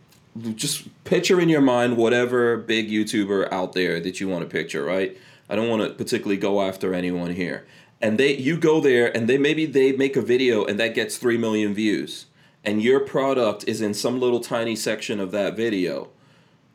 [0.55, 4.85] just picture in your mind whatever big YouTuber out there that you want to picture,
[4.85, 5.17] right?
[5.49, 7.67] I don't want to particularly go after anyone here.
[8.01, 11.17] And they you go there and they maybe they make a video and that gets
[11.17, 12.27] 3 million views
[12.65, 16.11] and your product is in some little tiny section of that video.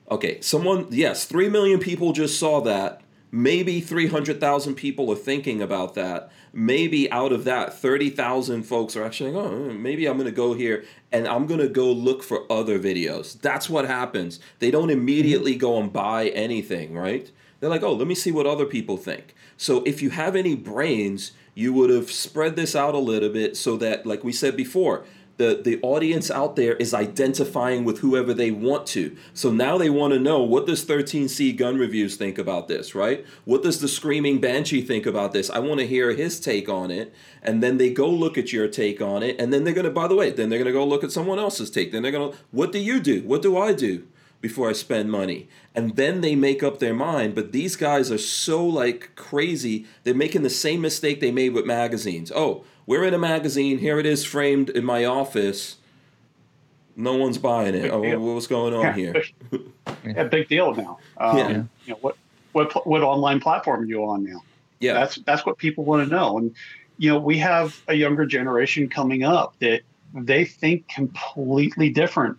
[0.09, 3.01] Okay, someone yes, 3 million people just saw that.
[3.33, 6.31] maybe 300,000 people are thinking about that.
[6.55, 10.53] Maybe out of that, 30,000 folks are actually, oh, mm, maybe I'm going to go
[10.53, 13.41] here and I'm going to go look for other videos.
[13.41, 14.39] That's what happens.
[14.59, 14.99] They don't mm-hmm.
[14.99, 17.31] immediately go and buy anything, right?
[17.59, 19.33] They're like, oh, let me see what other people think.
[19.57, 23.57] So if you have any brains, you would have spread this out a little bit
[23.57, 25.05] so that, like we said before,
[25.37, 29.15] the, the audience out there is identifying with whoever they want to.
[29.33, 33.25] So now they want to know what does 13C Gun Reviews think about this, right?
[33.45, 35.49] What does the Screaming Banshee think about this?
[35.49, 37.13] I want to hear his take on it.
[37.41, 39.39] And then they go look at your take on it.
[39.39, 41.11] And then they're going to, by the way, then they're going to go look at
[41.11, 41.91] someone else's take.
[41.91, 43.23] Then they're going to, what do you do?
[43.23, 44.07] What do I do?
[44.43, 45.47] before I spend money.
[45.73, 47.33] And then they make up their mind.
[47.33, 49.85] But these guys are so like crazy.
[50.03, 52.29] They're making the same mistake they made with magazines.
[52.29, 53.79] Oh, we're in a magazine.
[53.79, 55.77] Here it is framed in my office.
[56.95, 57.89] No one's buying it.
[57.91, 58.93] Oh, what's going on yeah.
[58.93, 59.23] here?
[60.05, 60.99] yeah, big deal now.
[61.17, 61.49] Um, yeah.
[61.49, 62.17] You know, what
[62.51, 64.43] what what online platform are you on now?
[64.79, 66.37] Yeah, that's that's what people want to know.
[66.37, 66.55] And
[66.97, 69.81] you know, we have a younger generation coming up that
[70.13, 72.37] they think completely different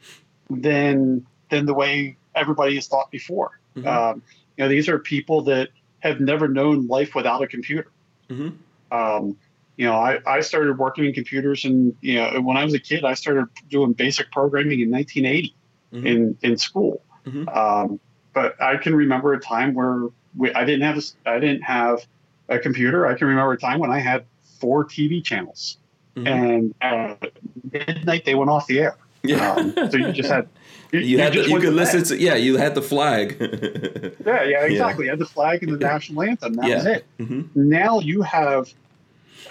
[0.50, 3.58] than than the way everybody has thought before.
[3.76, 3.88] Mm-hmm.
[3.88, 4.22] Um,
[4.56, 7.90] you know, these are people that have never known life without a computer.
[8.28, 8.50] Mm-hmm.
[8.96, 9.36] Um,
[9.76, 12.78] you know, I, I started working in computers and, you know, when I was a
[12.78, 15.54] kid, I started doing basic programming in 1980
[15.92, 16.06] mm-hmm.
[16.06, 17.02] in, in school.
[17.26, 17.48] Mm-hmm.
[17.48, 18.00] Um,
[18.32, 22.06] but I can remember a time where we, I didn't have, a, I didn't have
[22.48, 23.06] a computer.
[23.06, 24.24] I can remember a time when I had
[24.60, 25.78] four TV channels
[26.16, 26.26] mm-hmm.
[26.26, 27.32] and at
[27.72, 28.96] midnight they went off the air.
[29.24, 29.52] Yeah.
[29.52, 30.48] Um, so you just had,
[30.92, 33.36] you, you had, you, you could listen to, yeah, you had the flag.
[34.24, 35.06] yeah, yeah, exactly.
[35.06, 35.06] Yeah.
[35.06, 36.54] You had the flag and the national anthem.
[36.54, 36.76] That yeah.
[36.76, 37.06] was it.
[37.18, 37.42] Mm-hmm.
[37.54, 38.72] Now you have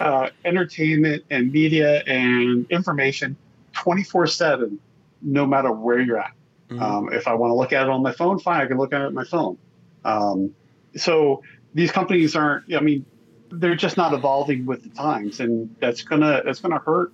[0.00, 3.36] uh, entertainment and media and information
[3.72, 4.78] 24 7,
[5.22, 6.32] no matter where you're at.
[6.70, 6.82] Mm-hmm.
[6.82, 8.92] Um, if I want to look at it on my phone, fine, I can look
[8.92, 9.58] at it on my phone.
[10.04, 10.54] Um,
[10.96, 11.42] so
[11.74, 13.04] these companies aren't, I mean,
[13.50, 17.12] they're just not evolving with the times, and that's gonna that's gonna hurt.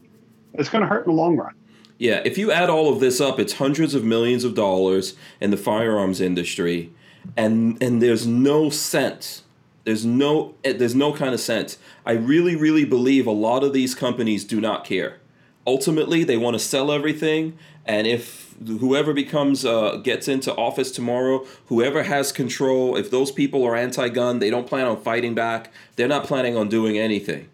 [0.54, 1.54] It's gonna hurt in the long run.
[1.98, 5.50] Yeah, if you add all of this up, it's hundreds of millions of dollars in
[5.50, 6.92] the firearms industry,
[7.36, 9.42] and and there's no sense
[9.84, 11.78] there's no eh, there's no kind of sense.
[12.04, 15.18] I really really believe a lot of these companies do not care.
[15.66, 21.46] Ultimately, they want to sell everything, and if whoever becomes uh, gets into office tomorrow,
[21.66, 25.72] whoever has control, if those people are anti-gun, they don't plan on fighting back.
[25.96, 27.48] They're not planning on doing anything,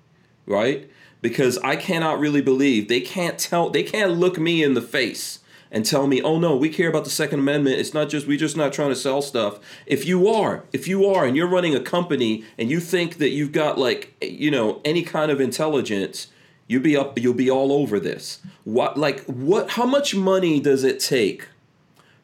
[0.47, 0.90] right?
[1.20, 5.40] Because I cannot really believe they can't tell they can't look me in the face
[5.71, 7.79] and tell me, oh no, we care about the Second Amendment.
[7.79, 9.59] It's not just, we're just not trying to sell stuff.
[9.87, 13.31] If you are, if you are, and you're running a company and you think that
[13.31, 16.29] you've got like, you know, any kind of intelligence,
[16.69, 18.41] you'll be up, you'll be all over this.
[18.65, 21.49] What, like, what, how much money does it take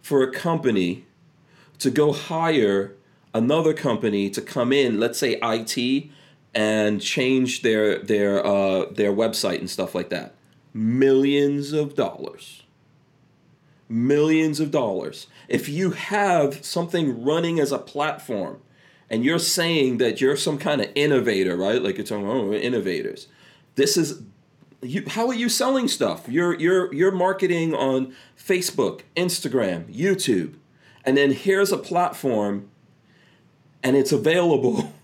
[0.00, 1.04] for a company
[1.78, 2.94] to go hire
[3.34, 6.10] another company to come in, let's say IT,
[6.54, 10.34] and change their, their, uh, their website and stuff like that?
[10.74, 12.61] Millions of dollars
[13.92, 15.26] millions of dollars.
[15.48, 18.60] If you have something running as a platform
[19.10, 21.82] and you're saying that you're some kind of innovator, right?
[21.82, 23.28] Like you're oh, talking, oh, innovators.
[23.74, 24.22] This is
[24.80, 26.28] you, how are you selling stuff?
[26.28, 30.54] You're you're you're marketing on Facebook, Instagram, YouTube,
[31.04, 32.68] and then here's a platform,
[33.82, 34.92] and it's available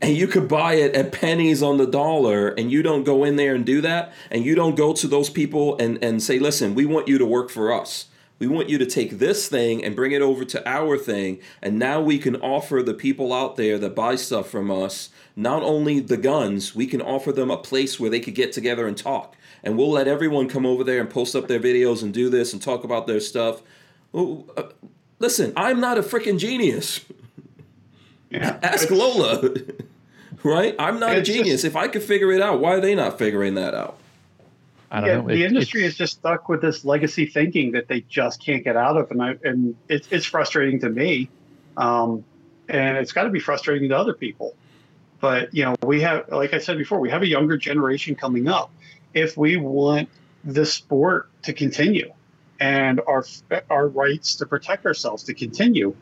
[0.00, 3.36] and you could buy it at pennies on the dollar and you don't go in
[3.36, 6.74] there and do that and you don't go to those people and, and say listen
[6.74, 8.06] we want you to work for us
[8.38, 11.78] we want you to take this thing and bring it over to our thing and
[11.78, 16.00] now we can offer the people out there that buy stuff from us not only
[16.00, 19.34] the guns we can offer them a place where they could get together and talk
[19.64, 22.52] and we'll let everyone come over there and post up their videos and do this
[22.52, 23.62] and talk about their stuff
[24.14, 24.62] uh,
[25.18, 27.04] listen i'm not a freaking genius
[28.30, 28.58] yeah.
[28.62, 29.54] Ask Lola.
[30.42, 30.74] right?
[30.78, 31.62] I'm not it's a genius.
[31.62, 33.98] Just, if I could figure it out, why are they not figuring that out?
[34.90, 35.26] I don't yeah, know.
[35.26, 38.96] the industry is just stuck with this legacy thinking that they just can't get out
[38.96, 41.28] of, and I, and it's it's frustrating to me,
[41.76, 42.24] um,
[42.68, 44.54] and it's got to be frustrating to other people.
[45.20, 48.48] But you know, we have, like I said before, we have a younger generation coming
[48.48, 48.70] up.
[49.12, 50.08] If we want
[50.44, 52.12] the sport to continue
[52.60, 53.24] and our
[53.68, 55.94] our rights to protect ourselves to continue,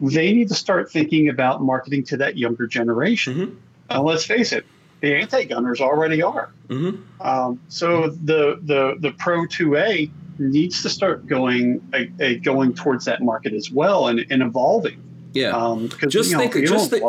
[0.00, 3.34] they need to start thinking about marketing to that younger generation.
[3.34, 3.56] Mm-hmm.
[3.90, 4.66] Uh, let's face it,
[5.00, 6.52] the anti-gunners already are.
[6.68, 7.26] Mm-hmm.
[7.26, 13.04] Um, so the the the Pro 2A needs to start going a, a going towards
[13.06, 15.02] that market as well and, and evolving.
[15.32, 17.04] Yeah, um, just you know, think, just think.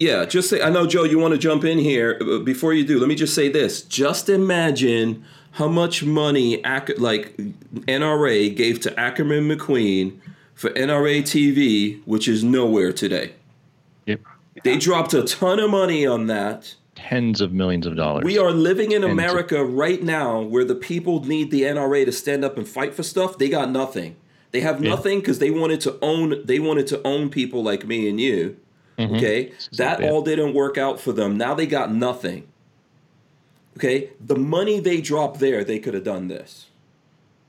[0.00, 0.60] Yeah, just say.
[0.60, 1.04] I know, Joe.
[1.04, 2.98] You want to jump in here before you do.
[2.98, 3.82] Let me just say this.
[3.82, 10.18] Just imagine how much money like NRA gave to Ackerman McQueen
[10.54, 13.34] for NRA TV, which is nowhere today.
[14.64, 16.74] They dropped a ton of money on that.
[16.94, 18.24] Tens of millions of dollars.
[18.24, 22.44] We are living in America right now where the people need the NRA to stand
[22.44, 23.38] up and fight for stuff.
[23.38, 24.16] They got nothing.
[24.52, 26.46] They have nothing because they wanted to own.
[26.46, 28.56] They wanted to own people like me and you.
[28.96, 29.16] Mm-hmm.
[29.16, 31.36] Okay, that all didn't work out for them.
[31.36, 32.46] Now they got nothing.
[33.76, 36.66] Okay, the money they dropped there, they could have done this,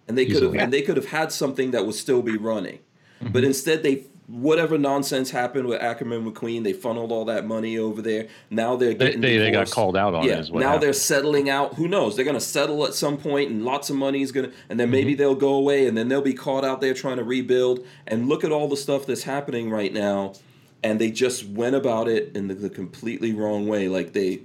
[0.08, 2.80] and they could have, and they could have had something that would still be running.
[3.22, 3.34] Mm-hmm.
[3.34, 8.02] But instead, they whatever nonsense happened with Ackerman McQueen, they funneled all that money over
[8.02, 8.28] there.
[8.50, 10.52] Now they're getting they, they, they got called out on yeah, it.
[10.52, 10.84] now happened.
[10.84, 11.76] they're settling out.
[11.76, 12.16] Who knows?
[12.16, 14.80] They're going to settle at some point, and lots of money is going to, and
[14.80, 15.20] then maybe mm-hmm.
[15.20, 17.86] they'll go away, and then they'll be caught out there trying to rebuild.
[18.08, 20.34] And look at all the stuff that's happening right now,
[20.84, 23.88] and they just went about it in the, the completely wrong way.
[23.88, 24.42] Like they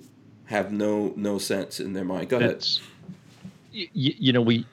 [0.47, 2.28] have no no sense in their mind.
[2.28, 2.78] Go that's,
[3.73, 3.89] ahead.
[3.94, 4.66] You, you know, we.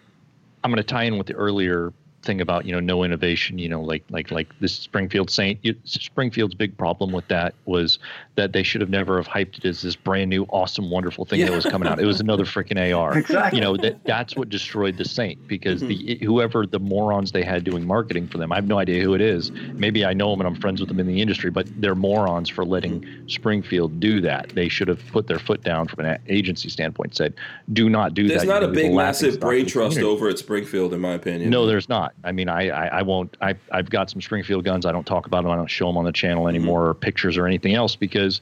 [0.63, 1.93] I'm going to tie in with the earlier
[2.27, 6.53] thing about you know no innovation you know like like like this springfield saint springfield's
[6.53, 7.99] big problem with that was
[8.35, 11.39] that they should have never have hyped it as this brand new awesome wonderful thing
[11.39, 11.45] yeah.
[11.45, 13.57] that was coming out it was another freaking ar exactly.
[13.57, 16.19] you know that that's what destroyed the saint because mm-hmm.
[16.19, 19.13] the whoever the morons they had doing marketing for them i have no idea who
[19.13, 21.65] it is maybe i know them and i'm friends with them in the industry but
[21.81, 23.27] they're morons for letting mm-hmm.
[23.29, 27.33] springfield do that they should have put their foot down from an agency standpoint said
[27.71, 30.93] do not do there's that there's not a big massive brain trust over at springfield
[30.93, 33.37] in my opinion no there's not I mean, I, I, I, won't.
[33.41, 34.85] I, I've got some Springfield guns.
[34.85, 35.51] I don't talk about them.
[35.51, 36.55] I don't show them on the channel mm-hmm.
[36.55, 36.91] anymore, mm-hmm.
[36.91, 38.41] or pictures or anything else, because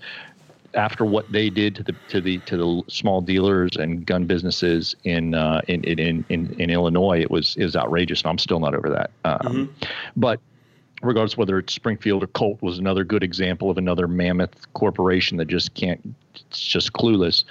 [0.73, 4.95] after what they did to the to the to the small dealers and gun businesses
[5.03, 8.73] in uh, in, in, in in Illinois, it was is outrageous, and I'm still not
[8.73, 9.11] over that.
[9.23, 9.73] Um, mm-hmm.
[10.15, 10.39] But
[11.01, 15.45] regardless whether it's Springfield or Colt was another good example of another mammoth corporation that
[15.45, 16.15] just can't
[16.49, 17.43] just clueless.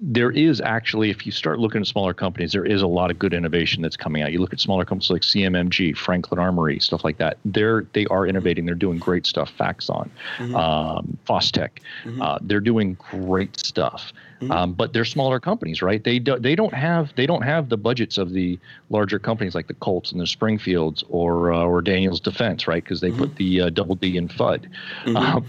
[0.00, 3.18] There is actually, if you start looking at smaller companies, there is a lot of
[3.18, 4.32] good innovation that's coming out.
[4.32, 7.38] You look at smaller companies like CMMG, Franklin Armory, stuff like that.
[7.44, 8.66] They're they are innovating.
[8.66, 9.50] They're doing great stuff.
[9.50, 10.54] Faxon, mm-hmm.
[10.54, 11.70] um, Fostech,
[12.04, 12.22] mm-hmm.
[12.22, 14.12] uh, they're doing great stuff.
[14.40, 14.52] Mm-hmm.
[14.52, 16.02] Um, but they're smaller companies, right?
[16.02, 18.58] They do, they don't have they don't have the budgets of the
[18.88, 22.82] larger companies like the Colts and the Springfields or uh, or Daniels Defense, right?
[22.82, 23.36] Because they put mm-hmm.
[23.36, 24.68] the uh, double D in FUD.
[25.04, 25.16] Mm-hmm.
[25.16, 25.44] Um,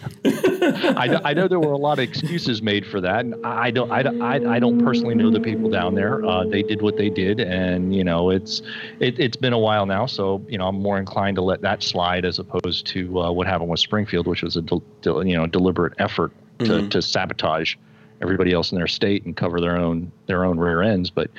[0.97, 3.91] I, I know there were a lot of excuses made for that, and I don't
[3.91, 6.25] I, I, I don't personally know the people down there.
[6.25, 8.63] Uh, they did what they did, and you know it's
[8.99, 11.83] it, it's been a while now, so you know I'm more inclined to let that
[11.83, 14.63] slide as opposed to uh, what happened with Springfield, which was a
[15.05, 16.89] you know deliberate effort to, mm-hmm.
[16.89, 17.75] to sabotage
[18.21, 21.09] everybody else in their state and cover their own their own rear ends.
[21.09, 21.29] But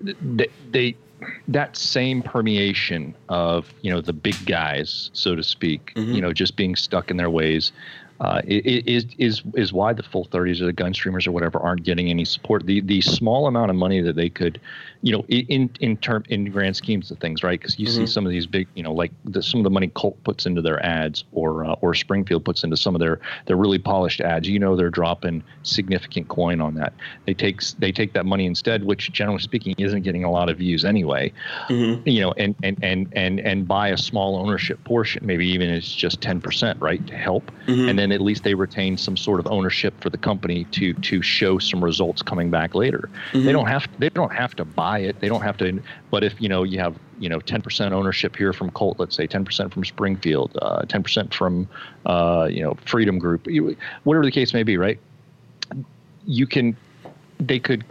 [0.00, 0.96] they, they
[1.48, 6.12] that same permeation of you know the big guys, so to speak, mm-hmm.
[6.12, 7.72] you know, just being stuck in their ways,
[8.20, 11.82] uh, is is is why the full 30s or the gun streamers or whatever aren't
[11.82, 12.66] getting any support.
[12.66, 14.60] The the small amount of money that they could
[15.04, 17.60] you know, in in term in grand schemes of things, right?
[17.60, 17.94] Because you mm-hmm.
[17.94, 20.46] see some of these big, you know, like the, some of the money Colt puts
[20.46, 24.22] into their ads, or uh, or Springfield puts into some of their their really polished
[24.22, 24.48] ads.
[24.48, 26.94] You know, they're dropping significant coin on that.
[27.26, 30.56] They take they take that money instead, which generally speaking isn't getting a lot of
[30.56, 31.34] views anyway.
[31.68, 32.08] Mm-hmm.
[32.08, 35.94] You know, and and and and and buy a small ownership portion, maybe even it's
[35.94, 37.90] just ten percent, right, to help, mm-hmm.
[37.90, 41.20] and then at least they retain some sort of ownership for the company to to
[41.20, 43.10] show some results coming back later.
[43.32, 43.52] They mm-hmm.
[43.52, 45.20] don't have they don't have to buy buy it.
[45.20, 45.82] They don't have to.
[46.10, 49.26] But if you know you have you know 10% ownership here from Colt, let's say
[49.26, 51.68] 10% from Springfield, uh, 10% from
[52.06, 53.46] uh, you know Freedom Group,
[54.04, 54.98] whatever the case may be, right?
[56.26, 56.76] You can,
[57.38, 57.84] they could,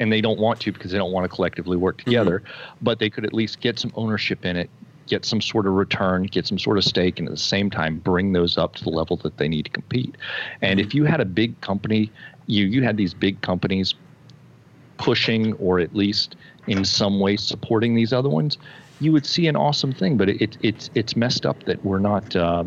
[0.00, 2.10] and they don't want to because they don't want to collectively work mm-hmm.
[2.10, 2.84] together, mm-hmm.
[2.84, 4.70] but they could at least get some ownership in it,
[5.06, 7.98] get some sort of return, get some sort of stake, and at the same time
[7.98, 10.16] bring those up to the level that they need to compete.
[10.62, 12.10] And if you had a big company,
[12.46, 13.94] you you had these big companies
[14.96, 16.36] pushing or at least
[16.66, 18.58] in some way supporting these other ones,
[19.00, 20.16] you would see an awesome thing.
[20.16, 22.34] But it, it it's it's messed up that we're not.
[22.34, 22.64] Uh,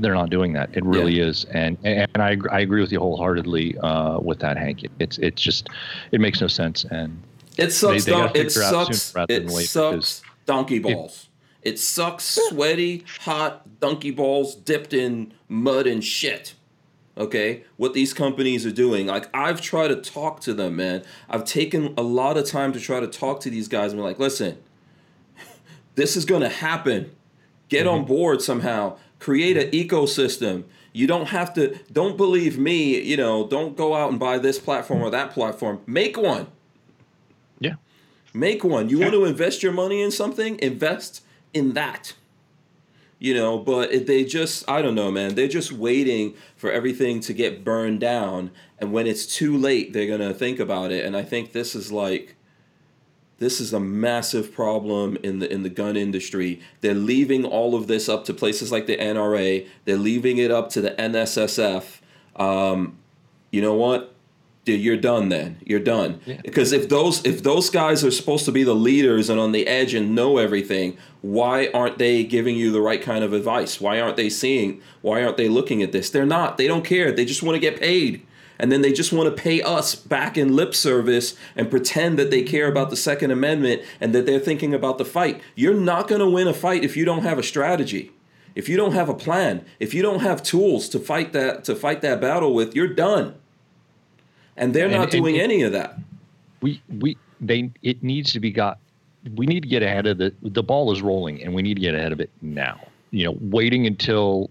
[0.00, 0.70] they're not doing that.
[0.74, 1.26] It really yeah.
[1.26, 4.84] is, and and I I agree with you wholeheartedly uh, with that, Hank.
[4.84, 5.68] It, it's it's just
[6.12, 7.22] it makes no sense, and
[7.58, 8.04] it sucks.
[8.04, 9.14] They, they it sucks.
[9.28, 10.22] It sucks.
[10.46, 11.24] Donkey balls.
[11.24, 11.31] It,
[11.62, 12.24] it sucks.
[12.24, 16.54] Sweaty, hot donkey balls dipped in mud and shit
[17.16, 17.64] okay?
[17.76, 21.04] What these companies are doing like i've tried to talk to them man.
[21.28, 24.04] I've taken a lot of time to try to talk to these guys and be
[24.04, 24.58] like listen
[25.94, 27.14] this is going to happen.
[27.68, 28.00] Get mm-hmm.
[28.00, 28.96] on board somehow.
[29.18, 30.64] Create an ecosystem.
[30.92, 34.58] You don't have to don't believe me you know don't go out and buy this
[34.58, 35.80] platform or that platform.
[35.86, 36.48] Make one.
[37.58, 37.74] Yeah.
[38.34, 38.88] Make one.
[38.88, 39.04] You yeah.
[39.04, 40.58] want to invest your money in something?
[40.60, 41.22] Invest
[41.54, 42.14] in that
[43.18, 47.32] you know but they just i don't know man they're just waiting for everything to
[47.32, 51.22] get burned down and when it's too late they're gonna think about it and i
[51.22, 52.36] think this is like
[53.42, 56.60] this is a massive problem in the in the gun industry.
[56.80, 59.66] They're leaving all of this up to places like the NRA.
[59.84, 62.00] They're leaving it up to the NSSF.
[62.36, 62.98] Um,
[63.50, 64.11] you know what?
[64.64, 65.58] You're done then.
[65.64, 66.20] You're done.
[66.24, 66.40] Yeah.
[66.42, 69.66] Because if those if those guys are supposed to be the leaders and on the
[69.66, 73.80] edge and know everything, why aren't they giving you the right kind of advice?
[73.80, 74.80] Why aren't they seeing?
[75.00, 76.10] Why aren't they looking at this?
[76.10, 76.58] They're not.
[76.58, 77.10] They don't care.
[77.10, 78.24] They just want to get paid
[78.62, 82.30] and then they just want to pay us back in lip service and pretend that
[82.30, 85.42] they care about the Second Amendment and that they're thinking about the fight.
[85.56, 88.12] You're not going to win a fight if you don't have a strategy.
[88.54, 91.74] If you don't have a plan, if you don't have tools to fight that to
[91.74, 93.34] fight that battle with, you're done.
[94.56, 95.98] And they're and, not doing and, any of that.
[96.60, 98.78] We we they it needs to be got
[99.34, 101.80] we need to get ahead of the the ball is rolling and we need to
[101.80, 102.80] get ahead of it now.
[103.10, 104.50] You know, waiting until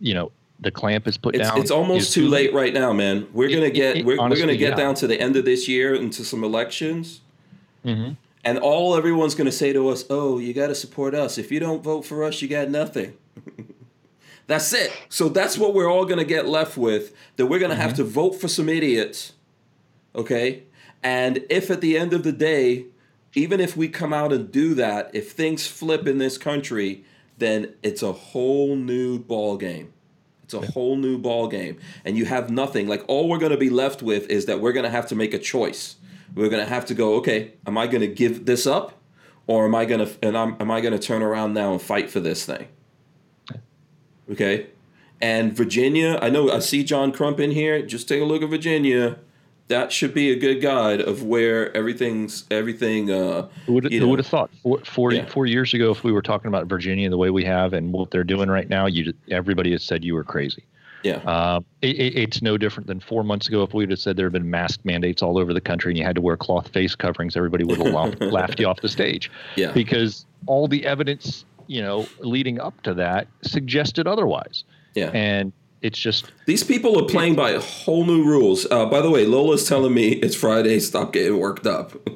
[0.00, 1.60] you know the clamp is put it's, down.
[1.60, 3.28] It's almost too late right now, man.
[3.32, 4.76] We're gonna get it, we're, honestly, we're gonna get yeah.
[4.84, 7.20] down to the end of this year into some elections,
[7.84, 8.12] mm-hmm.
[8.44, 11.36] and all everyone's gonna say to us, "Oh, you got to support us.
[11.38, 13.16] If you don't vote for us, you got nothing."
[14.46, 14.92] that's it.
[15.08, 17.14] So that's what we're all gonna get left with.
[17.36, 17.82] That we're gonna mm-hmm.
[17.82, 19.32] have to vote for some idiots,
[20.14, 20.64] okay?
[21.02, 22.86] And if at the end of the day,
[23.34, 27.04] even if we come out and do that, if things flip in this country,
[27.38, 29.92] then it's a whole new ball game
[30.46, 32.86] it's a whole new ball game, and you have nothing.
[32.86, 35.16] Like all we're going to be left with is that we're going to have to
[35.16, 35.96] make a choice.
[36.36, 37.14] We're going to have to go.
[37.16, 38.92] Okay, am I going to give this up,
[39.48, 41.82] or am I going to and I'm, am I going to turn around now and
[41.82, 42.68] fight for this thing?
[44.30, 44.66] Okay,
[45.20, 46.18] and Virginia.
[46.20, 47.82] I know I see John Crump in here.
[47.82, 49.18] Just take a look at Virginia
[49.68, 53.10] that should be a good guide of where everything's everything.
[53.10, 55.26] Uh, who would, who would have thought four, four, yeah.
[55.26, 58.10] four years ago if we were talking about Virginia the way we have and what
[58.10, 60.64] they're doing right now, you everybody has said you were crazy.
[61.02, 63.98] Yeah, uh, it, it, it's no different than four months ago if we would have
[63.98, 66.36] said there have been mask mandates all over the country and you had to wear
[66.36, 67.36] cloth face coverings.
[67.36, 69.30] Everybody would have laughed, laughed you off the stage.
[69.56, 74.64] Yeah, because all the evidence you know leading up to that suggested otherwise.
[74.94, 75.52] Yeah, and
[75.82, 78.66] it's just these people are playing by whole new rules.
[78.70, 80.80] Uh, by the way, Lola's telling me it's Friday.
[80.80, 81.92] Stop getting worked up.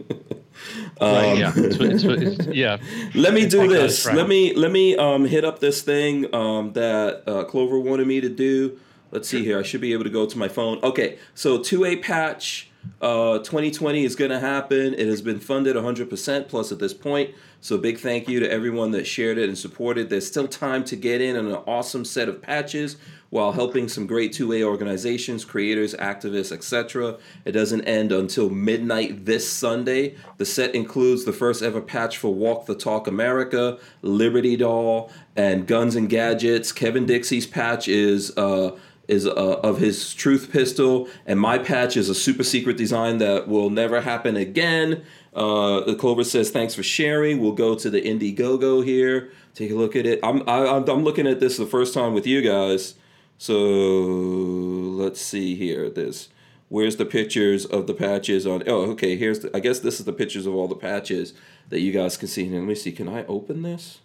[1.00, 2.78] um, right, yeah, it's, it's, it's, yeah.
[3.14, 4.06] Let me do this.
[4.06, 8.20] Let me let me um, hit up this thing um, that uh, Clover wanted me
[8.20, 8.78] to do.
[9.10, 9.58] Let's see here.
[9.58, 10.78] I should be able to go to my phone.
[10.82, 12.66] Okay, so two A patch.
[13.02, 14.94] Uh, 2020 is going to happen.
[14.94, 17.34] It has been funded 100% plus at this point.
[17.62, 20.08] So big thank you to everyone that shared it and supported.
[20.08, 22.96] There's still time to get in on an awesome set of patches
[23.28, 27.18] while helping some great 2A organizations, creators, activists, etc.
[27.44, 30.16] It doesn't end until midnight this Sunday.
[30.38, 35.66] The set includes the first ever patch for Walk the Talk America, Liberty Doll, and
[35.66, 36.72] Guns and Gadgets.
[36.72, 38.76] Kevin Dixie's patch is uh,
[39.06, 43.48] is uh, of his Truth Pistol, and my patch is a super secret design that
[43.48, 45.04] will never happen again.
[45.34, 49.30] Uh, Clover says, "Thanks for sharing." We'll go to the Indiegogo here.
[49.54, 50.20] Take a look at it.
[50.22, 52.94] I'm I, am i am looking at this the first time with you guys.
[53.38, 55.88] So let's see here.
[55.88, 56.28] This
[56.68, 58.62] where's the pictures of the patches on?
[58.66, 59.16] Oh, okay.
[59.16, 61.34] Here's the, I guess this is the pictures of all the patches
[61.68, 62.46] that you guys can see.
[62.46, 62.92] And let me see.
[62.92, 64.00] Can I open this?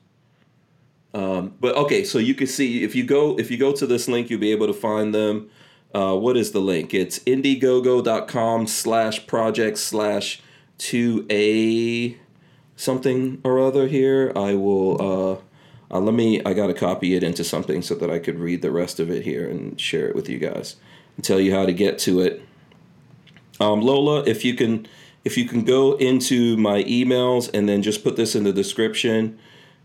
[1.14, 4.08] Um, but okay, so you can see if you go if you go to this
[4.08, 5.50] link, you'll be able to find them.
[5.94, 6.94] Uh, what is the link?
[6.94, 10.42] It's indiegogo.com slash project slash
[10.80, 12.18] 2A
[12.76, 14.32] something or other here.
[14.36, 15.42] I will uh,
[15.92, 18.62] uh, let me, I got to copy it into something so that I could read
[18.62, 20.78] the rest of it here and share it with you guys
[21.16, 22.42] and tell you how to get to it.
[23.60, 24.88] Um, Lola, if you can,
[25.24, 29.40] if you can go into my emails and then just put this in the description,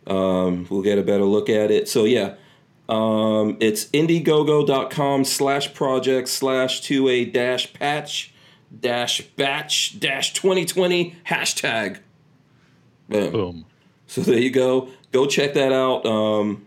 [0.06, 1.88] um, we'll get a better look at it.
[1.88, 2.34] So yeah,
[2.88, 8.29] um, it's indiegogo.com slash project slash 2a dash patch
[8.78, 11.98] dash batch dash 2020 hashtag.
[13.08, 13.32] Boom.
[13.32, 13.66] Boom.
[14.06, 16.06] So there you go go check that out.
[16.06, 16.66] Um,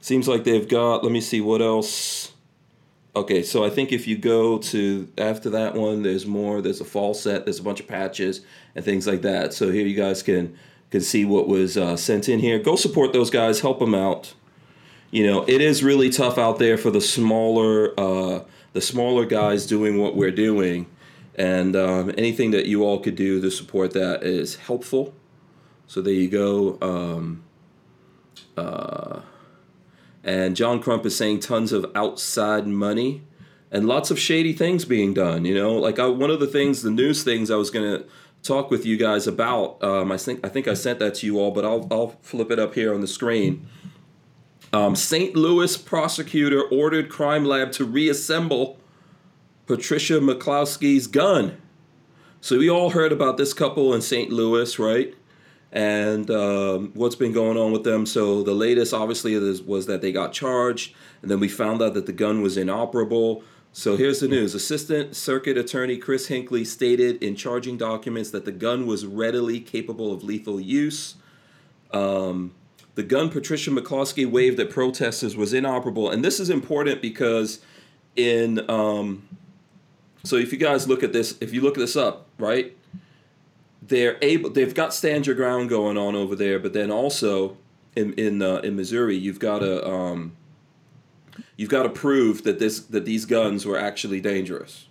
[0.00, 1.02] seems like they've got.
[1.02, 2.32] Let me see what else.
[3.14, 6.62] Okay, so I think if you go to after that one, there's more.
[6.62, 7.44] There's a fall set.
[7.44, 8.40] There's a bunch of patches
[8.74, 9.52] and things like that.
[9.52, 10.56] So here you guys can
[10.90, 12.58] can see what was uh, sent in here.
[12.58, 13.60] Go support those guys.
[13.60, 14.34] Help them out.
[15.10, 19.66] You know, it is really tough out there for the smaller uh, the smaller guys
[19.66, 20.86] doing what we're doing,
[21.34, 25.14] and um, anything that you all could do to support that is helpful.
[25.86, 26.78] So there you go.
[26.80, 27.44] Um,
[28.56, 29.20] uh,
[30.24, 33.22] and John Crump is saying tons of outside money
[33.70, 35.44] and lots of shady things being done.
[35.44, 38.04] You know, like I, one of the things, the news things I was gonna
[38.42, 39.82] talk with you guys about.
[39.82, 42.50] Um, I think I think I sent that to you all, but I'll I'll flip
[42.50, 43.66] it up here on the screen.
[44.72, 45.36] Um, St.
[45.36, 48.78] Louis prosecutor ordered crime lab to reassemble
[49.72, 51.56] Patricia McCloskey's gun.
[52.42, 54.30] So we all heard about this couple in St.
[54.30, 55.14] Louis, right?
[55.72, 58.04] And um, what's been going on with them.
[58.04, 62.04] So the latest, obviously, was that they got charged, and then we found out that
[62.04, 63.44] the gun was inoperable.
[63.72, 64.54] So here's the news.
[64.54, 70.12] Assistant Circuit Attorney Chris Hinckley stated in charging documents that the gun was readily capable
[70.12, 71.14] of lethal use.
[71.94, 72.52] Um,
[72.94, 76.10] the gun Patricia McCloskey waved at protesters was inoperable.
[76.10, 77.62] And this is important because
[78.16, 79.26] in um,
[80.24, 82.76] so if you guys look at this, if you look this up, right?
[83.80, 87.56] They're able they've got stand your ground going on over there, but then also
[87.96, 90.36] in in uh, in Missouri, you've got to um,
[91.56, 94.86] you've got to prove that this that these guns were actually dangerous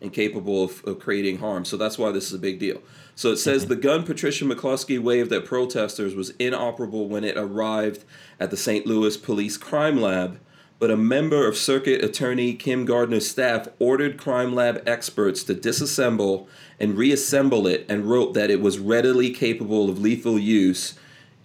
[0.00, 1.64] and capable of, of creating harm.
[1.64, 2.82] So that's why this is a big deal.
[3.14, 8.04] So it says the gun Patricia McCloskey waved at protesters was inoperable when it arrived
[8.40, 8.84] at the St.
[8.84, 10.40] Louis Police Crime Lab,
[10.82, 16.48] but a member of Circuit Attorney Kim Gardner's staff ordered Crime Lab experts to disassemble
[16.80, 20.94] and reassemble it and wrote that it was readily capable of lethal use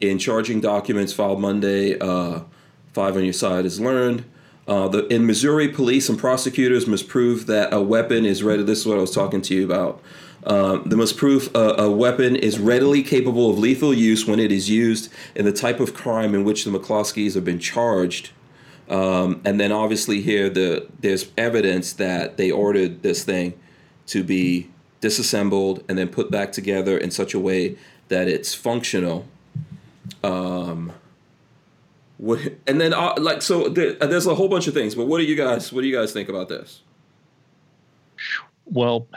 [0.02, 2.00] in charging documents filed Monday.
[2.00, 2.46] Uh,
[2.94, 4.26] five on your side is learned.
[4.68, 8.64] Uh, the, in Missouri, police and prosecutors must prove that a weapon is ready.
[8.64, 10.02] This is what I was talking to you about.
[10.48, 14.52] Um, they must prove a, a, weapon is readily capable of lethal use when it
[14.52, 18.32] is used in the type of crime in which the McCloskeys have been charged.
[18.90, 23.60] Um, and then obviously here the there's evidence that they ordered this thing
[24.08, 24.70] to be
[25.02, 27.78] disassembled and then put back together in such a way
[28.08, 29.26] that it's functional.
[30.24, 30.94] Um,
[32.20, 35.24] and then uh, like so there, there's a whole bunch of things but what do
[35.24, 36.82] you guys what do you guys think about this
[38.66, 39.08] well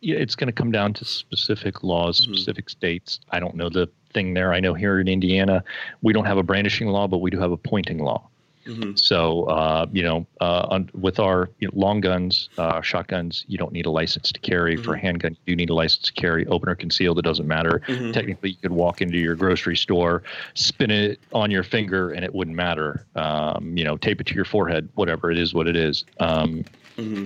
[0.00, 2.32] yeah, it's going to come down to specific laws mm-hmm.
[2.32, 5.62] specific states i don't know the thing there i know here in indiana
[6.00, 8.26] we don't have a brandishing law but we do have a pointing law
[8.68, 8.96] Mm-hmm.
[8.96, 13.56] So, uh, you know, uh, on, with our you know, long guns, uh, shotguns, you
[13.56, 14.74] don't need a license to carry.
[14.74, 14.84] Mm-hmm.
[14.84, 16.46] For a handgun, you do need a license to carry.
[16.48, 17.80] Open or concealed, it doesn't matter.
[17.86, 18.12] Mm-hmm.
[18.12, 20.22] Technically, you could walk into your grocery store,
[20.54, 23.06] spin it on your finger, and it wouldn't matter.
[23.16, 26.04] Um, you know, tape it to your forehead, whatever it is, what it is.
[26.20, 26.64] Um,
[26.98, 27.24] mm-hmm.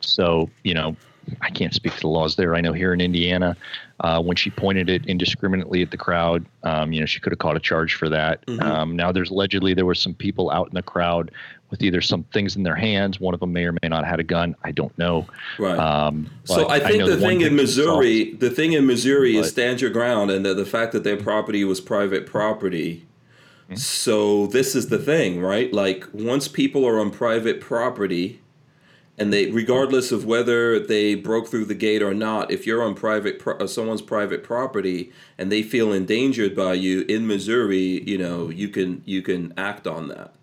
[0.00, 0.94] so, you know,
[1.40, 2.54] I can't speak to the laws there.
[2.54, 3.56] I know here in Indiana,
[4.02, 7.38] uh, when she pointed it indiscriminately at the crowd, um, you know, she could have
[7.38, 8.44] caught a charge for that.
[8.46, 8.60] Mm-hmm.
[8.60, 11.30] Um, now, there's allegedly there were some people out in the crowd
[11.70, 13.20] with either some things in their hands.
[13.20, 14.56] One of them may or may not have had a gun.
[14.64, 15.26] I don't know.
[15.58, 15.78] Right.
[15.78, 19.50] Um, so I think I the, thing in Missouri, the thing in Missouri but, is
[19.50, 23.06] stand your ground, and the, the fact that their property was private property.
[23.64, 23.76] Mm-hmm.
[23.76, 25.72] So this is the thing, right?
[25.72, 28.41] Like once people are on private property
[29.22, 32.92] and they regardless of whether they broke through the gate or not if you're on
[32.92, 38.18] private pro- uh, someone's private property and they feel endangered by you in Missouri you
[38.18, 40.34] know you can you can act on that.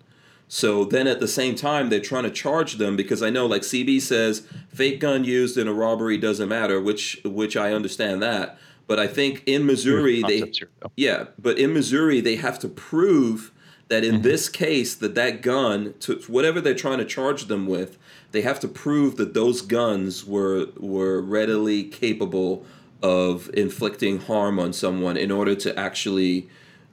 [0.48, 3.64] So then at the same time they're trying to charge them because I know like
[3.64, 8.58] CB says fake gun used in a robbery doesn't matter which which I understand that.
[8.88, 10.54] But I think in Missouri they
[10.96, 13.52] yeah but in Missouri they have to prove
[13.90, 14.24] that in mm-hmm.
[14.24, 17.98] this case that that gun to whatever they're trying to charge them with
[18.32, 22.66] they have to prove that those guns were were readily capable
[23.02, 26.50] of inflicting harm on someone in order to actually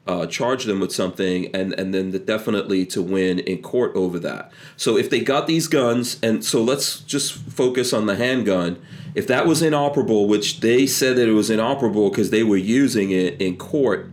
[0.07, 4.19] uh, charge them with something and and then the, definitely to win in court over
[4.21, 4.53] that.
[4.77, 8.81] So if they got these guns and so let's just focus on the handgun.
[9.15, 13.11] If that was inoperable, which they said that it was inoperable because they were using
[13.11, 14.11] it in court,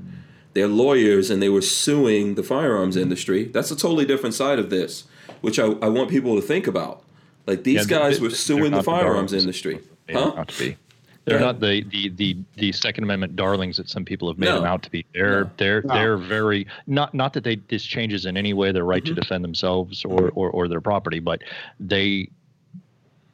[0.53, 3.45] they're lawyers and they were suing the firearms industry.
[3.45, 5.05] That's a totally different side of this,
[5.41, 7.02] which I, I want people to think about.
[7.45, 9.79] Like these yeah, guys they, were suing the firearms the industry.
[10.09, 10.33] huh?
[10.35, 10.77] Not to be.
[11.25, 11.45] They're yeah.
[11.45, 14.55] not the, the, the, the Second Amendment darlings that some people have made no.
[14.55, 15.05] them out to be.
[15.13, 15.49] They're no.
[15.57, 15.93] they're no.
[15.93, 19.15] they're very not not that they this changes in any way their right mm-hmm.
[19.15, 21.41] to defend themselves or, or or their property, but
[21.79, 22.29] they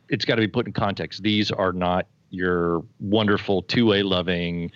[0.07, 1.23] it's got to be put in context.
[1.23, 4.71] These are not your wonderful two A loving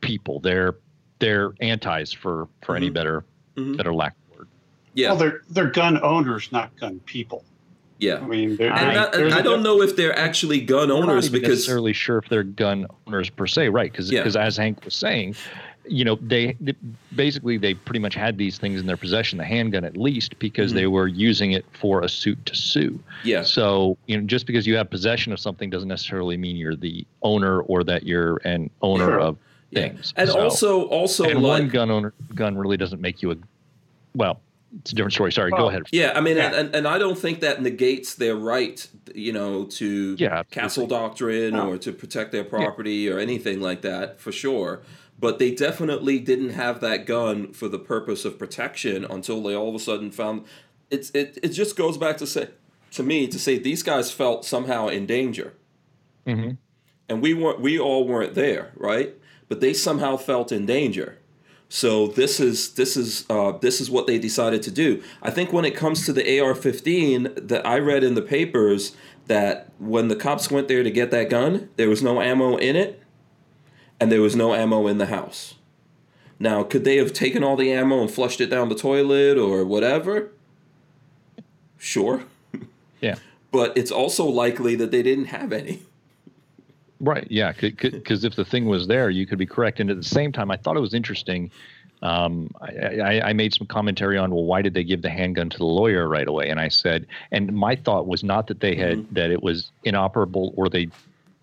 [0.00, 0.38] people.
[0.38, 0.76] They're
[1.18, 2.76] they're antis for for mm-hmm.
[2.76, 3.24] any better
[3.56, 3.76] mm-hmm.
[3.76, 4.48] better lack of word.
[4.94, 5.08] Yeah.
[5.08, 7.44] Well, they're they're gun owners, not gun people.
[8.02, 11.32] Yeah, I mean, and I, I don't know if they're actually gun owners because I'm
[11.32, 13.92] not because necessarily sure if they're gun owners per se, right?
[13.92, 14.44] Because because yeah.
[14.44, 15.36] as Hank was saying,
[15.86, 16.74] you know, they, they,
[17.14, 20.70] basically they pretty much had these things in their possession, the handgun at least, because
[20.70, 20.78] mm-hmm.
[20.78, 22.98] they were using it for a suit to sue.
[23.22, 23.44] Yeah.
[23.44, 27.06] So you know, just because you have possession of something doesn't necessarily mean you're the
[27.22, 29.20] owner or that you're an owner sure.
[29.20, 29.38] of
[29.72, 30.12] things.
[30.16, 33.36] And so, also, also, and like, one gun owner gun really doesn't make you a
[34.16, 34.40] well
[34.80, 35.32] it's a different story.
[35.32, 35.82] Sorry, well, go ahead.
[35.92, 36.54] Yeah, I mean, yeah.
[36.54, 41.54] And, and I don't think that negates their right, you know, to yeah, castle doctrine
[41.54, 41.70] no.
[41.70, 43.12] or to protect their property yeah.
[43.12, 44.82] or anything like that, for sure.
[45.18, 49.68] But they definitely didn't have that gun for the purpose of protection until they all
[49.68, 50.46] of a sudden found.
[50.90, 51.38] It's it.
[51.42, 52.48] It just goes back to say
[52.92, 55.54] to me to say these guys felt somehow in danger.
[56.26, 56.50] Mm-hmm.
[57.08, 59.14] and we weren't we all weren't there, right?
[59.48, 61.18] But they somehow felt in danger.
[61.74, 65.02] So this is this is uh, this is what they decided to do.
[65.22, 68.94] I think when it comes to the AR-15 that I read in the papers
[69.26, 72.76] that when the cops went there to get that gun, there was no ammo in
[72.76, 73.02] it,
[73.98, 75.54] and there was no ammo in the house.
[76.38, 79.64] Now, could they have taken all the ammo and flushed it down the toilet or
[79.64, 80.30] whatever?
[81.78, 82.24] Sure.
[83.00, 83.14] Yeah.
[83.50, 85.80] but it's also likely that they didn't have any.
[87.02, 87.26] Right.
[87.28, 87.52] Yeah.
[87.60, 89.80] Because if the thing was there, you could be correct.
[89.80, 91.50] And at the same time, I thought it was interesting.
[92.00, 95.48] Um, I, I, I, made some commentary on, well, why did they give the handgun
[95.50, 96.48] to the lawyer right away?
[96.48, 99.14] And I said, and my thought was not that they had mm-hmm.
[99.14, 100.88] that it was inoperable or they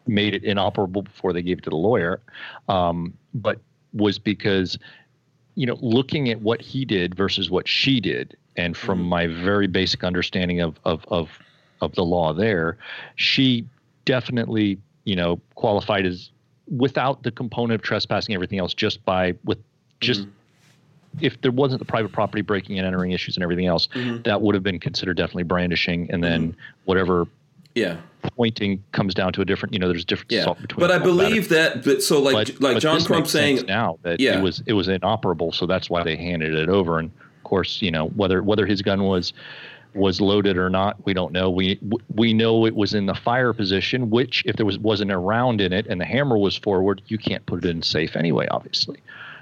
[0.05, 2.19] made it inoperable before they gave it to the lawyer,
[2.67, 3.59] um, but
[3.93, 4.77] was because,
[5.55, 9.09] you know, looking at what he did versus what she did, and from mm-hmm.
[9.09, 11.29] my very basic understanding of of of
[11.79, 12.77] of the law, there,
[13.15, 13.65] she
[14.03, 16.29] definitely you know, qualified as
[16.69, 19.57] without the component of trespassing, everything else, just by with
[19.99, 21.25] just mm-hmm.
[21.25, 24.21] if there wasn't the private property breaking and entering issues and everything else, mm-hmm.
[24.23, 26.59] that would have been considered definitely brandishing, and then mm-hmm.
[26.85, 27.27] whatever.
[27.75, 27.97] Yeah.
[28.35, 30.53] Pointing comes down to a different, you know, there's different yeah.
[30.59, 30.79] between.
[30.79, 34.19] But I believe that, but so like but, like but John Crump saying now that
[34.19, 34.37] yeah.
[34.37, 36.99] it was it was inoperable, so that's why they handed it over.
[36.99, 39.33] And of course, you know whether whether his gun was
[39.93, 41.49] was loaded or not, we don't know.
[41.49, 41.79] We
[42.13, 45.61] we know it was in the fire position, which if there was wasn't a round
[45.61, 48.97] in it and the hammer was forward, you can't put it in safe anyway, obviously.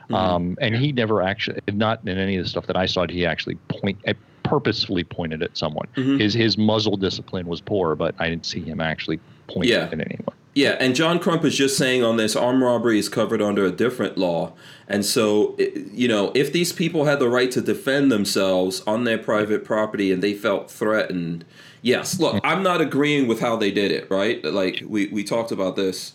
[0.06, 0.16] Mm-hmm.
[0.16, 3.26] Um, and he never actually, not in any of the stuff that I saw, he
[3.26, 4.14] actually point eh,
[4.44, 5.88] purposefully pointed at someone.
[5.96, 6.20] Mm-hmm.
[6.20, 9.86] His his muzzle discipline was poor, but I didn't see him actually pointing yeah.
[9.86, 10.37] at anyone.
[10.58, 13.72] Yeah, and John Crump is just saying on this armed robbery is covered under a
[13.72, 14.54] different law.
[14.88, 19.20] And so, you know, if these people had the right to defend themselves on their
[19.20, 21.46] private property and they felt threatened,
[21.84, 24.44] yes, look, I'm not agreeing with how they did it, right?
[24.44, 26.14] Like, we, we talked about this.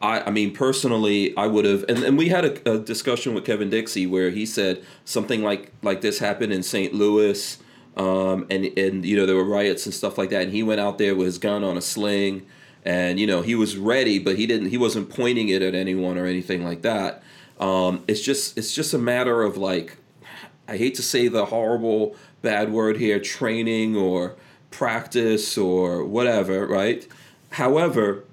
[0.00, 3.44] I, I mean, personally, I would have, and, and we had a, a discussion with
[3.44, 6.94] Kevin Dixie where he said something like, like this happened in St.
[6.94, 7.58] Louis.
[7.98, 10.44] Um, and, and, you know, there were riots and stuff like that.
[10.44, 12.46] And he went out there with his gun on a sling
[12.84, 14.70] and you know he was ready, but he didn't.
[14.70, 17.22] He wasn't pointing it at anyone or anything like that.
[17.58, 19.96] Um, it's just it's just a matter of like
[20.68, 24.36] I hate to say the horrible bad word here, training or
[24.70, 27.06] practice or whatever, right?
[27.52, 28.24] However,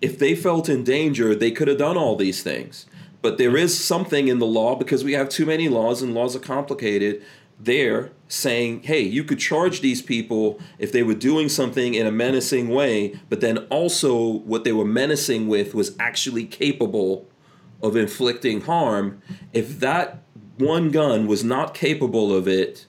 [0.00, 2.86] if they felt in danger, they could have done all these things.
[3.20, 6.34] But there is something in the law because we have too many laws and laws
[6.34, 7.22] are complicated
[7.58, 12.10] there saying, hey, you could charge these people if they were doing something in a
[12.10, 17.28] menacing way, but then also what they were menacing with was actually capable
[17.82, 19.20] of inflicting harm.
[19.52, 20.22] If that
[20.58, 22.86] one gun was not capable of it,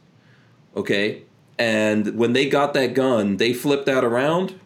[0.75, 1.23] okay,
[1.57, 4.59] and when they got that gun, they flipped that around,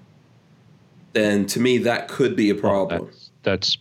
[1.14, 3.06] then to me that could be a problem.
[3.06, 3.78] That's, that's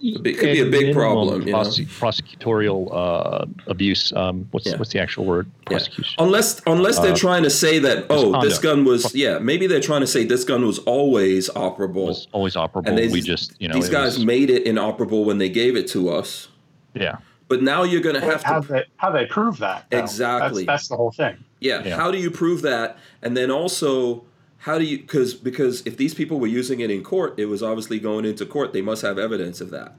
[0.00, 1.42] it could be a big problem.
[1.42, 1.90] Prosec- you know?
[1.90, 4.12] Prosecutorial uh, abuse.
[4.14, 4.76] Um, what's yeah.
[4.76, 5.50] what's the actual word?
[5.66, 6.14] Prosecution.
[6.18, 6.24] Yeah.
[6.24, 9.80] Unless unless they're uh, trying to say that oh this gun was yeah maybe they're
[9.80, 12.06] trying to say this gun was always operable.
[12.06, 12.88] Was always operable.
[12.88, 15.76] And they, we just you know these guys was, made it inoperable when they gave
[15.76, 16.48] it to us.
[16.94, 17.18] Yeah.
[17.48, 19.98] But now you're going to have how to they, how they prove that though.
[19.98, 20.64] exactly.
[20.64, 21.44] That's, that's the whole thing.
[21.58, 21.82] Yeah.
[21.84, 21.96] yeah.
[21.96, 22.96] How do you prove that?
[23.22, 24.24] And then also
[24.60, 27.62] how do you because because if these people were using it in court it was
[27.62, 29.94] obviously going into court they must have evidence of that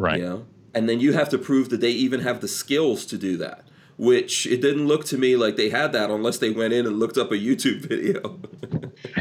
[0.00, 0.18] Right.
[0.18, 0.46] You know?
[0.74, 3.64] And then you have to prove that they even have the skills to do that.
[3.98, 6.98] Which it didn't look to me like they had that unless they went in and
[6.98, 8.40] looked up a YouTube video.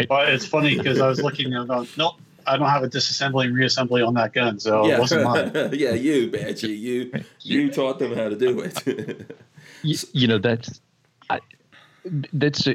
[0.10, 2.14] well, it's funny because I was looking and going, nope,
[2.48, 4.96] I don't have a disassembly and reassembly on that gun, so yeah.
[4.96, 5.52] it wasn't mine.
[5.74, 7.12] yeah, you, Banshee, you
[7.42, 9.36] you taught them how to do it.
[9.84, 10.80] you, you, know, that's
[11.30, 11.42] I,
[12.32, 12.66] that's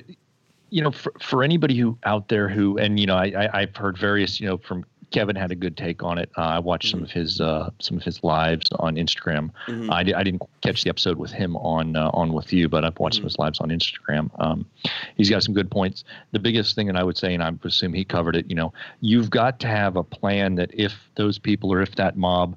[0.74, 3.76] you know for, for anybody who out there who and you know I, I have
[3.76, 6.28] heard various you know from Kevin had a good take on it.
[6.36, 6.98] Uh, I watched mm-hmm.
[6.98, 9.50] some of his uh, some of his lives on Instagram.
[9.68, 9.88] Mm-hmm.
[9.92, 12.98] I, I didn't catch the episode with him on uh, on with you, but I've
[12.98, 13.20] watched mm-hmm.
[13.20, 14.30] some of his lives on Instagram.
[14.40, 14.66] Um,
[15.16, 16.02] he's got some good points.
[16.32, 18.46] The biggest thing that I would say, and I assume he covered it.
[18.48, 22.16] You know, you've got to have a plan that if those people or if that
[22.16, 22.56] mob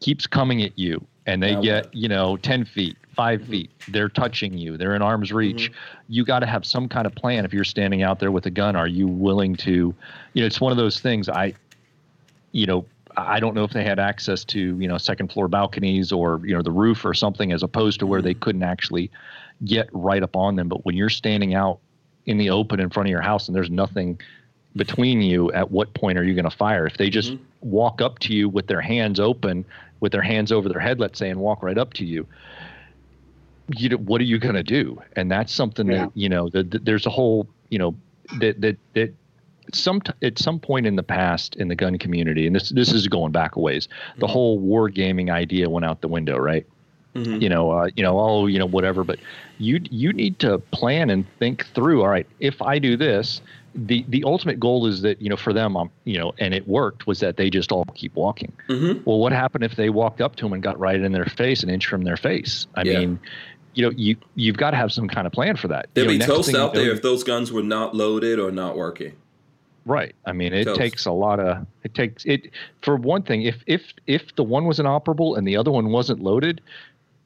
[0.00, 3.50] keeps coming at you and they get you know 10 feet 5 mm-hmm.
[3.50, 6.02] feet they're touching you they're in arm's reach mm-hmm.
[6.08, 8.50] you got to have some kind of plan if you're standing out there with a
[8.50, 9.94] gun are you willing to
[10.32, 11.52] you know it's one of those things i
[12.52, 12.84] you know,
[13.16, 16.54] I don't know if they had access to, you know, second floor balconies or, you
[16.54, 18.40] know, the roof or something as opposed to where they mm-hmm.
[18.40, 19.10] couldn't actually
[19.64, 20.68] get right up on them.
[20.68, 21.80] But when you're standing out
[22.26, 24.20] in the open in front of your house and there's nothing
[24.76, 26.86] between you, at what point are you going to fire?
[26.86, 27.70] If they just mm-hmm.
[27.70, 29.64] walk up to you with their hands open,
[30.00, 32.26] with their hands over their head, let's say, and walk right up to you,
[33.76, 35.00] you know, what are you going to do?
[35.14, 36.06] And that's something yeah.
[36.06, 37.94] that, you know, the, the, there's a whole, you know,
[38.38, 39.14] that, that, that
[39.74, 42.92] some t- at some point in the past in the gun community, and this this
[42.92, 44.32] is going back a ways, the mm-hmm.
[44.32, 46.66] whole war gaming idea went out the window, right?
[47.14, 47.42] Mm-hmm.
[47.42, 49.04] You know, uh, you know, oh, you know, whatever.
[49.04, 49.18] But
[49.58, 52.02] you you need to plan and think through.
[52.02, 53.40] All right, if I do this,
[53.74, 56.66] the the ultimate goal is that you know for them, um, you know, and it
[56.66, 58.52] worked was that they just all keep walking.
[58.68, 59.02] Mm-hmm.
[59.04, 61.62] Well, what happened if they walked up to them and got right in their face,
[61.62, 62.66] an inch from their face?
[62.74, 62.98] I yeah.
[62.98, 63.20] mean,
[63.74, 65.88] you know, you you've got to have some kind of plan for that.
[65.94, 68.76] There'd you know, be toast out there if those guns were not loaded or not
[68.76, 69.14] working.
[69.86, 70.14] Right.
[70.26, 70.78] I mean, it toast.
[70.78, 72.50] takes a lot of it takes it
[72.82, 73.42] for one thing.
[73.42, 76.60] If if if the one was inoperable and the other one wasn't loaded,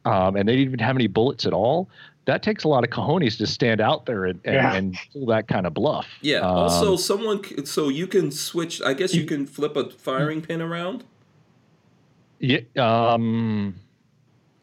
[0.04, 1.88] um, and they didn't even have any bullets at all,
[2.26, 4.74] that takes a lot of cojones to stand out there and, and, yeah.
[4.74, 6.06] and pull that kind of bluff.
[6.22, 6.38] Yeah.
[6.38, 8.80] Um, also, someone so you can switch.
[8.82, 11.04] I guess you can flip a firing pin around.
[12.38, 12.60] Yeah.
[12.76, 13.76] Um,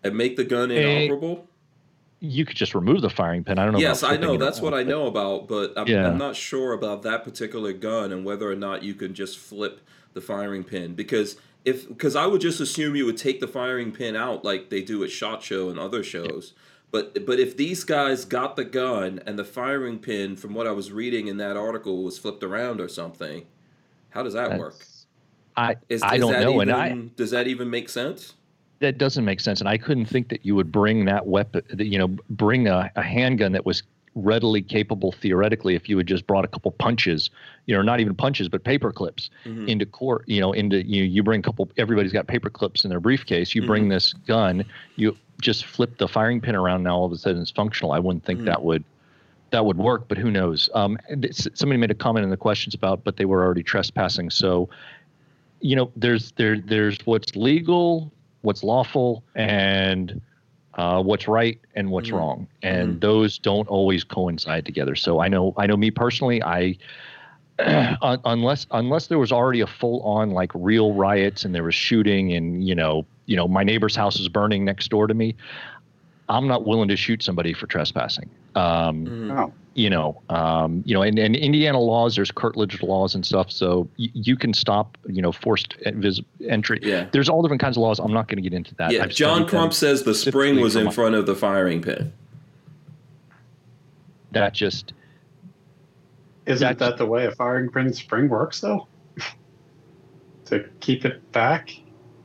[0.03, 1.47] and make the gun inoperable.
[2.19, 3.59] you could just remove the firing pin.
[3.59, 3.79] I don't know.
[3.79, 4.37] Yes, I know.
[4.37, 6.07] That's what I know about, but I'm, yeah.
[6.07, 9.81] I'm not sure about that particular gun and whether or not you can just flip
[10.13, 13.91] the firing pin because if because I would just assume you would take the firing
[13.91, 16.53] pin out like they do at Shot Show and other shows.
[16.91, 20.71] But but if these guys got the gun and the firing pin, from what I
[20.71, 23.45] was reading in that article, was flipped around or something,
[24.09, 24.85] how does that That's, work?
[25.55, 28.33] I is, I is don't know, even, and I does that even make sense?
[28.79, 31.97] That doesn't make sense, and I couldn't think that you would bring that weapon, you
[31.97, 33.83] know, bring a, a handgun that was
[34.15, 37.29] readily capable theoretically if you had just brought a couple punches
[37.65, 39.67] you know not even punches but paper clips mm-hmm.
[39.69, 42.89] into court you know into you you bring a couple everybody's got paper clips in
[42.89, 43.69] their briefcase you mm-hmm.
[43.69, 44.65] bring this gun
[44.97, 47.99] you just flip the firing pin around now all of a sudden it's functional i
[47.99, 48.47] wouldn't think mm-hmm.
[48.47, 48.83] that would
[49.51, 50.97] that would work but who knows um,
[51.53, 54.67] somebody made a comment in the questions about but they were already trespassing so
[55.61, 58.11] you know there's there there's what's legal
[58.41, 60.21] what's lawful and
[60.75, 62.17] uh, what's right and what's mm-hmm.
[62.17, 62.99] wrong, and mm-hmm.
[62.99, 64.95] those don't always coincide together.
[64.95, 66.77] So I know, I know me personally, I
[68.25, 72.33] unless unless there was already a full on like real riots and there was shooting
[72.33, 75.35] and you know you know my neighbor's house is burning next door to me,
[76.31, 78.29] I'm not willing to shoot somebody for trespassing.
[78.55, 79.31] Um, mm-hmm.
[79.31, 83.49] oh you know, um, you know, and, and Indiana laws, there's curtilage laws and stuff,
[83.49, 86.79] so y- you can stop, you know, forced vis- entry.
[86.81, 87.07] Yeah.
[87.11, 87.99] There's all different kinds of laws.
[87.99, 88.91] I'm not going to get into that.
[88.91, 89.03] Yeah.
[89.03, 92.11] I've John Crump says the spring was in front of the firing pin.
[94.31, 94.93] That just
[96.45, 98.87] isn't that the way a firing pin spring works, though?
[100.45, 101.73] to keep it back.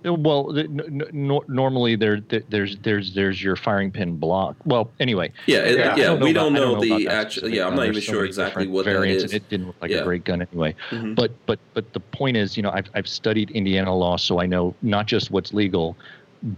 [0.07, 4.57] Well, n- normally there, there's there's there's your firing pin block.
[4.65, 5.33] Well, anyway.
[5.47, 5.97] Yeah, yeah.
[5.97, 7.49] yeah don't we don't know, know the actual.
[7.49, 9.35] Yeah, I'm not even so sure exactly what variants, that is.
[9.35, 9.99] it didn't look like yeah.
[9.99, 10.75] a great gun anyway.
[10.91, 11.15] Mm-hmm.
[11.15, 14.47] But but but the point is, you know, I've I've studied Indiana law, so I
[14.47, 15.97] know not just what's legal,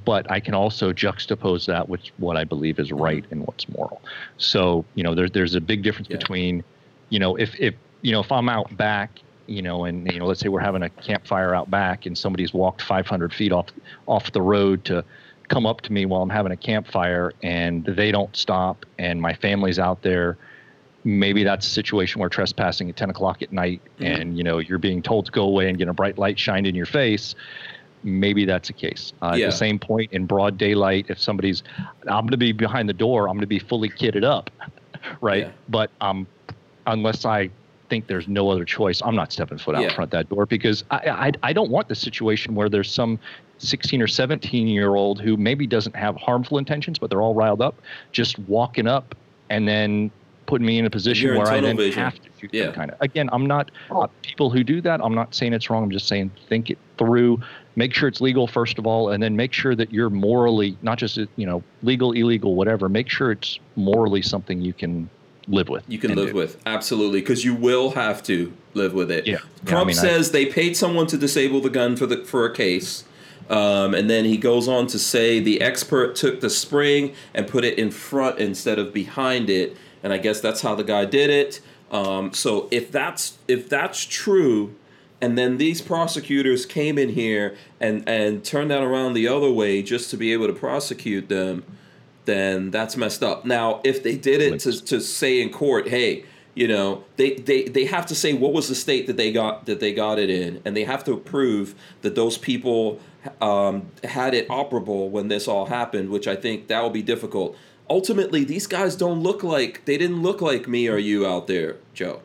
[0.04, 4.02] but I can also juxtapose that with what I believe is right and what's moral.
[4.36, 6.18] So you know, there's there's a big difference yeah.
[6.18, 6.64] between,
[7.08, 10.26] you know, if if you know if I'm out back you know, and you know,
[10.26, 13.66] let's say we're having a campfire out back, and somebody's walked 500 feet off
[14.06, 15.04] off the road to
[15.48, 19.32] come up to me while I'm having a campfire, and they don't stop, and my
[19.32, 20.36] family's out there.
[21.04, 24.04] Maybe that's a situation where trespassing at 10 o'clock at night, mm-hmm.
[24.04, 26.66] and you know, you're being told to go away and get a bright light shined
[26.66, 27.34] in your face.
[28.04, 29.12] Maybe that's a case.
[29.22, 29.46] Uh, yeah.
[29.46, 31.62] At the same point, in broad daylight, if somebody's,
[32.02, 34.50] I'm going to be behind the door, I'm going to be fully kitted up,
[35.20, 35.46] right?
[35.46, 35.52] Yeah.
[35.68, 36.26] But um,
[36.86, 37.50] unless I
[37.89, 39.01] think there's no other choice.
[39.05, 39.94] I'm not stepping foot out yeah.
[39.94, 43.19] front that door because I, I I don't want the situation where there's some
[43.59, 47.60] 16 or 17 year old who maybe doesn't have harmful intentions, but they're all riled
[47.60, 47.81] up,
[48.12, 49.15] just walking up
[49.51, 50.10] and then
[50.47, 52.02] putting me in a position where I then vision.
[52.02, 52.65] have to shoot yeah.
[52.65, 52.74] them.
[52.74, 53.01] Kind of.
[53.01, 55.01] Again, I'm not uh, people who do that.
[55.05, 55.85] I'm not saying it's wrong.
[55.85, 57.40] I'm just saying think it through.
[57.77, 60.98] Make sure it's legal first of all, and then make sure that you're morally not
[60.98, 62.89] just you know legal, illegal, whatever.
[62.89, 65.09] Make sure it's morally something you can
[65.48, 65.84] live with.
[65.88, 66.34] You can live do.
[66.34, 69.26] with absolutely because you will have to live with it.
[69.26, 69.38] Yeah.
[69.64, 72.24] Crump yeah, I mean, says I, they paid someone to disable the gun for the
[72.24, 73.04] for a case.
[73.48, 77.64] Um, and then he goes on to say the expert took the spring and put
[77.64, 81.30] it in front instead of behind it, and I guess that's how the guy did
[81.30, 81.60] it.
[81.90, 84.74] Um, so if that's if that's true,
[85.20, 89.82] and then these prosecutors came in here and and turned that around the other way
[89.82, 91.64] just to be able to prosecute them,
[92.28, 93.44] then that's messed up.
[93.44, 96.24] Now, if they did it to, to say in court, hey,
[96.55, 99.66] you know, they, they, they have to say what was the state that they got
[99.66, 103.00] that they got it in, and they have to prove that those people
[103.40, 107.56] um, had it operable when this all happened, which I think that will be difficult.
[107.88, 111.76] Ultimately, these guys don't look like they didn't look like me or you out there,
[111.94, 112.22] Joe.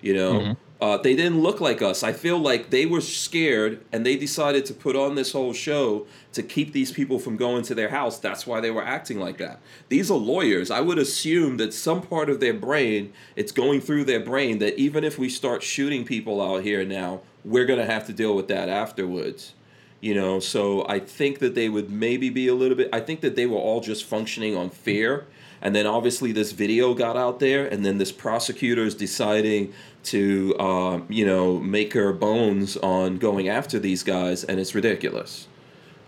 [0.00, 0.52] You know, mm-hmm.
[0.80, 2.02] Uh, they didn't look like us.
[2.02, 6.06] I feel like they were scared and they decided to put on this whole show
[6.32, 8.18] to keep these people from going to their house.
[8.18, 9.60] That's why they were acting like that.
[9.90, 10.70] These are lawyers.
[10.70, 14.78] I would assume that some part of their brain, it's going through their brain that
[14.78, 18.34] even if we start shooting people out here now, we're going to have to deal
[18.34, 19.52] with that afterwards.
[20.00, 23.20] You know, so I think that they would maybe be a little bit, I think
[23.20, 25.26] that they were all just functioning on fear
[25.62, 29.72] and then obviously this video got out there, and then this prosecutor is deciding
[30.04, 35.46] to, uh, you know, make her bones on going after these guys, and it's ridiculous.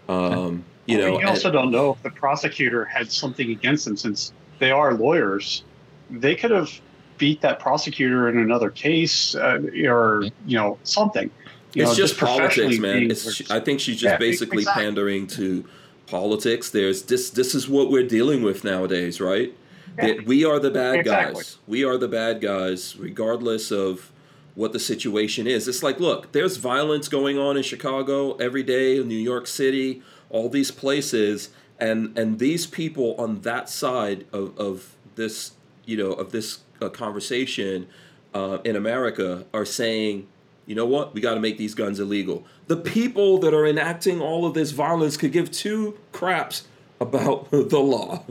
[0.09, 3.97] Um, you know, you also and, don't know if the prosecutor had something against them
[3.97, 5.65] since they are lawyers.
[6.11, 6.71] They could have
[7.19, 11.31] beat that prosecutor in another case, uh, or you know, something.
[11.75, 13.11] You it's know, just, just politics, man.
[13.11, 14.83] It's, I think she's just yeah, basically exactly.
[14.83, 15.65] pandering to
[16.07, 16.71] politics.
[16.71, 17.31] There's this.
[17.31, 19.55] This is what we're dealing with nowadays, right?
[19.99, 20.15] Yeah.
[20.27, 21.35] we are the bad exactly.
[21.35, 21.59] guys.
[21.67, 24.11] We are the bad guys, regardless of
[24.55, 25.67] what the situation is.
[25.69, 30.03] It's like, look, there's violence going on in Chicago every day, in New York City,
[30.31, 35.53] all these places, and and these people on that side of, of this,
[35.85, 37.87] you know, of this uh, conversation
[38.35, 40.29] uh, in America are saying
[40.65, 41.13] you know what?
[41.13, 42.47] We got to make these guns illegal.
[42.69, 46.69] The people that are enacting all of this violence could give two craps
[47.01, 48.25] about the law.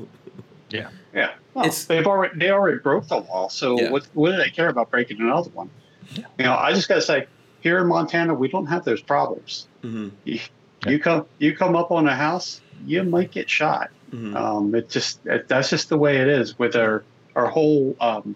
[0.70, 0.90] Yeah.
[1.14, 1.32] Yeah.
[1.54, 3.92] Well, it's, they've already they already broke the law, so yeah.
[3.92, 5.70] what what do they care about breaking another one?
[6.14, 6.26] Yeah.
[6.38, 7.28] You know, I just got to say,
[7.62, 9.68] here in Montana, we don't have those problems.
[9.84, 10.10] Mm-hmm.
[10.24, 10.40] You,
[10.86, 10.92] yeah.
[10.92, 13.90] you, come you come up on a house, you might get shot.
[14.12, 14.36] Mm-hmm.
[14.36, 17.04] Um, it just it, that's just the way it is with our
[17.36, 18.36] our whole um,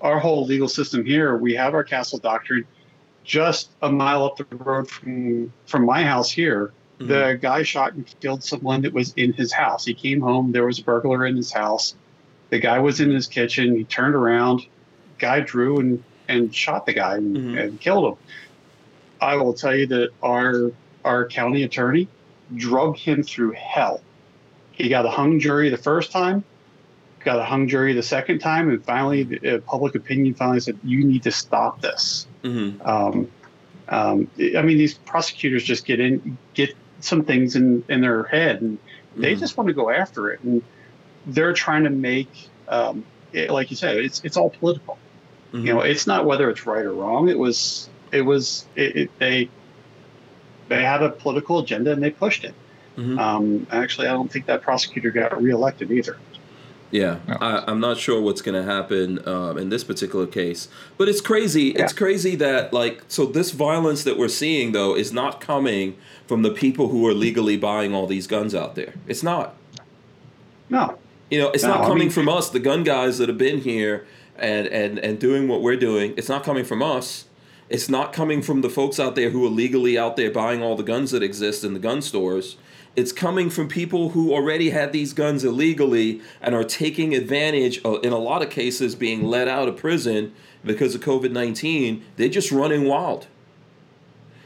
[0.00, 1.36] our whole legal system here.
[1.36, 2.66] We have our castle doctrine
[3.24, 7.08] just a mile up the road from from my house here, mm-hmm.
[7.08, 9.84] the guy shot and killed someone that was in his house.
[9.84, 11.94] He came home, there was a burglar in his house.
[12.50, 13.76] The guy was in his kitchen.
[13.76, 14.66] He turned around,
[15.18, 17.58] guy drew and and shot the guy and, mm-hmm.
[17.58, 18.18] and killed him.
[19.20, 20.72] I will tell you that our
[21.04, 22.08] our county attorney
[22.54, 24.00] drug him through hell.
[24.72, 26.44] He got a hung jury the first time,
[27.24, 30.78] got a hung jury the second time, and finally, the, uh, public opinion finally said,
[30.82, 32.80] "You need to stop this." Mm-hmm.
[32.88, 33.30] Um,
[33.88, 38.62] um, I mean, these prosecutors just get in, get some things in, in their head,
[38.62, 38.78] and
[39.16, 39.40] they mm-hmm.
[39.40, 40.62] just want to go after it, and
[41.26, 44.98] they're trying to make, um, it, like you said, it's it's all political.
[45.52, 45.66] Mm-hmm.
[45.66, 47.28] You know, it's not whether it's right or wrong.
[47.28, 49.48] It was it was it, it, they
[50.68, 52.54] they had a political agenda and they pushed it.
[52.96, 53.18] Mm-hmm.
[53.18, 56.16] Um, actually, I don't think that prosecutor got reelected either.
[56.90, 57.34] Yeah, no.
[57.40, 60.68] I, am not sure what's going to happen um, in this particular case,
[60.98, 61.72] but it's crazy.
[61.76, 61.84] Yeah.
[61.84, 66.42] It's crazy that like so this violence that we're seeing though is not coming from
[66.42, 68.94] the people who are legally buying all these guns out there.
[69.06, 69.54] It's not.
[70.68, 70.98] No.
[71.30, 73.38] You know, it's no, not coming I mean, from us, the gun guys that have
[73.38, 76.14] been here and and and doing what we're doing.
[76.16, 77.26] It's not coming from us.
[77.68, 80.74] It's not coming from the folks out there who are legally out there buying all
[80.74, 82.56] the guns that exist in the gun stores
[82.96, 88.04] it's coming from people who already had these guns illegally and are taking advantage of,
[88.04, 90.32] in a lot of cases, being let out of prison
[90.64, 92.04] because of COVID 19.
[92.16, 93.28] They're just running wild.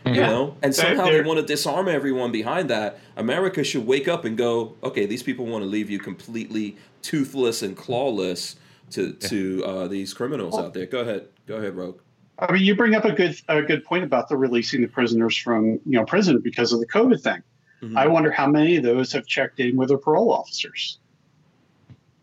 [0.04, 0.26] You yeah.
[0.26, 2.98] know, and somehow they want to disarm everyone behind that.
[3.16, 7.62] America should wake up and go, okay, these people want to leave you completely toothless
[7.62, 8.56] and clawless
[8.90, 10.84] to to uh, these criminals out there.
[10.84, 12.00] Go ahead, go ahead, Rogue.
[12.38, 15.36] I mean, you bring up a good a good point about the releasing the prisoners
[15.36, 17.42] from you know prison because of the COVID thing.
[17.82, 17.96] Mm-hmm.
[17.96, 20.98] I wonder how many of those have checked in with their parole officers.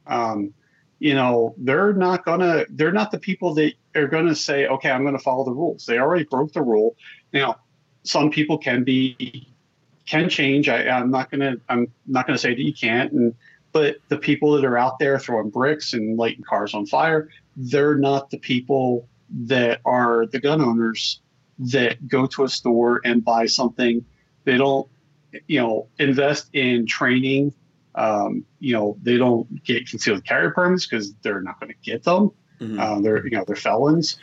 [0.08, 0.54] Um,
[1.00, 5.04] you know, they're not gonna, they're not the people that are gonna say, okay, I'm
[5.04, 5.86] gonna follow the rules.
[5.86, 6.96] They already broke the rule.
[7.34, 7.58] Now,
[8.04, 9.48] some people can be,
[10.06, 10.70] can change.
[10.70, 13.12] I, I'm not gonna, I'm not gonna say that you can't.
[13.12, 13.36] And
[13.72, 17.96] but the people that are out there throwing bricks and lighting cars on fire, they're
[17.96, 19.08] not the people
[19.46, 21.22] that are the gun owners
[21.60, 24.04] that go to a store and buy something.
[24.44, 24.90] They don't
[25.48, 27.54] you know, invest in training.
[27.96, 32.04] Um, you know, they don't get concealed carry permits because they're not going to get
[32.04, 32.32] them.
[32.60, 32.80] Mm-hmm.
[32.80, 34.18] Uh, they're you know they're felons,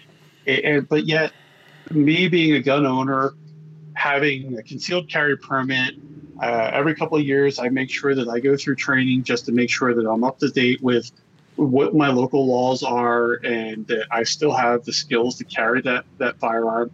[0.46, 1.32] and, and, but yet,
[1.90, 3.32] me being a gun owner,
[3.98, 5.94] having a concealed carry permit.
[6.40, 9.52] Uh, every couple of years, I make sure that I go through training just to
[9.52, 11.10] make sure that I'm up to date with
[11.56, 16.04] what my local laws are and that I still have the skills to carry that
[16.18, 16.92] that firearm.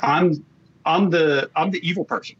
[0.00, 0.44] I'm
[0.86, 2.36] I'm the I'm the evil person.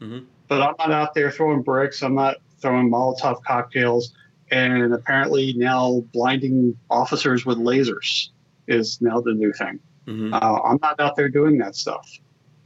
[0.00, 2.02] Mm-hmm but I'm not out there throwing bricks.
[2.02, 4.12] I'm not throwing Molotov cocktails.
[4.50, 8.30] And apparently now blinding officers with lasers
[8.66, 9.78] is now the new thing.
[10.08, 10.34] Mm-hmm.
[10.34, 12.10] Uh, I'm not out there doing that stuff.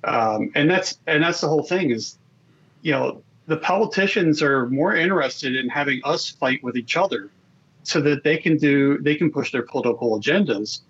[0.05, 2.19] Um, and that's and that's the whole thing is,
[2.83, 7.31] you know, the politicians are more interested in having us fight with each other,
[7.83, 10.81] so that they can do they can push their political agendas.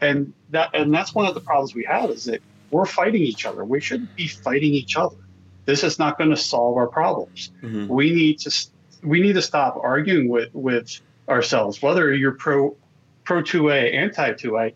[0.00, 2.40] and that and that's one of the problems we have is that
[2.70, 3.64] we're fighting each other.
[3.64, 5.16] We shouldn't be fighting each other.
[5.64, 7.52] This is not going to solve our problems.
[7.62, 7.88] Mm-hmm.
[7.88, 8.66] We need to
[9.02, 12.76] we need to stop arguing with with ourselves, whether you're pro
[13.24, 14.74] pro 2A, anti 2A.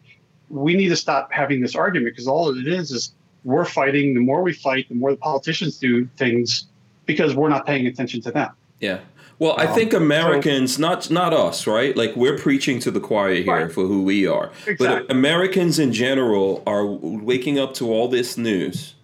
[0.48, 3.12] We need to stop having this argument because all it is is
[3.44, 4.14] we're fighting.
[4.14, 6.66] The more we fight, the more the politicians do things
[7.06, 8.50] because we're not paying attention to them.
[8.80, 9.00] Yeah.
[9.38, 11.96] Well, I um, think Americans, so, not not us, right?
[11.96, 13.72] Like we're preaching to the choir here right.
[13.72, 14.50] for who we are.
[14.66, 14.86] Exactly.
[14.86, 18.94] But Americans in general are waking up to all this news.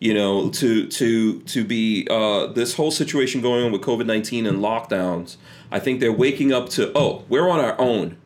[0.00, 4.46] You know, to to to be uh, this whole situation going on with COVID nineteen
[4.46, 5.36] and lockdowns.
[5.70, 8.16] I think they're waking up to oh, we're on our own.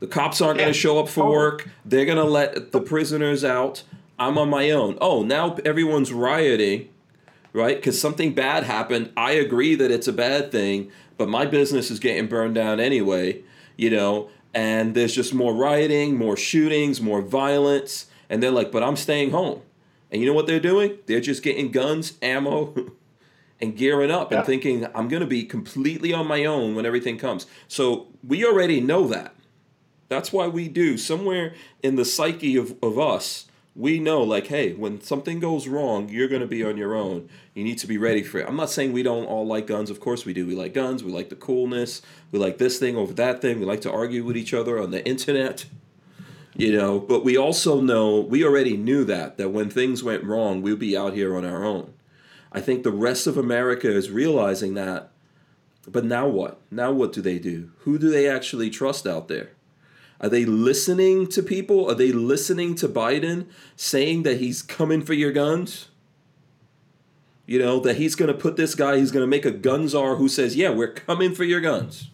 [0.00, 0.64] The cops aren't yeah.
[0.64, 1.70] going to show up for work.
[1.86, 3.84] They're going to let the prisoners out.
[4.18, 4.98] I'm on my own.
[5.00, 6.88] Oh, now everyone's rioting
[7.54, 7.76] right?
[7.76, 9.10] Because something bad happened.
[9.16, 13.42] I agree that it's a bad thing, but my business is getting burned down anyway,
[13.76, 18.06] you know, and there's just more rioting, more shootings, more violence.
[18.28, 19.62] And they're like, but I'm staying home.
[20.10, 20.98] And you know what they're doing?
[21.06, 22.74] They're just getting guns, ammo,
[23.60, 24.38] and gearing up yeah.
[24.38, 27.46] and thinking, I'm going to be completely on my own when everything comes.
[27.68, 29.34] So we already know that.
[30.08, 30.98] That's why we do.
[30.98, 33.46] Somewhere in the psyche of, of us,
[33.76, 37.28] we know like hey when something goes wrong you're going to be on your own.
[37.54, 38.48] You need to be ready for it.
[38.48, 39.90] I'm not saying we don't all like guns.
[39.90, 40.46] Of course we do.
[40.46, 41.02] We like guns.
[41.02, 42.02] We like the coolness.
[42.30, 43.58] We like this thing over that thing.
[43.58, 45.66] We like to argue with each other on the internet
[46.56, 47.00] you know?
[47.00, 50.96] But we also know we already knew that that when things went wrong we'd be
[50.96, 51.92] out here on our own.
[52.52, 55.10] I think the rest of america is realizing that
[55.86, 56.60] but now what?
[56.70, 57.70] Now what do they do?
[57.80, 59.50] Who do they actually trust out there
[60.20, 61.90] are they listening to people?
[61.90, 63.46] Are they listening to Biden
[63.76, 65.88] saying that he's coming for your guns?
[67.46, 69.88] You know, that he's going to put this guy, he's going to make a gun
[69.88, 72.10] czar who says, yeah, we're coming for your guns.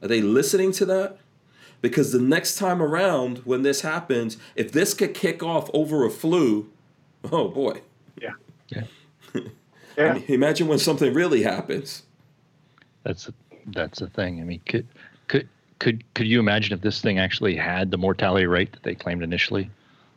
[0.00, 1.18] Are they listening to that?
[1.80, 6.10] Because the next time around when this happens, if this could kick off over a
[6.10, 6.70] flu,
[7.32, 7.80] oh boy.
[8.20, 8.34] Yeah.
[8.68, 8.84] Yeah.
[9.98, 10.18] yeah.
[10.28, 12.04] Imagine when something really happens.
[13.02, 13.34] That's a,
[13.66, 14.40] that's the thing.
[14.40, 14.86] I mean, could
[15.28, 15.48] could
[15.78, 19.22] could could you imagine if this thing actually had the mortality rate that they claimed
[19.22, 19.70] initially?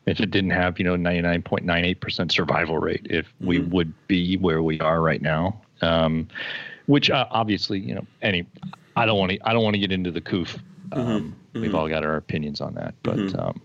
[0.06, 3.48] If it didn't have, you know, 99.98% survival rate, if mm-hmm.
[3.48, 6.30] we would be where we are right now, um,
[6.86, 8.48] which uh, obviously, you know, any,
[8.96, 10.58] I don't want to, I don't want to get into the coof.
[10.90, 11.00] Mm-hmm.
[11.00, 11.22] Um,
[11.54, 11.62] mm-hmm.
[11.62, 13.38] We've all got our opinions on that, but mm-hmm.
[13.38, 13.62] um,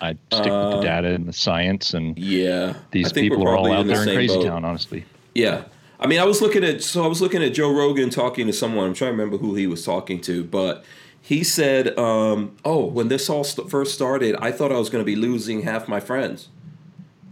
[0.00, 3.54] I stick uh, with the uh, data and the science, and yeah, these people are
[3.54, 4.46] all out there in, crazy boat.
[4.46, 5.04] town, honestly.
[5.34, 5.64] Yeah,
[6.00, 8.52] I mean, I was looking at so I was looking at Joe Rogan talking to
[8.52, 8.86] someone.
[8.86, 10.84] I'm trying to remember who he was talking to, but
[11.24, 15.00] he said, um, "Oh, when this all st- first started, I thought I was going
[15.00, 16.50] to be losing half my friends."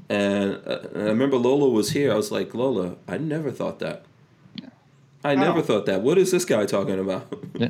[0.08, 2.10] And, uh, and, I remember Lola was here.
[2.10, 4.06] I was like, "Lola, I never thought that.
[5.22, 5.62] I never oh.
[5.62, 6.00] thought that.
[6.00, 7.68] What is this guy talking about?" yeah.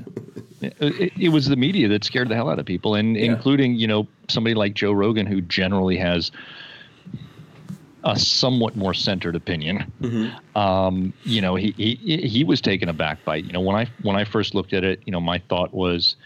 [0.61, 3.24] It, it, was the media that scared the hell out of people, and yeah.
[3.24, 6.31] including you know somebody like Joe Rogan, who generally has
[8.05, 9.93] a somewhat more centered opinion.
[10.01, 10.59] Mm-hmm.
[10.59, 11.95] Um, you know, he, he
[12.29, 15.03] he was taken aback by you know when I when I first looked at it,
[15.07, 16.16] you know, my thought was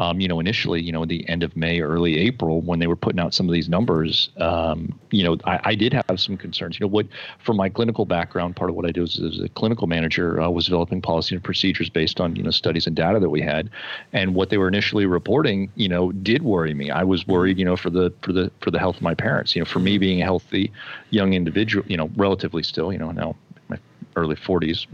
[0.00, 2.96] um, you know, initially, you know, the end of May, early April, when they were
[2.96, 6.80] putting out some of these numbers, um, you know, I, I, did have some concerns.
[6.80, 7.06] You know, what
[7.38, 10.48] from my clinical background, part of what I do is, as a clinical manager, uh,
[10.48, 13.68] was developing policy and procedures based on you know studies and data that we had,
[14.14, 16.90] and what they were initially reporting, you know, did worry me.
[16.90, 19.54] I was worried, you know, for the for the for the health of my parents.
[19.54, 20.72] You know, for me being a healthy
[21.10, 23.36] young individual, you know, relatively still, you know, now
[23.68, 23.78] my
[24.16, 24.86] early 40s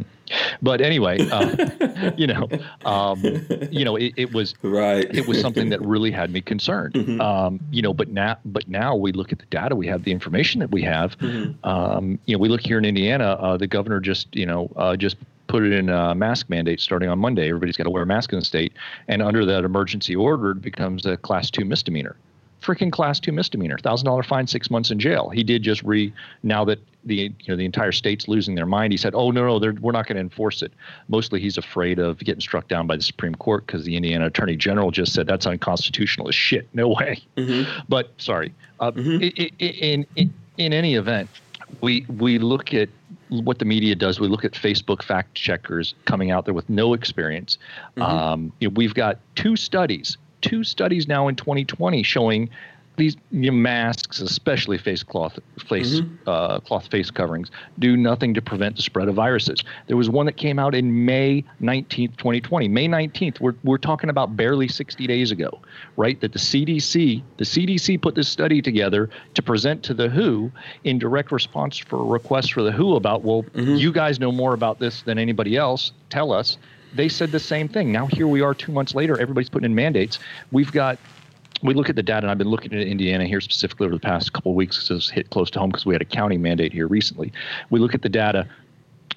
[0.62, 2.48] but anyway, uh, you know,
[2.84, 3.22] um,
[3.70, 5.06] you know, it, it, was right.
[5.14, 6.94] It was something that really had me concerned.
[7.06, 7.20] Mm-hmm.
[7.20, 10.10] Um, you know, but now, but now we look at the data, we have the
[10.10, 11.16] information that we have.
[11.18, 11.64] Mm-hmm.
[11.64, 13.32] Um, you know, we look here in Indiana.
[13.38, 15.16] Uh, the governor just, you know, uh, just
[15.46, 17.48] put it in a mask mandate starting on Monday.
[17.48, 18.72] Everybody's got to wear a mask in the state,
[19.06, 22.16] and under that emergency order, it becomes a class two misdemeanor
[22.62, 25.30] freaking class two misdemeanor, thousand dollar fine, six months in jail.
[25.30, 26.12] He did just re
[26.42, 28.92] now that the you know the entire state's losing their mind.
[28.92, 30.72] He said, "Oh no, no, we're not going to enforce it."
[31.08, 34.56] Mostly, he's afraid of getting struck down by the Supreme Court because the Indiana Attorney
[34.56, 36.68] General just said that's unconstitutional as shit.
[36.74, 37.20] No way.
[37.36, 37.80] Mm-hmm.
[37.88, 39.22] But sorry, uh, mm-hmm.
[39.58, 41.30] in, in in any event,
[41.80, 42.88] we we look at
[43.28, 44.20] what the media does.
[44.20, 47.58] We look at Facebook fact checkers coming out there with no experience.
[47.96, 48.02] Mm-hmm.
[48.02, 52.50] Um, you know, we've got two studies two studies now in 2020 showing
[52.96, 56.28] these you know, masks, especially face cloth face mm-hmm.
[56.28, 59.62] uh, cloth face coverings, do nothing to prevent the spread of viruses.
[59.86, 62.68] There was one that came out in May 19th, 2020.
[62.68, 63.40] May 19th.
[63.40, 65.60] We're we're talking about barely 60 days ago,
[65.96, 66.20] right?
[66.20, 70.50] That the CDC the CDC put this study together to present to the WHO
[70.84, 73.74] in direct response for a request for the WHO about, well, mm-hmm.
[73.74, 75.92] you guys know more about this than anybody else.
[76.10, 76.58] Tell us
[76.94, 77.92] they said the same thing.
[77.92, 80.18] Now here we are two months later, everybody's putting in mandates.
[80.52, 80.98] We've got
[81.62, 84.00] we look at the data, and I've been looking at Indiana here specifically over the
[84.00, 86.72] past couple of weeks it's hit close to home because we had a county mandate
[86.72, 87.32] here recently.
[87.70, 88.46] We look at the data.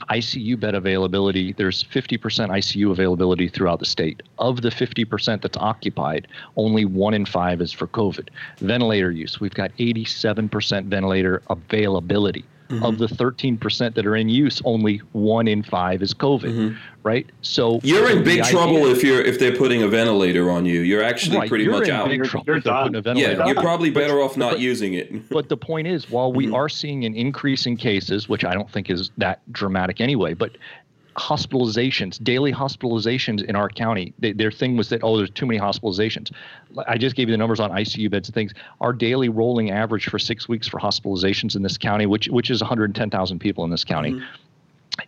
[0.10, 4.24] ICU bed availability, there's 50% ICU availability throughout the state.
[4.38, 8.30] Of the 50% that's occupied, only one in five is for COVID.
[8.60, 12.46] Ventilator use, we've got 87% ventilator availability.
[12.70, 12.86] Mm-hmm.
[12.86, 16.78] Of the 13% that are in use, only one in five is COVID, mm-hmm.
[17.02, 17.26] right?
[17.42, 20.82] So you're in big trouble if you're if they're putting a ventilator on you.
[20.82, 22.10] You're actually right, pretty you're much in out.
[22.10, 22.94] Big trouble you're done.
[23.18, 25.28] Yeah, you're probably better but, off not but, using it.
[25.32, 26.54] but the point is, while we mm-hmm.
[26.54, 30.56] are seeing an increase in cases, which I don't think is that dramatic anyway, but
[31.20, 34.14] hospitalizations, daily hospitalizations in our county.
[34.20, 36.32] They, their thing was that, oh, there's too many hospitalizations.
[36.88, 38.54] I just gave you the numbers on ICU beds and things.
[38.80, 42.62] Our daily rolling average for six weeks for hospitalizations in this county, which which is
[42.62, 44.14] 110,000 people in this county.
[44.14, 44.26] Mm-hmm.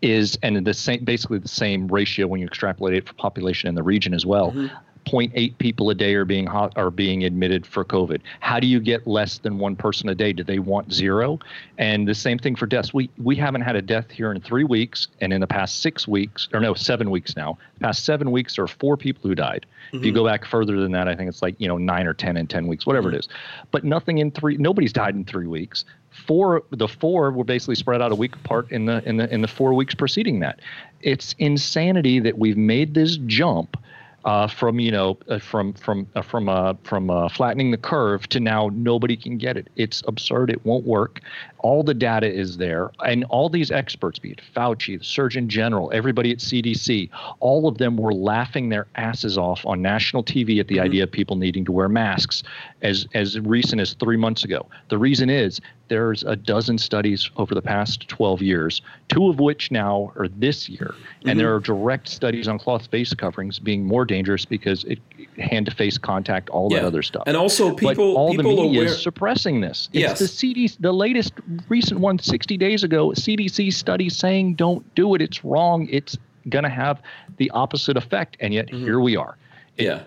[0.02, 3.76] Is and the same basically the same ratio when you extrapolate it for population in
[3.76, 4.52] the region as well.
[4.52, 4.76] Mm-hmm.
[5.06, 8.22] 0.8 people a day are being hot, are being admitted for COVID.
[8.40, 10.32] How do you get less than one person a day?
[10.34, 11.40] Do they want zero?
[11.78, 12.94] And the same thing for deaths.
[12.94, 16.08] We we haven't had a death here in three weeks, and in the past six
[16.08, 17.58] weeks, or no, seven weeks now.
[17.80, 19.66] past seven weeks, there are four people who died.
[19.88, 19.98] Mm-hmm.
[19.98, 20.20] If you mm-hmm.
[20.20, 22.48] go back further than that, I think it's like you know nine or ten in
[22.48, 23.18] ten weeks, whatever mm-hmm.
[23.18, 23.30] it is.
[23.72, 24.58] But nothing in three.
[24.58, 25.86] Nobody's died in three weeks.
[26.12, 29.42] Four, the four were basically spread out a week apart in the in the in
[29.42, 30.60] the four weeks preceding that.
[31.02, 33.78] It's insanity that we've made this jump
[34.26, 38.28] uh, from you know uh, from from uh, from uh, from uh, flattening the curve
[38.30, 39.68] to now nobody can get it.
[39.76, 40.50] It's absurd.
[40.50, 41.22] It won't work.
[41.64, 45.92] All the data is there, and all these experts, be it Fauci, the Surgeon General,
[45.94, 47.10] everybody at CDC,
[47.40, 50.86] all of them were laughing their asses off on national TV at the mm-hmm.
[50.86, 52.44] idea of people needing to wear masks
[52.82, 54.66] as as recent as three months ago.
[54.90, 59.72] The reason is there's a dozen studies over the past 12 years, two of which
[59.72, 61.38] now are this year, and mm-hmm.
[61.38, 65.00] there are direct studies on cloth face coverings being more dangerous because it
[65.38, 66.80] hand to face contact, all yeah.
[66.80, 67.24] that other stuff.
[67.28, 69.90] And also, people but all people the media aware- is suppressing this.
[69.92, 70.20] It's yes.
[70.20, 71.34] the CDC, the latest
[71.70, 75.22] recent one, 60 days ago, CDC study saying don't do it.
[75.22, 75.88] It's wrong.
[75.90, 76.18] It's
[76.50, 77.02] going to have
[77.38, 78.84] the opposite effect, and yet mm-hmm.
[78.84, 79.38] here we are.
[79.78, 80.04] It, yeah.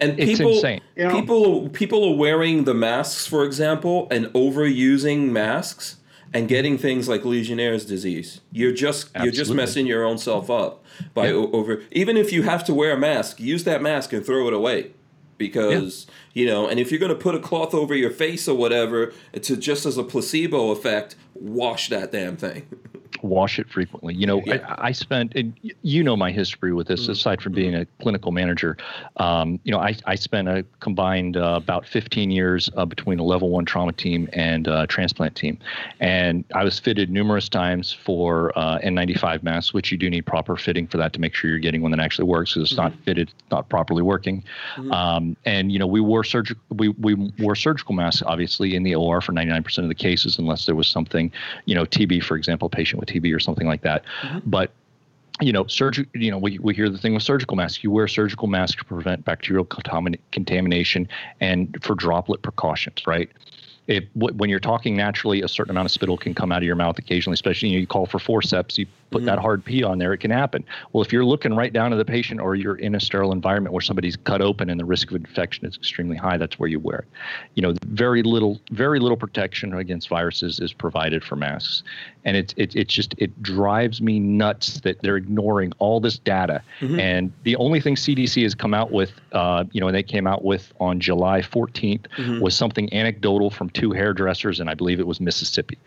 [0.00, 0.80] And it's people, insane.
[0.96, 5.96] People, people are wearing the masks, for example, and overusing masks
[6.32, 8.40] and getting things like Legionnaire's disease.
[8.50, 9.24] You're just Absolutely.
[9.24, 10.84] you're just messing your own self up
[11.14, 11.50] by yep.
[11.52, 11.82] over.
[11.92, 14.90] Even if you have to wear a mask, use that mask and throw it away
[15.48, 18.56] because you know and if you're going to put a cloth over your face or
[18.56, 22.66] whatever to just as a placebo effect wash that damn thing
[23.22, 24.14] wash it frequently.
[24.14, 24.64] You know, yeah.
[24.68, 25.34] I, I, spent,
[25.82, 27.12] you know, my history with this, mm-hmm.
[27.12, 28.76] aside from being a clinical manager.
[29.16, 33.22] Um, you know, I, I spent a combined uh, about 15 years uh, between a
[33.22, 35.58] level one trauma team and a transplant team.
[36.00, 40.56] And I was fitted numerous times for uh, N95 masks, which you do need proper
[40.56, 42.94] fitting for that to make sure you're getting one that actually works because it's mm-hmm.
[42.94, 44.42] not fitted, not properly working.
[44.76, 44.92] Mm-hmm.
[44.92, 48.94] Um, and, you know, we wore surgical, we, we wore surgical masks, obviously, in the
[48.94, 51.30] OR for 99% of the cases, unless there was something,
[51.64, 54.04] you know, TB, for example, patient with TB or something like that.
[54.22, 54.50] Mm-hmm.
[54.50, 54.72] But
[55.40, 56.06] you know, surgery.
[56.14, 57.82] You know, we, we hear the thing with surgical masks.
[57.82, 61.08] You wear surgical masks to prevent bacterial contamination
[61.40, 63.28] and for droplet precautions, right?
[63.86, 66.76] It, when you're talking naturally, a certain amount of spittle can come out of your
[66.76, 69.26] mouth occasionally, especially you, know, you call for forceps, you put mm-hmm.
[69.26, 70.64] that hard P on there, it can happen.
[70.92, 73.72] Well, if you're looking right down to the patient or you're in a sterile environment
[73.72, 76.80] where somebody's cut open and the risk of infection is extremely high, that's where you
[76.80, 77.08] wear it.
[77.54, 81.84] You know, very little, very little protection against viruses is provided for masks,
[82.24, 86.60] and it's it, it's just it drives me nuts that they're ignoring all this data.
[86.80, 86.98] Mm-hmm.
[86.98, 90.26] And the only thing CDC has come out with, uh, you know, and they came
[90.26, 92.40] out with on July 14th mm-hmm.
[92.40, 95.78] was something anecdotal from two hairdressers, and I believe it was Mississippi.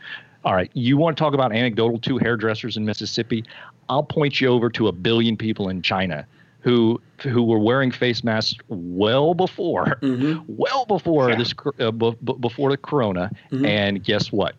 [0.48, 3.44] All right, you want to talk about anecdotal two hairdressers in Mississippi?
[3.90, 6.26] I'll point you over to a billion people in China
[6.62, 10.42] who who were wearing face masks well before, mm-hmm.
[10.48, 11.36] well before yeah.
[11.36, 13.66] this uh, b- b- before the corona, mm-hmm.
[13.66, 14.56] and guess what?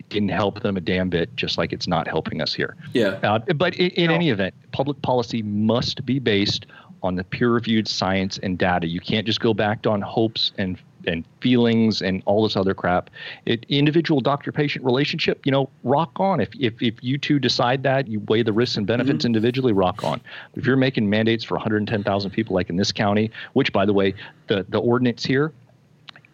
[0.00, 2.76] It didn't help them a damn bit, just like it's not helping us here.
[2.92, 3.20] Yeah.
[3.22, 4.14] Uh, but in, in no.
[4.14, 6.66] any event, public policy must be based
[7.04, 8.88] on the peer-reviewed science and data.
[8.88, 13.10] You can't just go back on hopes and and feelings and all this other crap.
[13.46, 16.40] It individual doctor patient relationship, you know, rock on.
[16.40, 19.26] If if if you two decide that, you weigh the risks and benefits mm-hmm.
[19.26, 20.20] individually, rock on.
[20.54, 24.14] If you're making mandates for 110,000 people like in this county, which by the way,
[24.48, 25.52] the the ordinance here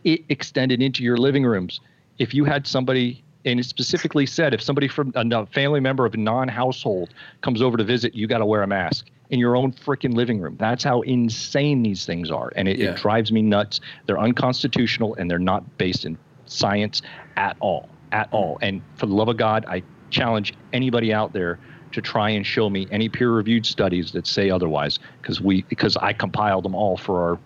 [0.05, 1.81] it extended into your living rooms.
[2.19, 6.15] If you had somebody and it specifically said if somebody from a family member of
[6.15, 7.13] a non-household
[7.43, 10.41] comes over to visit, you got to wear a mask in your own freaking living
[10.41, 10.57] room.
[10.61, 12.53] That's how insane these things are.
[12.55, 12.93] And it, yeah.
[12.93, 13.81] it drives me nuts.
[14.07, 16.17] They're unconstitutional and they're not based in
[16.47, 17.03] science
[17.37, 17.89] at all.
[18.13, 18.37] At mm-hmm.
[18.37, 18.59] all.
[18.63, 21.59] And for the love of God, I challenge anybody out there
[21.91, 26.13] to try and show me any peer-reviewed studies that say otherwise because we because I
[26.13, 27.39] compiled them all for our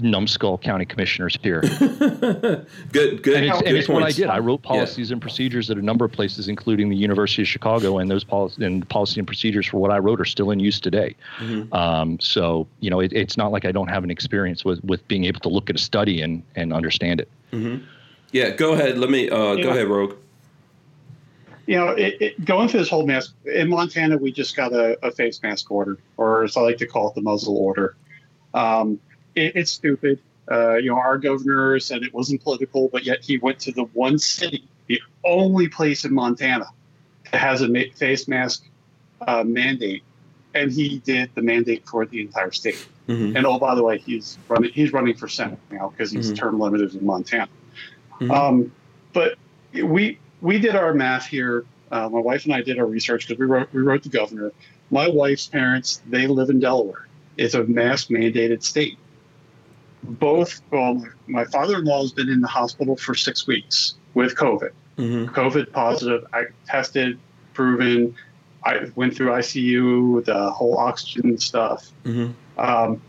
[0.00, 1.60] numbskull county commissioners here.
[1.78, 3.36] good, good.
[3.36, 4.28] And it's, and it's what I did.
[4.28, 5.14] I wrote policies yeah.
[5.14, 8.64] and procedures at a number of places, including the University of Chicago, and those policies
[8.64, 11.14] and policy and procedures for what I wrote are still in use today.
[11.38, 11.72] Mm-hmm.
[11.72, 15.06] Um, so you know, it, it's not like I don't have an experience with with
[15.08, 17.28] being able to look at a study and and understand it.
[17.52, 17.84] Mm-hmm.
[18.32, 18.98] Yeah, go ahead.
[18.98, 20.16] Let me uh, go ahead, Rogue.
[21.66, 24.98] You know, it, it, going through this whole mask in Montana, we just got a,
[25.06, 27.96] a, face mask order, or as I like to call it, the muzzle order.
[28.52, 29.00] Um,
[29.34, 30.20] it, it's stupid.
[30.50, 33.84] Uh, you know, our governor said it wasn't political, but yet he went to the
[33.84, 36.66] one city, the only place in Montana
[37.30, 38.64] that has a face mask
[39.26, 40.02] uh, mandate,
[40.54, 42.86] and he did the mandate for the entire state.
[43.08, 43.36] Mm-hmm.
[43.36, 44.70] And oh, by the way, he's running.
[44.72, 46.36] He's running for senate now because he's mm-hmm.
[46.36, 47.48] term limited in Montana.
[48.20, 48.30] Mm-hmm.
[48.30, 48.72] Um,
[49.12, 49.36] but
[49.72, 51.64] we we did our math here.
[51.90, 54.52] Uh, my wife and I did our research because we wrote we wrote the governor.
[54.90, 57.08] My wife's parents they live in Delaware.
[57.36, 58.98] It's a mask mandated state
[60.04, 64.36] both, well, my father in law has been in the hospital for six weeks with
[64.36, 64.70] COVID.
[64.98, 65.34] Mm-hmm.
[65.34, 66.26] COVID positive.
[66.32, 67.18] I tested,
[67.52, 68.14] proven.
[68.64, 71.90] I went through ICU, the whole oxygen stuff.
[72.04, 72.60] Mm-hmm.
[72.60, 73.02] Um,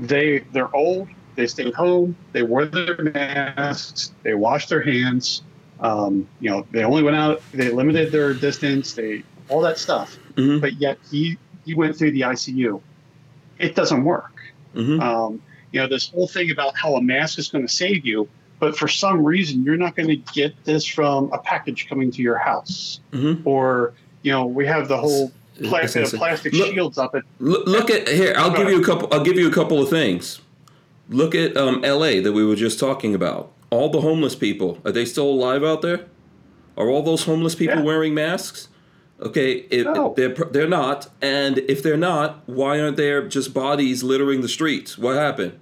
[0.00, 1.08] they they're old.
[1.34, 2.16] They stayed home.
[2.32, 4.12] They wore their masks.
[4.22, 5.42] They washed their hands.
[5.80, 7.42] Um, you know, they only went out.
[7.52, 8.94] They limited their distance.
[8.94, 10.18] They all that stuff.
[10.34, 10.60] Mm-hmm.
[10.60, 12.80] But yet he he went through the ICU.
[13.58, 14.32] It doesn't work.
[14.74, 15.00] Mm-hmm.
[15.00, 15.42] Um,
[15.72, 18.28] you know, this whole thing about how a mask is going to save you,
[18.58, 22.22] but for some reason you're not going to get this from a package coming to
[22.22, 23.46] your house, mm-hmm.
[23.46, 25.32] or you know, we have the whole
[25.62, 27.22] plastic, plastic look, shields up at.
[27.38, 28.34] Look, look at here.
[28.36, 29.08] I'll give you a couple.
[29.12, 30.40] I'll give you a couple of things.
[31.08, 32.20] Look at um, L.A.
[32.20, 33.52] that we were just talking about.
[33.70, 36.06] All the homeless people are they still alive out there?
[36.76, 37.84] Are all those homeless people yeah.
[37.84, 38.68] wearing masks?
[39.20, 40.12] Okay, if, no.
[40.14, 44.98] they're they're not, and if they're not, why aren't there just bodies littering the streets?
[44.98, 45.58] What happened?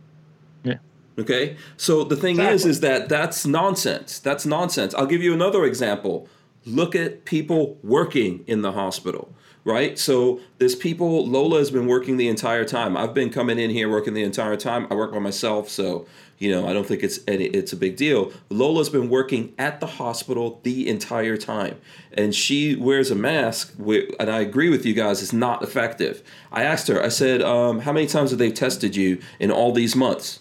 [0.64, 0.78] Yeah.
[1.18, 2.54] Okay, so the thing exactly.
[2.54, 4.18] is, is that that's nonsense.
[4.18, 4.92] That's nonsense.
[4.94, 6.28] I'll give you another example.
[6.66, 9.32] Look at people working in the hospital,
[9.62, 9.96] right?
[10.00, 11.24] So there's people.
[11.24, 12.96] Lola has been working the entire time.
[12.96, 14.88] I've been coming in here working the entire time.
[14.90, 16.06] I work by myself, so
[16.38, 18.32] you know, I don't think it's any, it's a big deal.
[18.50, 21.80] Lola's been working at the hospital the entire time,
[22.12, 23.74] and she wears a mask.
[23.78, 26.22] and I agree with you guys; it's not effective.
[26.52, 27.02] I asked her.
[27.02, 30.40] I said, um, "How many times have they tested you in all these months?"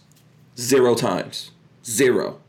[0.58, 1.52] Zero times.
[1.86, 2.40] Zero.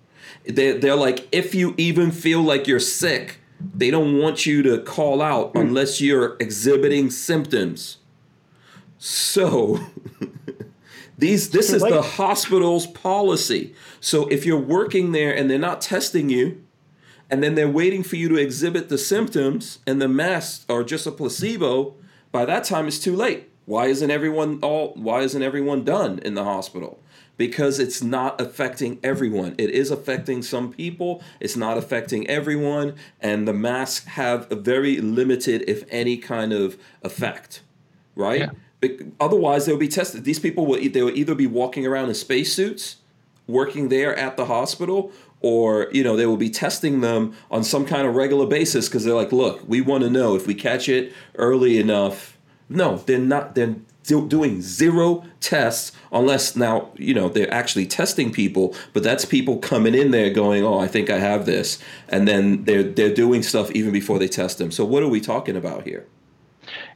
[0.45, 4.79] They, they're like, if you even feel like you're sick, they don't want you to
[4.79, 7.99] call out unless you're exhibiting symptoms.
[8.99, 9.81] So.
[11.17, 13.75] These this is the hospital's policy.
[14.01, 16.65] So if you're working there and they're not testing you,
[17.31, 21.07] and then they're waiting for you to exhibit the symptoms, and the masks are just
[21.07, 21.95] a placebo,
[22.33, 23.49] by that time it's too late.
[23.67, 24.93] Why isn't everyone all?
[24.95, 27.01] Why isn't everyone done in the hospital?
[27.37, 29.55] Because it's not affecting everyone.
[29.59, 31.23] It is affecting some people.
[31.41, 36.77] It's not affecting everyone, and the masks have a very limited, if any, kind of
[37.03, 37.63] effect.
[38.15, 38.41] Right.
[38.41, 38.51] Yeah.
[39.21, 40.25] Otherwise, they'll be tested.
[40.25, 42.97] These people will they will either be walking around in spacesuits,
[43.47, 47.87] working there at the hospital, or you know they will be testing them on some
[47.87, 50.89] kind of regular basis because they're like, look, we want to know if we catch
[50.89, 52.39] it early enough.
[52.69, 53.55] No, they're not.
[53.55, 59.57] They're doing zero tests unless now you know they're actually testing people but that's people
[59.59, 61.79] coming in there going oh i think i have this
[62.09, 65.21] and then they're they're doing stuff even before they test them so what are we
[65.21, 66.07] talking about here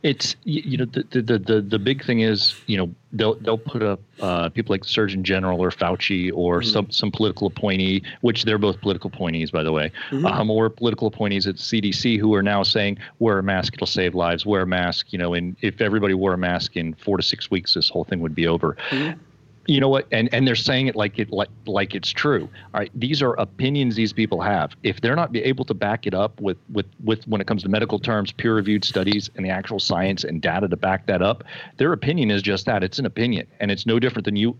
[0.02, 3.82] it's you know the the the, the big thing is you know they'll they'll put
[3.82, 6.70] up uh, people like the Surgeon General or Fauci or mm-hmm.
[6.70, 10.26] some some political appointee, which they're both political appointees by the way, mm-hmm.
[10.26, 14.14] um, or political appointees at CDC who are now saying wear a mask, it'll save
[14.14, 14.46] lives.
[14.46, 17.50] Wear a mask, you know, and if everybody wore a mask in four to six
[17.50, 18.76] weeks, this whole thing would be over.
[18.90, 19.20] Mm-hmm
[19.69, 20.09] you know what?
[20.11, 22.49] And and they're saying it like it like like it's true.
[22.74, 24.74] All right these are opinions these people have.
[24.82, 27.62] If they're not be able to back it up with with with when it comes
[27.65, 31.20] to medical terms peer reviewed studies and the actual science and data to back that
[31.20, 31.45] up
[31.77, 32.82] their opinion is just that.
[32.82, 34.57] It's an opinion and it's no different than you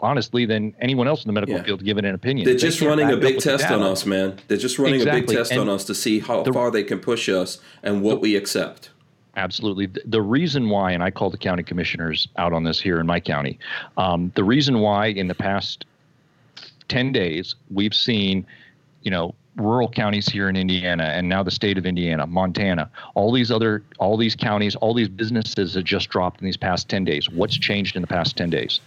[0.00, 1.64] honestly than anyone else in the medical yeah.
[1.64, 2.46] field giving an opinion.
[2.46, 4.38] They're just they running a big test on us man.
[4.46, 5.20] They're just running exactly.
[5.20, 7.58] a big test and on us to see how the, far they can push us
[7.82, 8.90] and what the, we accept
[9.36, 9.88] Absolutely.
[10.04, 13.18] The reason why, and I call the county commissioners out on this here in my
[13.18, 13.58] county,
[13.96, 15.86] um, the reason why in the past
[16.88, 18.46] 10 days we've seen,
[19.02, 23.32] you know, rural counties here in Indiana and now the state of Indiana, Montana, all
[23.32, 27.04] these other, all these counties, all these businesses have just dropped in these past 10
[27.04, 27.30] days.
[27.30, 28.80] What's changed in the past 10 days?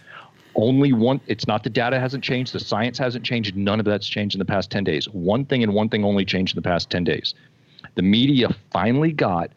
[0.54, 4.08] Only one, it's not the data hasn't changed, the science hasn't changed, none of that's
[4.08, 5.08] changed in the past 10 days.
[5.08, 7.34] One thing and one thing only changed in the past 10 days.
[7.94, 9.50] The media finally got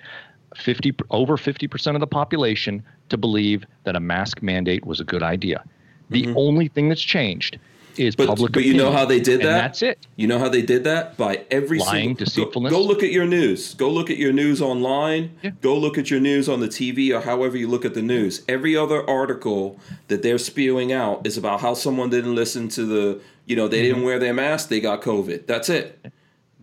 [0.55, 5.23] 50 over 50% of the population to believe that a mask mandate was a good
[5.23, 5.63] idea.
[6.09, 6.37] The mm-hmm.
[6.37, 7.59] only thing that's changed
[7.97, 8.75] is but, public but opinion.
[8.75, 9.45] you know how they did that?
[9.45, 10.07] that's it.
[10.15, 11.17] You know how they did that?
[11.17, 12.71] By every lying, single, deceitfulness.
[12.71, 13.73] Go, go, look at your news.
[13.73, 15.37] Go look at your news online.
[15.41, 15.51] Yeah.
[15.61, 18.43] Go look at your news on the TV or however you look at the news.
[18.47, 23.21] Every other article that they're spewing out is about how someone didn't listen to the,
[23.45, 23.95] you know, they mm-hmm.
[23.95, 25.45] didn't wear their mask, they got COVID.
[25.45, 26.11] That's it.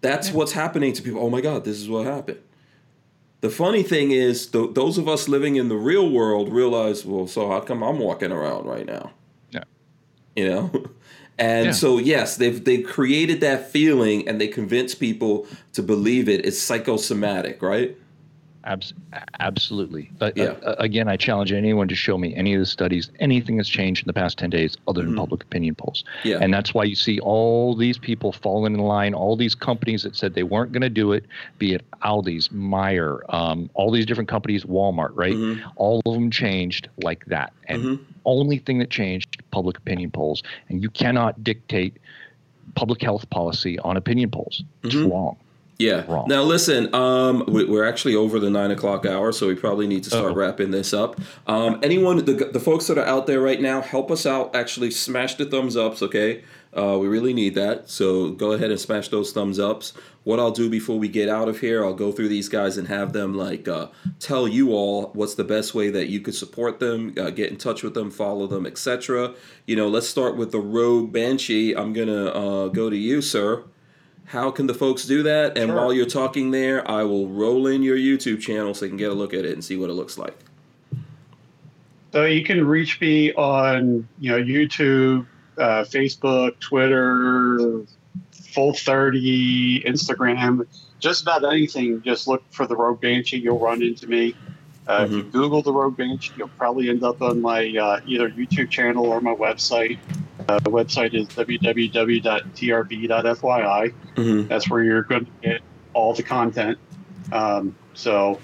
[0.00, 0.34] That's yeah.
[0.34, 1.20] what's happening to people.
[1.20, 2.38] Oh my God, this is what happened.
[3.46, 7.28] The funny thing is, th- those of us living in the real world realize, well,
[7.28, 9.12] so how come I'm walking around right now?
[9.52, 9.62] Yeah.
[10.34, 10.84] You know?
[11.38, 11.72] And yeah.
[11.72, 16.46] so yes, they've they created that feeling and they convince people to believe it.
[16.46, 17.94] It's psychosomatic, right?
[18.66, 18.94] Abs-
[19.38, 20.10] absolutely.
[20.20, 20.54] Uh, yeah.
[20.64, 24.02] Uh, again, I challenge anyone to show me any of the studies, anything that's changed
[24.02, 25.20] in the past 10 days other than mm-hmm.
[25.20, 26.04] public opinion polls.
[26.24, 26.38] Yeah.
[26.40, 30.16] And that's why you see all these people falling in line, all these companies that
[30.16, 31.24] said they weren't going to do it,
[31.58, 35.34] be it Aldi's, Meijer, um, all these different companies, Walmart, right?
[35.34, 35.68] Mm-hmm.
[35.76, 37.52] All of them changed like that.
[37.68, 38.02] And mm-hmm.
[38.24, 40.42] only thing that changed, public opinion polls.
[40.68, 41.98] And you cannot dictate
[42.74, 44.64] public health policy on opinion polls.
[44.82, 45.12] It's mm-hmm.
[45.12, 45.36] wrong.
[45.78, 46.04] Yeah.
[46.08, 46.26] Wrong.
[46.28, 50.04] Now listen, um, we, are actually over the nine o'clock hour, so we probably need
[50.04, 50.34] to start Uh-oh.
[50.34, 51.20] wrapping this up.
[51.46, 54.56] Um, anyone, the, the folks that are out there right now, help us out.
[54.56, 56.42] Actually, smash the thumbs ups, okay?
[56.76, 57.88] Uh, we really need that.
[57.88, 59.94] So go ahead and smash those thumbs ups.
[60.24, 62.88] What I'll do before we get out of here, I'll go through these guys and
[62.88, 63.86] have them like uh,
[64.18, 67.56] tell you all what's the best way that you could support them, uh, get in
[67.56, 69.34] touch with them, follow them, etc.
[69.66, 71.74] You know, let's start with the Rogue Banshee.
[71.74, 73.64] I'm gonna uh, go to you, sir.
[74.26, 75.56] How can the folks do that?
[75.56, 75.76] And sure.
[75.76, 79.10] while you're talking there, I will roll in your YouTube channel so you can get
[79.10, 80.36] a look at it and see what it looks like.
[82.12, 85.26] So you can reach me on you know YouTube,
[85.58, 87.84] uh, Facebook, Twitter,
[88.52, 90.66] Full Thirty, Instagram,
[90.98, 92.02] just about anything.
[92.02, 93.38] Just look for the Rogue Banshee.
[93.38, 94.34] You'll run into me.
[94.88, 95.04] Uh, mm-hmm.
[95.04, 95.30] If you mm-hmm.
[95.30, 99.20] Google the Rogue Banshee, you'll probably end up on my uh, either YouTube channel or
[99.20, 99.98] my website.
[100.48, 102.24] Uh, the website is www.trb.fyi.
[104.14, 104.48] Mm-hmm.
[104.48, 105.60] That's where you're going to get
[105.92, 106.78] all the content.
[107.32, 108.38] Um, so,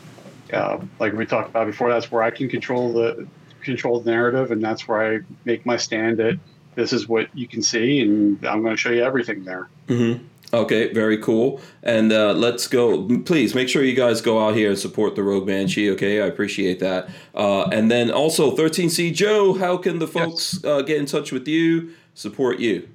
[0.52, 3.28] uh, like we talked about before, that's where I can control the
[3.62, 6.18] control the narrative, and that's where I make my stand.
[6.18, 6.40] That
[6.74, 9.68] this is what you can see, and I'm going to show you everything there.
[9.86, 10.24] Mm-hmm.
[10.54, 11.60] Okay, very cool.
[11.82, 13.06] And uh, let's go.
[13.20, 15.90] Please make sure you guys go out here and support the Rogue Banshee.
[15.92, 17.08] Okay, I appreciate that.
[17.34, 20.64] Uh, and then also 13C Joe, how can the folks yes.
[20.64, 22.88] uh, get in touch with you, support you?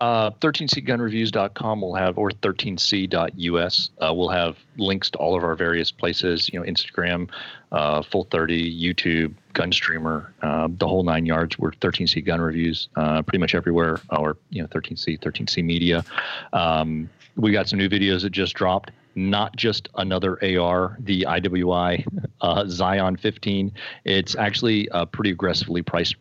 [0.00, 5.90] Uh, 13cgunreviews.com will have, or 13c.us, uh, we'll have links to all of our various
[5.90, 7.30] places, you know, Instagram,
[7.72, 11.58] uh, Full 30, YouTube, Gunstreamer, uh, the whole nine yards.
[11.58, 16.04] We're 13C Gun Reviews uh, pretty much everywhere, or, you know, 13C, 13C Media.
[16.52, 22.04] Um, we got some new videos that just dropped not just another AR, the IWI
[22.40, 23.72] uh, Zion 15.
[24.04, 26.16] It's actually a pretty aggressively priced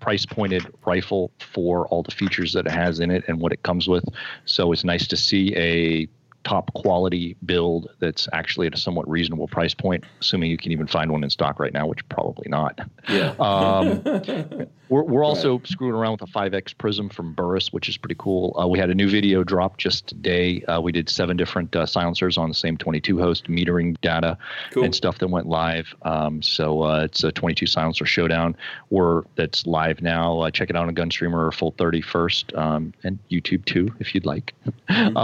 [0.00, 3.62] price pointed rifle for all the features that it has in it and what it
[3.62, 4.04] comes with.
[4.46, 6.08] So it's nice to see a
[6.44, 10.86] top quality build that's actually at a somewhat reasonable price point, assuming you can even
[10.86, 12.78] find one in stock right now, which probably not.
[13.08, 13.34] Yeah.
[13.50, 14.02] Um,
[14.88, 15.66] we're we're also right.
[15.66, 18.56] screwing around with a 5X Prism from Burris, which is pretty cool.
[18.58, 20.62] Uh, we had a new video drop just today.
[20.64, 24.36] Uh, we did seven different uh, silencers on the same 22 host, metering data
[24.72, 24.84] cool.
[24.84, 25.94] and stuff that went live.
[26.02, 28.56] Um, so uh, it's a 22 silencer showdown.
[28.90, 30.40] We're that's live now.
[30.40, 34.14] Uh, check it out on Gunstreamer or Full 30 first, um, and YouTube too if
[34.14, 34.54] you'd like.
[34.90, 35.16] Mm-hmm.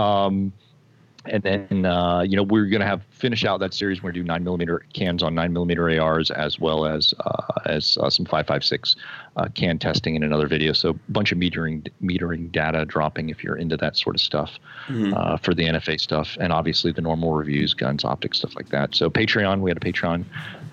[1.31, 4.03] And then uh, you know we're going to have finish out that series.
[4.03, 7.43] We're going to do nine millimeter cans on nine millimeter ARs as well as uh,
[7.66, 8.97] as uh, some five five six
[9.36, 10.73] uh, can testing in another video.
[10.73, 14.59] So a bunch of metering metering data dropping if you're into that sort of stuff
[14.89, 15.15] mm-hmm.
[15.15, 18.94] Uh, for the NFA stuff, and obviously the normal reviews, guns, optics, stuff like that.
[18.94, 20.24] So Patreon, we had a Patreon.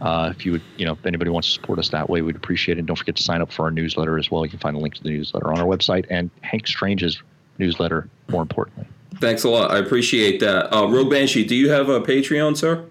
[0.02, 2.36] Uh, if you would, you know, if anybody wants to support us that way, we'd
[2.36, 2.80] appreciate it.
[2.80, 4.44] And don't forget to sign up for our newsletter as well.
[4.44, 7.22] You can find a link to the newsletter on our website and Hank Strange's
[7.58, 8.10] newsletter.
[8.30, 8.88] More importantly.
[9.24, 9.72] Thanks a lot.
[9.72, 10.76] I appreciate that.
[10.76, 12.86] Uh, Rogue Banshee, do you have a Patreon, sir?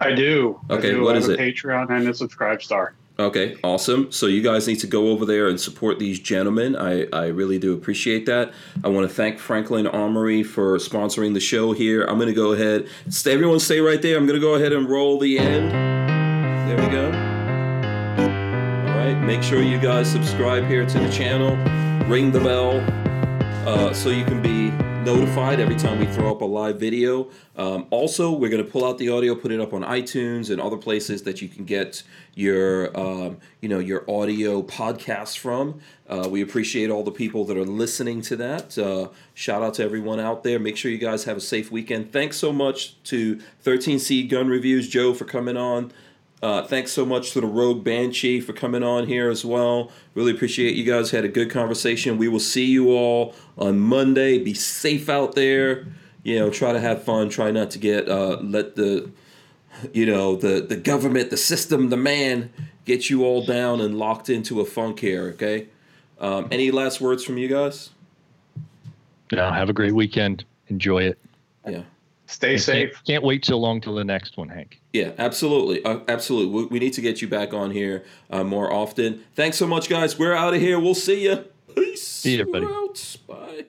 [0.00, 0.60] I do.
[0.70, 1.02] Okay, I do.
[1.02, 1.40] what I is it?
[1.40, 2.94] Patreon and a Subscribe Star.
[3.18, 4.12] Okay, awesome.
[4.12, 6.76] So you guys need to go over there and support these gentlemen.
[6.76, 8.52] I, I really do appreciate that.
[8.84, 12.04] I want to thank Franklin Armory for sponsoring the show here.
[12.04, 12.88] I'm going to go ahead.
[13.08, 14.16] Stay, everyone stay right there.
[14.16, 15.72] I'm going to go ahead and roll the end.
[16.68, 17.06] There we go.
[18.22, 21.56] All right, make sure you guys subscribe here to the channel.
[22.08, 22.78] Ring the bell
[23.66, 24.70] uh, so you can be
[25.04, 27.28] notified every time we throw up a live video.
[27.56, 30.60] Um, also, we're going to pull out the audio, put it up on iTunes and
[30.60, 32.04] other places that you can get
[32.34, 35.80] your, um, you know, your audio podcasts from.
[36.08, 38.78] Uh, we appreciate all the people that are listening to that.
[38.78, 40.60] Uh, shout out to everyone out there.
[40.60, 42.12] Make sure you guys have a safe weekend.
[42.12, 45.92] Thanks so much to 13C Gun Reviews, Joe, for coming on.
[46.42, 49.92] Uh, thanks so much to the Rogue Banshee for coming on here as well.
[50.14, 51.12] Really appreciate you guys.
[51.12, 52.18] Had a good conversation.
[52.18, 54.38] We will see you all on Monday.
[54.38, 55.86] Be safe out there.
[56.24, 57.28] You know, try to have fun.
[57.28, 59.10] Try not to get uh, let the
[59.92, 62.52] you know the the government, the system, the man
[62.84, 65.28] get you all down and locked into a funk here.
[65.34, 65.68] Okay.
[66.18, 67.90] Um, any last words from you guys?
[69.30, 69.50] No.
[69.50, 70.44] Have a great weekend.
[70.68, 71.18] Enjoy it.
[71.68, 71.82] Yeah.
[72.32, 72.92] Stay safe.
[72.94, 74.80] Can't, can't, wait so long till the next one, Hank.
[74.92, 76.52] Yeah, absolutely, uh, absolutely.
[76.52, 79.22] We, we, need to get you back on here uh, more often.
[79.34, 80.18] Thanks so much, guys.
[80.18, 80.80] We're out of here.
[80.80, 81.44] We'll see you.
[81.74, 82.06] Peace.
[82.06, 82.66] See you, everybody.
[83.28, 83.66] Bye.